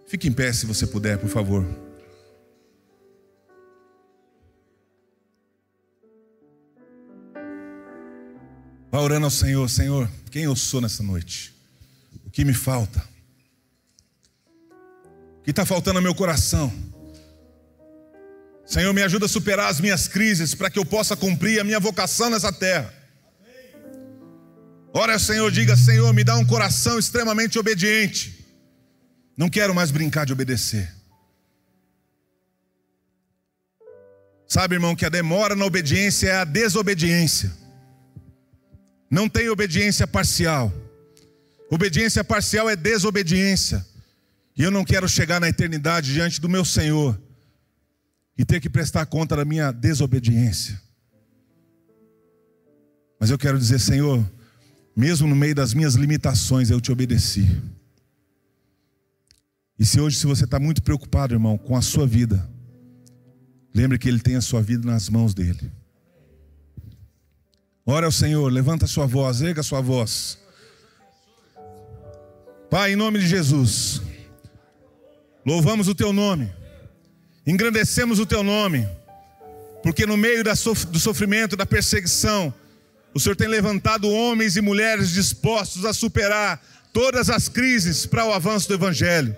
Fique 0.07 0.27
em 0.27 0.31
pé 0.31 0.53
se 0.53 0.65
você 0.65 0.85
puder, 0.85 1.17
por 1.17 1.29
favor. 1.29 1.88
Vá 8.91 8.99
orando 8.99 9.25
ao 9.25 9.31
Senhor, 9.31 9.69
Senhor, 9.69 10.09
quem 10.31 10.45
eu 10.45 10.55
sou 10.55 10.81
nessa 10.81 11.03
noite? 11.03 11.53
O 12.25 12.31
que 12.31 12.43
me 12.43 12.53
falta? 12.53 13.07
O 15.39 15.43
que 15.43 15.51
está 15.51 15.63
faltando 15.63 15.99
no 15.99 16.03
meu 16.03 16.15
coração? 16.15 16.73
Senhor, 18.65 18.91
me 18.93 19.03
ajuda 19.03 19.27
a 19.27 19.29
superar 19.29 19.69
as 19.69 19.79
minhas 19.79 20.07
crises 20.07 20.55
para 20.55 20.69
que 20.69 20.79
eu 20.79 20.85
possa 20.85 21.15
cumprir 21.15 21.59
a 21.59 21.63
minha 21.63 21.79
vocação 21.79 22.29
nessa 22.29 22.51
terra. 22.51 22.93
Ora, 24.91 25.19
Senhor, 25.19 25.51
diga: 25.51 25.75
Senhor, 25.75 26.11
me 26.13 26.23
dá 26.23 26.35
um 26.35 26.45
coração 26.45 26.97
extremamente 26.97 27.59
obediente. 27.59 28.45
Não 29.37 29.49
quero 29.49 29.73
mais 29.73 29.91
brincar 29.91 30.25
de 30.25 30.33
obedecer. 30.33 30.91
Sabe, 34.47 34.75
irmão, 34.75 34.95
que 34.95 35.05
a 35.05 35.09
demora 35.09 35.55
na 35.55 35.65
obediência 35.65 36.27
é 36.27 36.35
a 36.37 36.43
desobediência. 36.43 37.58
Não 39.09 39.27
tem 39.27 39.49
obediência 39.49 40.05
parcial. 40.05 40.71
Obediência 41.69 42.23
parcial 42.23 42.69
é 42.69 42.75
desobediência. 42.75 43.85
E 44.55 44.63
eu 44.63 44.71
não 44.71 44.83
quero 44.83 45.07
chegar 45.07 45.39
na 45.39 45.47
eternidade 45.47 46.13
diante 46.13 46.39
do 46.41 46.49
meu 46.49 46.65
Senhor 46.65 47.19
e 48.37 48.45
ter 48.45 48.59
que 48.59 48.69
prestar 48.69 49.05
conta 49.05 49.35
da 49.35 49.45
minha 49.45 49.71
desobediência. 49.71 50.79
Mas 53.19 53.29
eu 53.29 53.37
quero 53.37 53.57
dizer, 53.57 53.79
Senhor, 53.79 54.29
mesmo 54.95 55.27
no 55.27 55.35
meio 55.35 55.55
das 55.55 55.73
minhas 55.73 55.95
limitações, 55.95 56.69
eu 56.69 56.79
te 56.79 56.91
obedeci. 56.91 57.47
E 59.77 59.85
se 59.85 59.99
hoje, 59.99 60.17
se 60.17 60.25
você 60.25 60.43
está 60.43 60.59
muito 60.59 60.83
preocupado, 60.83 61.33
irmão, 61.33 61.57
com 61.57 61.75
a 61.75 61.81
sua 61.81 62.05
vida, 62.05 62.49
lembre 63.73 63.97
que 63.97 64.09
Ele 64.09 64.19
tem 64.19 64.35
a 64.35 64.41
sua 64.41 64.61
vida 64.61 64.85
nas 64.85 65.09
mãos 65.09 65.33
dele. 65.33 65.71
Ora 67.91 68.05
ao 68.05 68.11
Senhor, 68.11 68.53
levanta 68.53 68.85
sua 68.85 69.07
voz, 69.07 69.41
erga 69.41 69.63
sua 69.63 69.81
voz. 69.81 70.37
Pai, 72.69 72.93
em 72.93 72.95
nome 72.95 73.17
de 73.17 73.27
Jesus, 73.27 73.99
louvamos 75.43 75.87
o 75.87 75.95
teu 75.95 76.13
nome, 76.13 76.53
engrandecemos 77.47 78.19
o 78.19 78.27
teu 78.27 78.43
nome, 78.43 78.87
porque 79.81 80.05
no 80.05 80.15
meio 80.15 80.43
do 80.43 80.99
sofrimento, 80.99 81.57
da 81.57 81.65
perseguição, 81.65 82.53
o 83.11 83.19
Senhor 83.19 83.35
tem 83.35 83.47
levantado 83.47 84.07
homens 84.07 84.55
e 84.55 84.61
mulheres 84.61 85.09
dispostos 85.09 85.83
a 85.83 85.91
superar 85.91 86.63
todas 86.93 87.27
as 87.27 87.49
crises 87.49 88.05
para 88.05 88.23
o 88.23 88.31
avanço 88.31 88.67
do 88.67 88.75
Evangelho. 88.75 89.35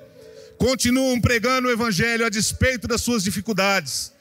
continuam 0.58 1.22
pregando 1.22 1.70
o 1.70 1.72
Evangelho 1.72 2.26
a 2.26 2.30
despeito 2.30 2.86
das 2.86 3.00
suas 3.00 3.24
dificuldades, 3.24 4.12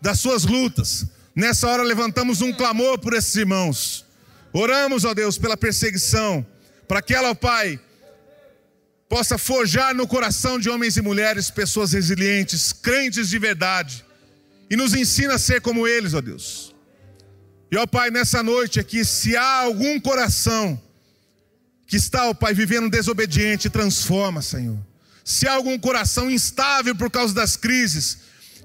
das 0.00 0.20
suas 0.20 0.44
lutas. 0.44 1.06
Nessa 1.34 1.68
hora 1.68 1.82
levantamos 1.82 2.40
um 2.40 2.52
clamor 2.52 2.98
por 2.98 3.14
esses 3.14 3.34
irmãos. 3.34 4.04
Oramos, 4.52 5.04
ó 5.04 5.14
Deus, 5.14 5.38
pela 5.38 5.56
perseguição, 5.56 6.44
para 6.88 7.00
que 7.00 7.14
ela, 7.14 7.30
ó 7.30 7.34
Pai, 7.34 7.78
possa 9.08 9.38
forjar 9.38 9.94
no 9.94 10.06
coração 10.06 10.58
de 10.58 10.68
homens 10.68 10.96
e 10.96 11.02
mulheres 11.02 11.50
pessoas 11.50 11.92
resilientes, 11.92 12.72
crentes 12.72 13.28
de 13.28 13.38
verdade, 13.38 14.04
e 14.68 14.76
nos 14.76 14.94
ensina 14.94 15.34
a 15.34 15.38
ser 15.38 15.60
como 15.60 15.86
eles, 15.86 16.14
ó 16.14 16.20
Deus. 16.20 16.74
E 17.70 17.76
ó 17.76 17.86
Pai, 17.86 18.10
nessa 18.10 18.42
noite 18.42 18.80
aqui, 18.80 19.04
se 19.04 19.36
há 19.36 19.62
algum 19.62 20.00
coração 20.00 20.80
que 21.86 21.96
está, 21.96 22.28
ó 22.28 22.34
Pai, 22.34 22.54
vivendo 22.54 22.90
desobediente, 22.90 23.70
transforma, 23.70 24.42
Senhor. 24.42 24.78
Se 25.24 25.46
há 25.46 25.52
algum 25.52 25.78
coração 25.78 26.30
instável 26.30 26.94
por 26.94 27.10
causa 27.10 27.32
das 27.32 27.56
crises, 27.56 28.18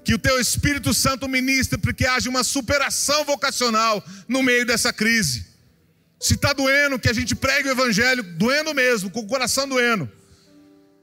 que 0.06 0.14
o 0.14 0.18
Teu 0.20 0.38
Espírito 0.38 0.94
Santo 0.94 1.28
ministre, 1.28 1.76
porque 1.76 2.06
haja 2.06 2.30
uma 2.30 2.44
superação 2.44 3.24
vocacional 3.24 4.00
no 4.28 4.40
meio 4.40 4.64
dessa 4.64 4.92
crise. 4.92 5.44
Se 6.20 6.34
está 6.34 6.52
doendo, 6.52 6.96
que 6.96 7.08
a 7.08 7.12
gente 7.12 7.34
pregue 7.34 7.68
o 7.68 7.72
Evangelho, 7.72 8.22
doendo 8.22 8.72
mesmo, 8.72 9.10
com 9.10 9.18
o 9.18 9.26
coração 9.26 9.68
doendo. 9.68 10.08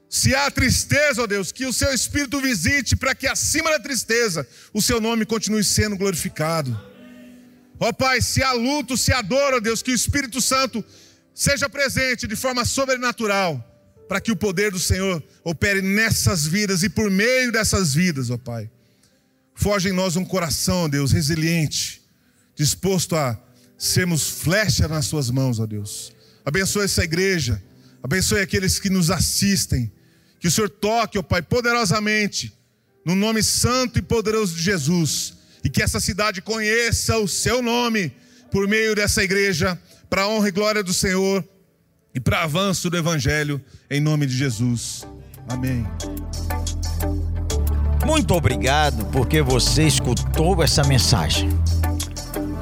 Se 0.08 0.34
há 0.34 0.50
tristeza, 0.50 1.22
ó 1.22 1.26
Deus, 1.26 1.52
que 1.52 1.66
o 1.66 1.72
Seu 1.72 1.92
Espírito 1.92 2.40
visite, 2.40 2.96
para 2.96 3.14
que 3.14 3.26
acima 3.26 3.70
da 3.70 3.78
tristeza 3.78 4.48
o 4.72 4.80
Seu 4.80 4.98
nome 5.02 5.26
continue 5.26 5.62
sendo 5.62 5.98
glorificado. 5.98 6.74
Ó 7.78 7.92
Pai, 7.92 8.22
se 8.22 8.42
há 8.42 8.52
luto, 8.52 8.96
se 8.96 9.12
há 9.12 9.20
dor, 9.20 9.52
ó 9.52 9.60
Deus, 9.60 9.82
que 9.82 9.90
o 9.90 9.94
Espírito 9.94 10.40
Santo 10.40 10.82
seja 11.34 11.68
presente 11.68 12.26
de 12.26 12.36
forma 12.36 12.64
sobrenatural, 12.64 13.62
para 14.08 14.18
que 14.18 14.32
o 14.32 14.36
poder 14.36 14.70
do 14.70 14.78
Senhor 14.78 15.22
opere 15.44 15.82
nessas 15.82 16.46
vidas 16.46 16.82
e 16.82 16.88
por 16.88 17.10
meio 17.10 17.52
dessas 17.52 17.92
vidas, 17.92 18.30
ó 18.30 18.38
Pai. 18.38 18.70
Forge 19.54 19.88
em 19.88 19.92
nós 19.92 20.16
um 20.16 20.24
coração, 20.24 20.88
Deus, 20.88 21.12
resiliente, 21.12 22.02
disposto 22.54 23.14
a 23.14 23.40
sermos 23.78 24.28
flecha 24.28 24.88
nas 24.88 25.06
Suas 25.06 25.30
mãos, 25.30 25.60
ó 25.60 25.66
Deus. 25.66 26.12
Abençoe 26.44 26.84
essa 26.84 27.04
igreja, 27.04 27.62
abençoe 28.02 28.40
aqueles 28.40 28.78
que 28.78 28.90
nos 28.90 29.10
assistem. 29.10 29.90
Que 30.40 30.48
o 30.48 30.50
Senhor 30.50 30.68
toque, 30.68 31.18
ó 31.18 31.22
Pai, 31.22 31.40
poderosamente, 31.40 32.52
no 33.04 33.14
nome 33.14 33.42
santo 33.42 33.98
e 33.98 34.02
poderoso 34.02 34.54
de 34.54 34.62
Jesus, 34.62 35.34
e 35.62 35.70
que 35.70 35.82
essa 35.82 36.00
cidade 36.00 36.42
conheça 36.42 37.16
o 37.18 37.28
Seu 37.28 37.62
nome 37.62 38.12
por 38.50 38.68
meio 38.68 38.94
dessa 38.94 39.22
igreja 39.22 39.80
para 40.10 40.22
a 40.22 40.28
honra 40.28 40.48
e 40.48 40.52
glória 40.52 40.82
do 40.82 40.92
Senhor 40.92 41.44
e 42.14 42.20
para 42.20 42.42
avanço 42.42 42.88
do 42.88 42.96
Evangelho, 42.96 43.60
em 43.90 44.00
nome 44.00 44.26
de 44.26 44.36
Jesus. 44.36 45.04
Amém. 45.48 45.84
Muito 48.04 48.34
obrigado 48.34 49.06
porque 49.06 49.40
você 49.40 49.84
escutou 49.84 50.62
essa 50.62 50.84
mensagem. 50.84 51.48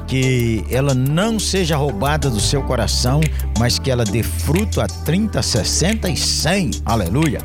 Que 0.07 0.63
ela 0.69 0.93
não 0.93 1.39
seja 1.39 1.75
roubada 1.75 2.29
do 2.29 2.39
seu 2.39 2.63
coração, 2.63 3.19
mas 3.59 3.77
que 3.77 3.91
ela 3.91 4.05
dê 4.05 4.23
fruto 4.23 4.79
a 4.79 4.87
30, 4.87 5.41
60 5.41 6.09
e 6.09 6.15
100. 6.17 6.71
Aleluia. 6.85 7.39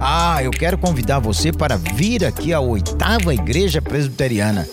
Ah, 0.00 0.42
eu 0.42 0.50
quero 0.50 0.76
convidar 0.76 1.18
você 1.18 1.52
para 1.52 1.76
vir 1.76 2.24
aqui 2.24 2.52
à 2.52 2.60
oitava 2.60 3.34
Igreja 3.34 3.80
Presbiteriana. 3.80 4.66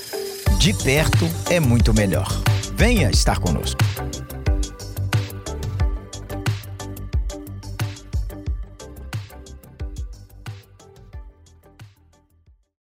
De 0.57 0.73
perto 0.73 1.29
é 1.49 1.59
muito 1.59 1.93
melhor. 1.93 2.27
Venha 2.75 3.09
estar 3.09 3.39
conosco. 3.39 3.79